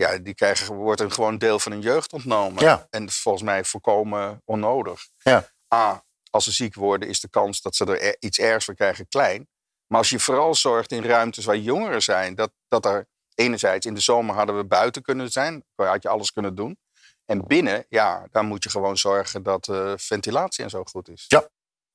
[0.00, 2.62] Ja, die krijgen, wordt een gewoon deel van hun jeugd ontnomen.
[2.62, 2.86] Ja.
[2.90, 5.08] En volgens mij volkomen onnodig.
[5.18, 5.48] Ja.
[5.74, 9.08] A, als ze ziek worden, is de kans dat ze er iets ergs voor krijgen
[9.08, 9.48] klein.
[9.86, 13.94] Maar als je vooral zorgt in ruimtes waar jongeren zijn, dat, dat er enerzijds in
[13.94, 16.78] de zomer hadden we buiten kunnen zijn, had je alles kunnen doen.
[17.24, 21.24] En binnen, ja, dan moet je gewoon zorgen dat de ventilatie en zo goed is.
[21.28, 21.48] Ja,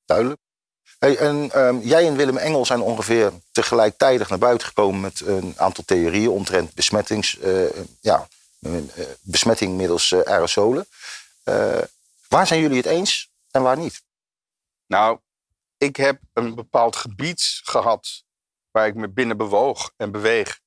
[0.04, 0.40] duidelijk.
[0.98, 5.84] En um, jij en Willem Engel zijn ongeveer tegelijkertijd naar buiten gekomen met een aantal
[5.84, 8.28] theorieën omtrent besmettings, uh, ja,
[8.60, 8.80] uh,
[9.20, 10.86] besmetting middels aerosolen.
[12.28, 14.02] waar zijn jullie het eens en waar niet?
[14.86, 15.18] Nou,
[15.76, 18.24] ik heb een bepaald gebied gehad
[18.70, 20.60] waar ik me binnen bewoog en beweeg,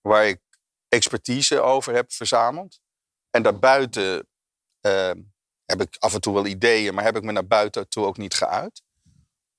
[0.00, 0.40] waar ik
[0.88, 2.80] expertise over heb verzameld.
[3.30, 4.26] En daarbuiten
[5.64, 8.16] heb ik af en toe wel ideeën, maar heb ik me naar buiten toe ook
[8.16, 8.82] niet geuit.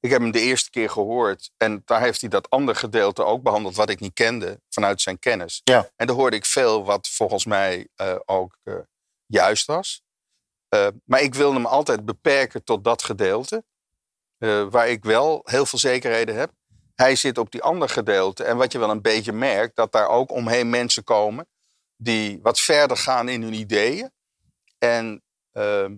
[0.04, 3.44] Ik heb hem de eerste keer gehoord en daar heeft hij dat andere gedeelte ook
[3.44, 5.62] behandeld wat ik niet kende vanuit zijn kennis.
[5.64, 5.90] Ja.
[5.96, 8.76] En daar hoorde ik veel wat volgens mij uh, ook uh,
[9.26, 10.02] juist was.
[10.76, 13.64] Uh, maar ik wilde hem altijd beperken tot dat gedeelte
[14.70, 16.52] waar ik wel heel veel zekerheden heb.
[16.96, 20.08] Hij zit op die andere gedeelte en wat je wel een beetje merkt, dat daar
[20.08, 21.48] ook omheen mensen komen
[21.98, 24.12] die wat verder gaan in hun ideeën.
[24.78, 25.96] En ehm,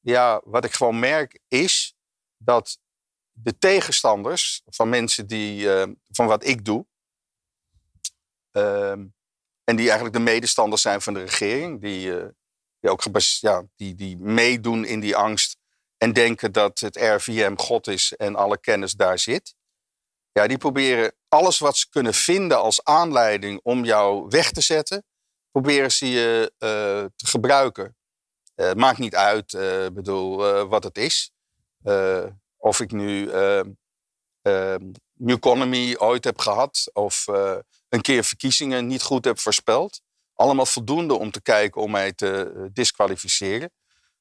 [0.00, 1.94] ja, wat ik gewoon merk is
[2.36, 2.78] dat
[3.32, 6.86] de tegenstanders van mensen die, uh, van wat ik doe.
[8.52, 8.90] Uh,
[9.64, 11.80] en die eigenlijk de medestanders zijn van de regering.
[11.80, 12.26] Die, uh,
[12.80, 13.02] die ook
[13.40, 15.56] ja, die, die meedoen in die angst.
[15.98, 19.54] En denken dat het RVM God is en alle kennis daar zit.
[20.32, 25.04] Ja, die proberen alles wat ze kunnen vinden als aanleiding om jou weg te zetten.
[25.50, 26.68] Proberen ze je uh,
[27.16, 27.96] te gebruiken.
[28.74, 29.52] maakt niet uit,
[29.94, 30.36] bedoel,
[30.66, 31.32] wat het is.
[32.62, 33.60] Of ik nu uh,
[34.42, 34.74] uh,
[35.12, 36.90] New Economy ooit heb gehad.
[36.92, 37.58] Of uh,
[37.88, 40.00] een keer verkiezingen niet goed heb voorspeld.
[40.34, 43.72] Allemaal voldoende om te kijken om mij te disqualificeren.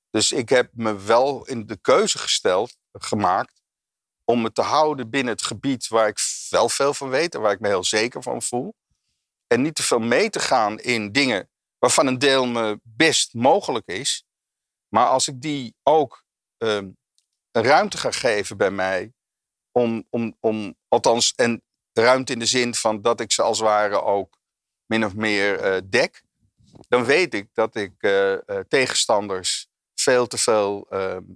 [0.10, 3.62] Dus ik heb me wel in de keuze gesteld, gemaakt.
[4.26, 6.20] Om me te houden binnen het gebied waar ik
[6.50, 7.36] wel veel van weet.
[7.36, 8.74] En waar ik me heel zeker van voel.
[9.48, 13.88] En niet te veel mee te gaan in dingen waarvan een deel me best mogelijk
[13.88, 14.24] is.
[14.88, 16.24] Maar als ik die ook
[16.58, 16.80] uh,
[17.52, 19.14] een ruimte gaan geven bij mij.
[19.72, 21.62] Om, om, om althans, en
[21.94, 24.40] ruimte in de zin van dat ik ze als het ware ook
[24.86, 26.24] min of meer uh, dek.
[26.88, 28.38] Dan weet ik dat ik uh, uh,
[28.68, 30.88] tegenstanders veel te veel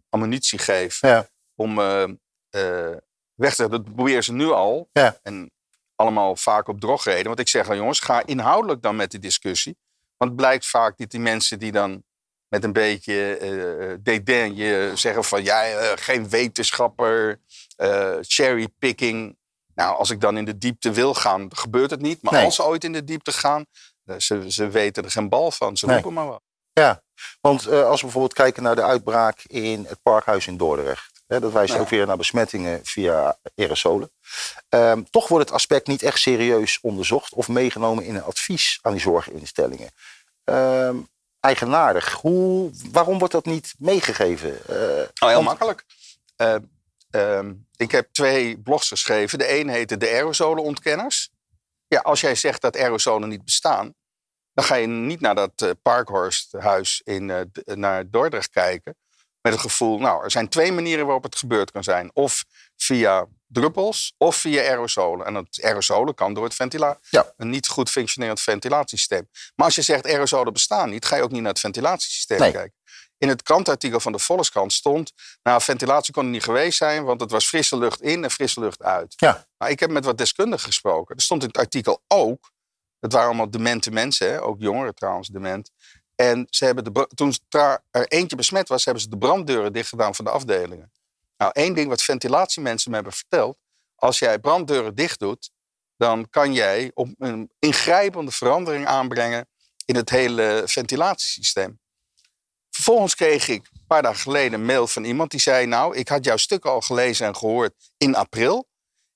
[0.10, 1.02] ammunitie geef.
[1.02, 1.30] Ja.
[1.56, 1.76] Om
[3.36, 3.70] weg te.
[3.70, 4.90] Dat proberen ze nu al.
[4.92, 5.20] Ja.
[5.24, 5.52] En
[5.96, 7.26] allemaal vaak op drogreden.
[7.26, 9.78] Want ik zeg dan jongens, ga inhoudelijk dan met die discussie.
[10.18, 12.04] Want het blijkt vaak dat die mensen die dan
[12.50, 17.40] met een beetje uh, dédain je zeggen van ja, uh, geen wetenschapper,
[17.78, 19.38] uh, cherrypicking.
[19.76, 22.22] Nou, als ik dan in de diepte wil gaan, gebeurt het niet.
[22.22, 22.44] Maar nee.
[22.44, 23.66] als ze ooit in de diepte gaan,
[24.18, 25.78] ze, ze weten er geen bal van.
[25.78, 25.96] Ze Nee.
[25.96, 26.42] roepen maar wat.
[26.74, 27.02] Ja,
[27.42, 31.24] want uh, als we bijvoorbeeld kijken naar de uitbraak in het parkhuis in Dordrecht.
[31.28, 31.80] Hè, dat wijst Ja.
[31.80, 34.12] ook weer naar besmettingen via aerosolen.
[34.70, 38.92] Ehm, toch wordt het aspect niet echt serieus onderzocht of meegenomen in een advies aan
[38.92, 39.90] die zorginstellingen.
[40.44, 40.98] Ehm,
[41.46, 42.12] eigenaardig.
[42.12, 44.68] Hoe, waarom wordt dat niet meegegeven?
[44.68, 45.86] Eh, Nou, heel makkelijk.
[46.36, 46.56] Eh,
[47.10, 49.38] ehm, ik heb twee blogs geschreven.
[49.38, 51.30] De een heette De Aerosolenontkenners.
[51.88, 53.94] Ja, als jij zegt dat aerosolen niet bestaan,
[54.54, 58.96] dan ga je niet naar dat eh, Parkhorsthuis in, naar Dordrecht kijken.
[59.42, 62.10] Met het gevoel, nou, er zijn twee manieren waarop het gebeurd kan zijn.
[62.14, 62.44] Of
[62.76, 65.26] via druppels of via aerosolen.
[65.26, 67.34] En dat aerosolen kan door het ventila Ja.
[67.38, 69.30] een niet goed functionerend ventilatiesysteem.
[69.56, 72.52] Maar als je zegt aerosolen bestaan niet, ga je ook niet naar het ventilatiesysteem Nee.
[72.52, 72.74] kijken.
[73.18, 75.12] In het krantartikel van de Volkskrant stond,
[75.44, 78.60] nou ventilatie kon er niet geweest zijn, want het was frisse lucht in en frisse
[78.60, 79.14] lucht uit.
[79.18, 79.48] Ja.
[79.58, 81.16] Maar ik heb met wat deskundigen gesproken.
[81.16, 82.52] Er stond in het artikel ook,
[83.00, 85.72] het waren allemaal demente mensen, hè, ook jongeren trouwens dement.
[86.16, 90.16] En ze hebben de, toen er eentje besmet was, hebben ze de branddeuren dicht gedaan
[90.16, 90.92] van de afdelingen.
[91.38, 93.58] Nou, één ding wat ventilatiemensen me hebben verteld.
[93.96, 95.52] Als jij branddeuren dicht doet,
[95.98, 99.48] dan kan jij op een ingrijpende verandering aanbrengen
[99.86, 101.80] in het hele ventilatiesysteem.
[102.70, 106.08] Vervolgens kreeg ik een paar dagen geleden een mail van iemand die zei: Nou, ik
[106.08, 108.68] had jouw stuk al gelezen en gehoord in april.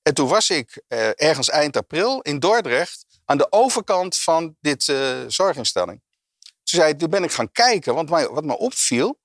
[0.01, 4.87] En toen was ik eh, ergens eind april in Dordrecht aan de overkant van dit
[4.87, 6.01] eh, zorginstelling.
[6.39, 9.19] Toen zei toen ben ik gaan kijken, want wat me opviel,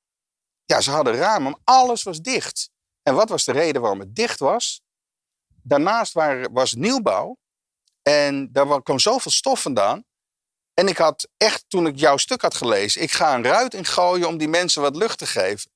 [0.64, 2.70] ja, ze hadden ramen, alles was dicht.
[3.05, 4.82] En wat was de reden waarom het dicht was?
[5.62, 6.12] Daarnaast
[6.52, 7.36] was nieuwbouw
[8.02, 10.05] en daar wa- kwam zoveel stof vandaan.
[10.74, 14.28] En ik had echt, toen ik jouw stuk had gelezen, ik ga een ruit ingooien
[14.28, 15.70] om die mensen wat lucht te geven.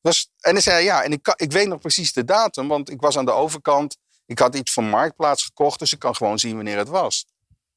[0.00, 3.00] Was, en hij zei ja, en ik, ik weet nog precies de datum, want ik
[3.00, 3.96] was aan de overkant.
[4.26, 7.26] Ik had iets van Marktplaats gekocht, dus ik kan gewoon zien wanneer het was.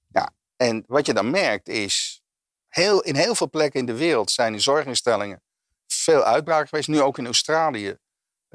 [0.07, 2.21] Ja, en wat je dan merkt is,
[2.67, 5.41] heel, in heel veel plekken in de wereld zijn in zorginstellingen
[5.87, 6.87] veel uitbraken geweest.
[6.87, 7.97] Nu ook in Australië.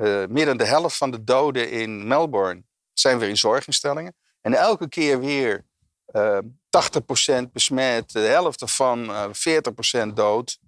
[0.00, 2.62] Eh, meer dan de helft van de doden in Melbourne
[2.92, 4.14] zijn weer in zorginstellingen.
[4.40, 5.64] En elke keer weer
[6.04, 10.58] eh 80% besmet, de helft ervan eh 40% dood.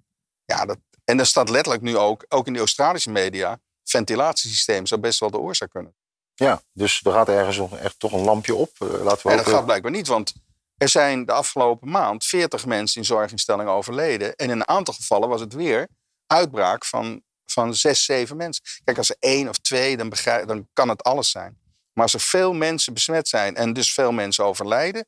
[0.44, 5.00] Ja, dat, en er staat letterlijk nu ook, ook in de Australische media, ventilatiesysteem zou
[5.00, 5.94] best wel de oorzaak kunnen.
[6.34, 8.70] Ja, dus er gaat ergens nog echt toch een lampje op.
[8.78, 10.32] Laten we En dat gaat blijkbaar niet, want
[10.76, 14.36] er zijn de afgelopen maand 40 mensen in zorginstellingen overleden.
[14.36, 15.88] En in een aantal gevallen was het weer
[16.26, 17.22] uitbraak van,
[17.52, 18.64] van zes, zeven mensen.
[18.84, 21.60] Kijk, als er één of twee, dan, begrijp, dan kan het alles zijn.
[21.92, 25.06] Maar als er veel mensen besmet zijn en dus veel mensen overlijden,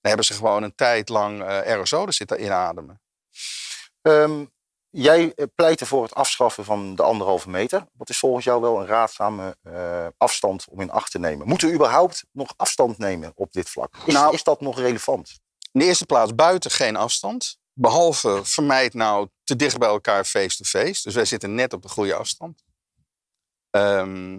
[0.00, 3.00] dan hebben ze gewoon een tijd lang eh, aerosolen zitten inademen.
[4.02, 4.44] Ehm,
[4.90, 7.86] jij eh, pleitte voor het afschaffen van de anderhalve meter.
[7.92, 11.46] Wat is volgens jou wel een raadzame eh, afstand om in acht te nemen?
[11.46, 13.94] Moeten we überhaupt nog afstand nemen op dit vlak?
[14.04, 15.40] Is, Nou- is dat nog relevant?
[15.72, 17.58] In de eerste plaats buiten geen afstand.
[17.74, 21.02] Behalve vermijd nou te dicht bij elkaar face-to-face.
[21.02, 22.62] Dus wij zitten net op de goede afstand.
[23.70, 24.38] Ehm,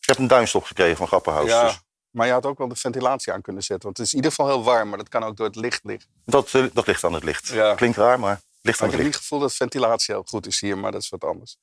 [0.00, 1.48] Ik heb een duimstok gekregen van Grappenhuis.
[1.50, 1.80] Ja, Dus
[2.10, 3.84] maar je had ook wel de ventilatie aan kunnen zetten.
[3.84, 5.84] Want het is in ieder geval heel warm, maar dat kan ook door het licht
[5.84, 6.10] liggen.
[6.24, 7.48] dat, eh, dat ligt aan het licht.
[7.48, 7.74] Ja.
[7.74, 9.14] Klinkt raar, maar ligt aan Maar het ik heb niet licht.
[9.14, 11.56] het gevoel dat ventilatie heel goed is hier, maar dat is wat anders.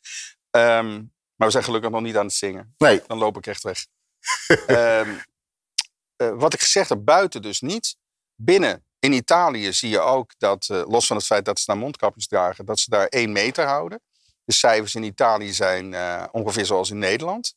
[0.49, 0.93] Ehm,
[1.35, 2.73] maar we zijn gelukkig nog niet aan het zingen.
[2.77, 3.85] Nee, Dan loop ik echt weg.
[4.67, 5.15] Ehm,
[6.15, 7.97] eh, wat ik gezegd heb, buiten dus niet.
[8.35, 11.77] Binnen in Italië zie je ook dat, eh, los van het feit dat ze naar
[11.79, 14.01] mondkapjes dragen, dat ze daar één meter houden.
[14.43, 17.55] De cijfers in Italië zijn eh, ongeveer zoals in Nederland.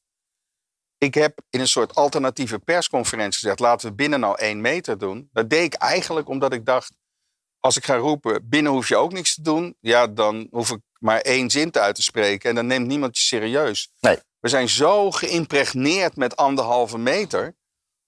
[0.99, 5.29] Ik heb in een soort alternatieve persconferentie gezegd: laten we binnen nou één meter doen.
[5.33, 6.93] Dat deed ik eigenlijk omdat ik dacht:
[7.59, 9.77] als ik ga roepen, binnen hoef je ook niks te doen.
[9.81, 13.23] Ja, dan hoef ik maar één zin uit te spreken en dan neemt niemand je
[13.23, 13.91] serieus.
[14.01, 14.19] Nee.
[14.41, 17.57] We zijn zo geïmpregneerd met anderhalve meter.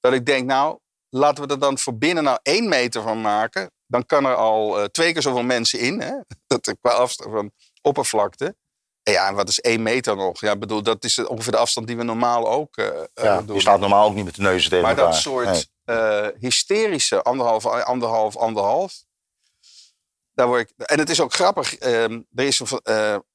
[0.00, 0.78] Dat ik denk, nou,
[1.10, 3.70] laten we er dan voor binnen nou één meter van maken.
[3.86, 6.00] Dan kan er al eh, twee keer zoveel mensen in.
[6.00, 6.12] Hè?
[6.46, 7.50] Dat, qua afstand van
[7.82, 8.56] oppervlakte.
[9.02, 10.40] En ja, en wat is één meter nog?
[10.40, 13.54] Ja, bedoel, dat is ongeveer de afstand die we normaal ook eh, eh, ja, doen.
[13.54, 15.12] je staat normaal ook niet met de neus tegen Maar elkaar.
[15.12, 16.32] dat soort Nee.
[16.38, 19.04] hysterische anderhalf, anderhalf, anderhalf.
[20.32, 21.74] Daar word ik, en het is ook grappig.
[21.76, 22.62] ehm, er is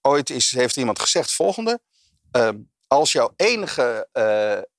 [0.02, 1.80] ooit is, heeft iemand gezegd volgende.
[2.32, 2.58] ehm,
[2.88, 4.08] als jouw enige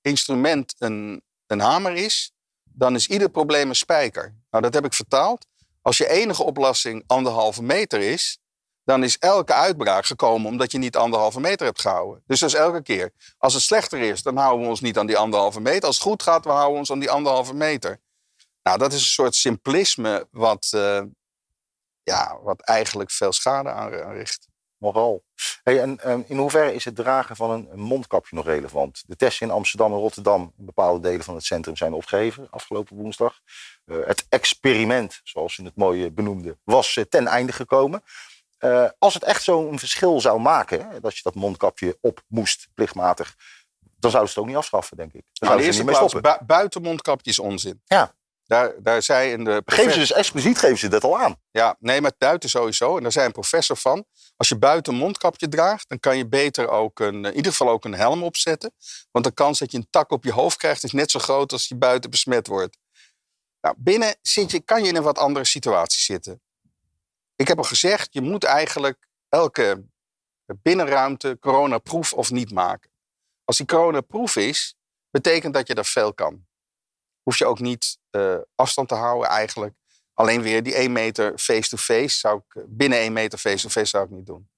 [0.01, 2.33] instrument een, een hamer is,
[2.77, 4.35] dan is ieder probleem een spijker.
[4.51, 5.47] Nou, dat heb ik vertaald.
[5.83, 8.39] Als je enige oplossing anderhalve meter is,
[8.85, 12.23] dan is elke uitbraak gekomen omdat je niet anderhalve meter hebt gehouden.
[12.27, 13.13] Dus dat is elke keer.
[13.39, 15.87] Als het slechter is, dan houden we ons niet aan die anderhalve meter.
[15.87, 18.01] Als het goed gaat, we houden ons aan die anderhalve meter.
[18.63, 21.03] Nou, dat is een soort simplisme wat, eh,
[22.03, 24.49] ja, wat eigenlijk veel schade aanricht.
[25.63, 29.05] Hey, en ehm, in hoeverre is het dragen van een, mondkapje nog relevant?
[29.07, 32.97] De testen in Amsterdam en Rotterdam in bepaalde delen van het centrum zijn opgegeven afgelopen
[32.97, 33.41] woensdag.
[33.85, 38.03] Eh, het experiment, zoals u het mooie benoemde, was eh, ten einde gekomen.
[38.59, 42.69] Eh, als het echt zo'n verschil zou maken, hè, dat je dat mondkapje op moest,
[42.75, 43.35] plichtmatig,
[43.99, 45.25] dan zouden ze het ook niet afschaffen, denk ik.
[45.33, 46.39] Dan Nou, de eerste ze niet mee plaats, stoppen.
[46.39, 47.83] bu buitenmondkapje is onzin.
[47.85, 48.15] Ja.
[48.47, 51.37] Daar, daar zei in de Geven ze dus expliciet geven ze dat al aan.
[51.51, 52.97] Ja, nee, met buiten sowieso.
[52.97, 54.05] En daar zei een professor van.
[54.37, 57.69] Als je buiten een mondkapje draagt, dan kan je beter ook een, in ieder geval
[57.69, 58.73] ook een helm opzetten.
[59.11, 61.53] Want de kans dat je een tak op je hoofd krijgt is net zo groot
[61.53, 62.79] als je buiten besmet wordt.
[63.61, 66.41] Nou, binnen zit je, kan je in een wat andere situatie zitten.
[67.37, 69.85] Ik heb al gezegd, je moet eigenlijk elke
[70.63, 72.91] binnenruimte coronaproof of niet maken.
[73.45, 74.77] Als die coronaproof is,
[75.11, 76.47] betekent dat je er veel kan.
[77.27, 79.75] Hoef je ook niet uh, afstand te houden eigenlijk.
[80.15, 84.27] Alleen weer die 1 meter face-to-face zou ik binnen 1 meter face-to-face zou ik niet
[84.27, 84.49] doen.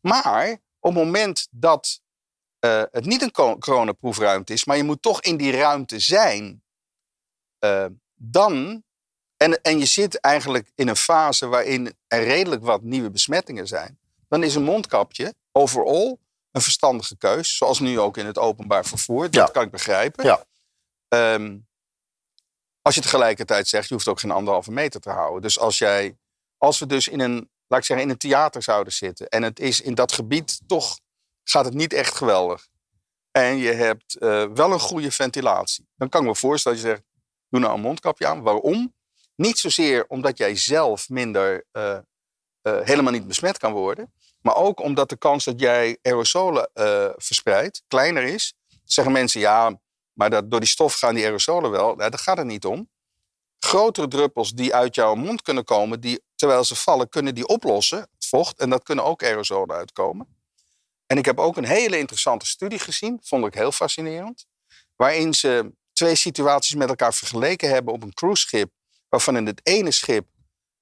[0.00, 0.50] Maar
[0.80, 2.00] op het moment dat
[2.64, 6.62] uh, het niet een coronaproefruimte is, maar je moet toch in die ruimte zijn,
[7.64, 8.82] uh, dan.
[9.36, 13.98] En, en je zit eigenlijk in een fase waarin er redelijk wat nieuwe besmettingen zijn.
[14.28, 16.18] Dan is een mondkapje overal
[16.50, 17.56] een verstandige keus.
[17.56, 19.22] Zoals nu ook in het openbaar vervoer.
[19.22, 19.44] Dat Ja.
[19.46, 20.24] kan ik begrijpen.
[20.24, 20.44] Ja.
[21.08, 21.56] Ehm,
[22.88, 25.42] als je tegelijkertijd zegt, je hoeft ook geen anderhalve meter te houden.
[25.42, 26.16] Dus als jij,
[26.56, 29.28] als we dus in een, laat ik zeggen, in een theater zouden zitten.
[29.28, 30.98] En het is in dat gebied toch,
[31.44, 32.68] gaat het niet echt geweldig.
[33.30, 35.88] En je hebt eh, wel een goede ventilatie.
[35.96, 37.06] Dan kan ik me voorstellen dat je zegt,
[37.48, 38.42] doe nou een mondkapje aan.
[38.42, 38.94] Waarom?
[39.36, 41.98] Niet zozeer omdat jij zelf minder, eh,
[42.62, 44.12] eh, helemaal niet besmet kan worden.
[44.40, 46.70] Maar ook omdat de kans dat jij aerosolen
[47.16, 48.54] verspreidt kleiner is.
[48.84, 49.78] Zeggen mensen, ja,
[50.18, 51.94] maar dat, door die stof gaan die aerosolen wel.
[51.94, 52.90] Nou, daar gaat het niet om.
[53.58, 57.98] Grotere druppels die uit jouw mond kunnen komen, die, terwijl ze vallen, kunnen die oplossen,
[57.98, 58.58] het vocht.
[58.58, 60.36] En dat kunnen ook aerosolen uitkomen.
[61.06, 64.46] En ik heb ook een hele interessante studie gezien, vond ik heel fascinerend.
[64.96, 68.70] Waarin ze twee situaties met elkaar vergeleken hebben op een cruiseschip.
[69.08, 70.26] Waarvan in het ene schip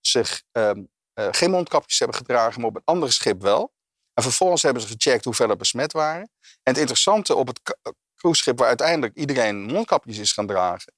[0.00, 0.82] zich ehm,
[1.12, 3.72] eh, geen mondkapjes hebben gedragen, maar op een andere schip wel.
[4.14, 6.30] En vervolgens hebben ze gecheckt hoeveel er besmet waren.
[6.40, 7.60] En het interessante op het
[8.16, 10.92] cruiseschip waar uiteindelijk iedereen mondkapjes is gaan dragen,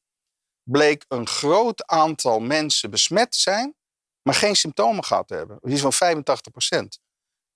[0.62, 3.74] bleek een groot aantal mensen besmet te zijn,
[4.22, 5.58] maar geen symptomen gehad te hebben.
[5.64, 6.98] Iets van 85 procent.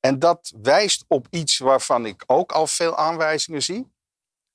[0.01, 3.93] En dat wijst op iets waarvan ik ook al veel aanwijzingen zie.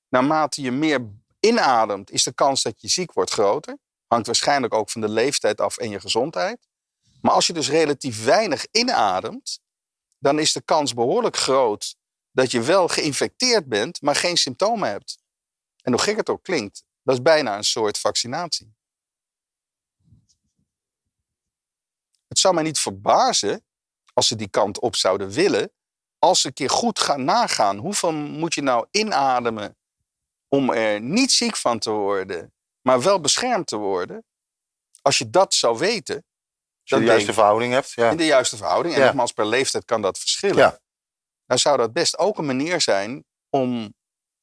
[0.08, 1.08] Naarmate je meer
[1.40, 3.78] inademt, is de kans dat je ziek wordt groter.
[4.06, 6.68] Hangt waarschijnlijk ook van de leeftijd af en je gezondheid.
[7.20, 9.60] Maar als je dus relatief weinig inademt,
[10.18, 11.96] dan is de kans behoorlijk groot
[12.32, 15.18] dat je wel geïnfecteerd bent, maar geen symptomen hebt.
[15.82, 18.76] En hoe gek het ook klinkt, dat is bijna een soort vaccinatie.
[22.28, 23.64] Het zou mij niet verbazen
[24.12, 25.72] als ze die kant op zouden willen,
[26.18, 27.76] als ze een keer goed gaan nagaan.
[27.76, 29.76] Hoeveel moet je nou inademen
[30.48, 32.52] om er niet ziek van te worden,
[32.82, 34.24] maar wel beschermd te worden?
[35.02, 36.24] Als je dat zou weten, Als
[36.82, 37.90] je de denk juiste verhouding hebt.
[37.90, 38.10] Ja.
[38.10, 38.94] in de juiste verhouding.
[38.94, 39.06] En Ja.
[39.06, 40.56] nogmaals, per leeftijd kan dat verschillen.
[40.56, 40.80] Ja.
[41.48, 43.94] Dan zou dat best ook een manier zijn om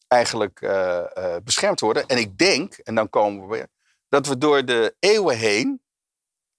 [0.08, 2.06] eigenlijk eh, eh, beschermd te worden.
[2.06, 3.68] En ik denk, en dan komen we weer,
[4.10, 5.82] dat we door de eeuwen heen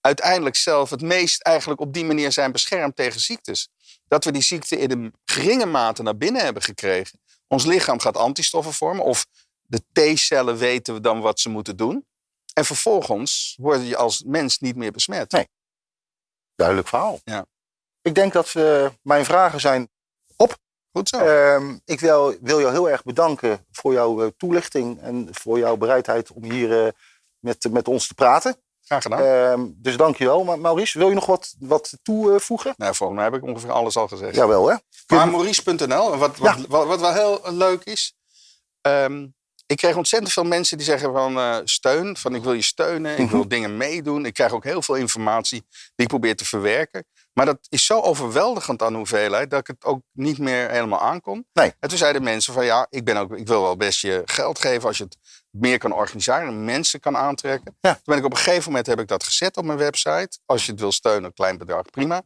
[0.01, 3.69] uiteindelijk zelf het meest eigenlijk op die manier zijn beschermd tegen ziektes.
[4.09, 7.21] Dat we die ziekte in een geringe mate naar binnen hebben gekregen.
[7.47, 9.27] Ons lichaam gaat antistoffen vormen of
[9.63, 12.07] de T-cellen weten we dan wat ze moeten doen.
[12.53, 15.31] En vervolgens word je als mens niet meer besmet.
[15.31, 15.49] Nee.
[16.55, 17.21] Duidelijk verhaal.
[17.25, 17.47] Ja.
[18.03, 19.89] Ik denk dat eh, mijn vragen zijn
[20.97, 21.19] Goed zo.
[21.19, 25.77] Ehm, ik wil, wil jou heel erg bedanken voor jouw eh, toelichting en voor jouw
[25.77, 26.93] bereidheid om hier eh,
[27.39, 28.57] met, met ons te praten.
[28.85, 29.21] Graag gedaan.
[29.21, 30.45] Ehm, dus dankjewel.
[30.45, 32.75] Maar Maurice, wil je nog wat, wat toevoegen?
[32.77, 34.35] Nou, volgens mij heb ik ongeveer alles al gezegd.
[34.35, 34.77] Jawel, hè?
[35.07, 36.57] Maar Maurice.nl, wat, wat, Ja.
[36.69, 38.15] wat, wat wel heel leuk is.
[38.81, 39.27] ehm,
[39.67, 42.17] ik kreeg ontzettend veel mensen die zeggen van eh, steun.
[42.17, 44.27] Van ik wil je steunen, ik wil dingen meedoen.
[44.27, 47.07] Ik krijg ook heel veel informatie die ik probeer te verwerken.
[47.37, 51.47] Maar dat is zo overweldigend aan hoeveelheid dat ik het ook niet meer helemaal aankon.
[51.53, 51.73] Nee.
[51.81, 54.59] En toen zeiden mensen van ja, ik, ben ook, ik wil wel best je geld
[54.59, 55.19] geven als je het
[55.51, 57.77] meer kan organiseren en mensen kan aantrekken.
[57.81, 57.93] Ja.
[57.93, 60.39] Toen ben ik op een gegeven moment heb ik dat gezet op mijn website.
[60.47, 62.23] Als je het wil steunen, een klein bedrag, prima.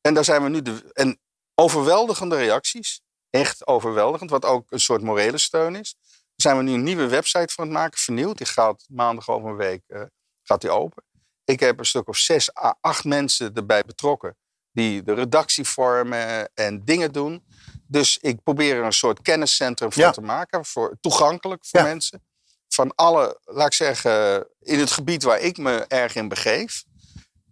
[0.00, 1.20] En daar zijn we nu de, en
[1.54, 3.00] overweldigende reacties.
[3.30, 5.96] Echt overweldigend, wat ook een soort morele steun is.
[6.00, 8.38] Daar zijn we nu een nieuwe website aan het maken, vernieuwd.
[8.38, 10.02] Die gaat maandag over een week eh,
[10.42, 11.02] gaat die open.
[11.48, 14.36] Ik heb een stuk of zes à acht mensen erbij betrokken.
[14.72, 17.44] Die de redactie vormen en dingen doen.
[17.86, 20.10] Dus ik probeer er een soort kenniscentrum van Ja.
[20.10, 20.64] te maken.
[20.64, 21.86] Voor, toegankelijk voor Ja.
[21.86, 22.24] mensen.
[22.68, 26.84] Van alle, laat ik zeggen, in het gebied waar ik me erg in begeef.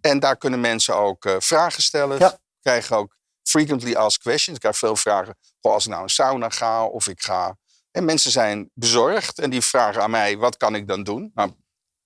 [0.01, 2.19] En daar kunnen mensen ook eh, vragen stellen.
[2.19, 2.37] Ja.
[2.61, 4.55] Krijgen ook frequently asked questions.
[4.57, 5.37] Ik krijg veel vragen.
[5.61, 7.57] Als ik nou een sauna ga of ik ga.
[7.91, 11.31] En mensen zijn bezorgd en die vragen aan mij: wat kan ik dan doen?
[11.33, 11.51] Nou,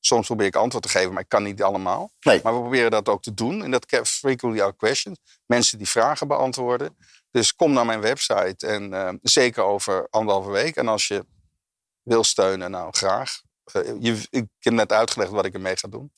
[0.02, 2.12] soms probeer ik antwoord te geven, maar ik kan niet allemaal.
[2.20, 2.40] Nee.
[2.44, 3.64] Maar we proberen dat ook te doen.
[3.64, 5.18] En dat frequently asked questions.
[5.46, 6.98] Mensen die vragen beantwoorden.
[7.32, 10.76] Dus kom naar mijn website en eh, zeker over anderhalve week.
[10.76, 11.26] En als je
[12.02, 13.42] wil steunen, nou graag.
[13.64, 16.12] Eh, je, ik heb net uitgelegd wat ik ermee ga doen.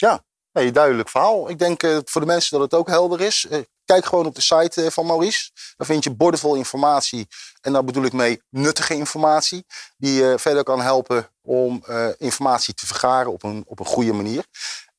[0.54, 1.50] Nee, duidelijk verhaal.
[1.50, 3.46] Ik denk eh, voor de mensen dat het ook helder is.
[3.50, 5.52] Eh, kijk gewoon op de site eh, van Maurice.
[5.78, 7.28] Daar vind je bordenvol informatie.
[7.62, 9.66] En daar bedoel ik mee nuttige informatie.
[9.98, 11.84] Die je verder kan helpen om
[12.18, 14.46] informatie te vergaren op een, op een goede manier.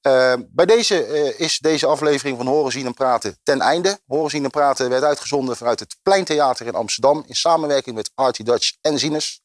[0.01, 1.06] Eh, bij deze
[1.36, 4.01] is deze aflevering van Horen, Zien en Praten ten einde.
[4.06, 7.24] Horen, Zien en Praten werd uitgezonden vanuit het Pleintheater in Amsterdam.
[7.26, 9.40] In samenwerking met Artie Dutch en Zines.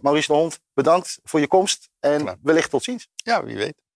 [0.00, 2.36] Maurice de Hond, bedankt voor je komst en Klaar.
[2.42, 3.08] wellicht tot ziens.
[3.14, 3.87] Ja, wie weet.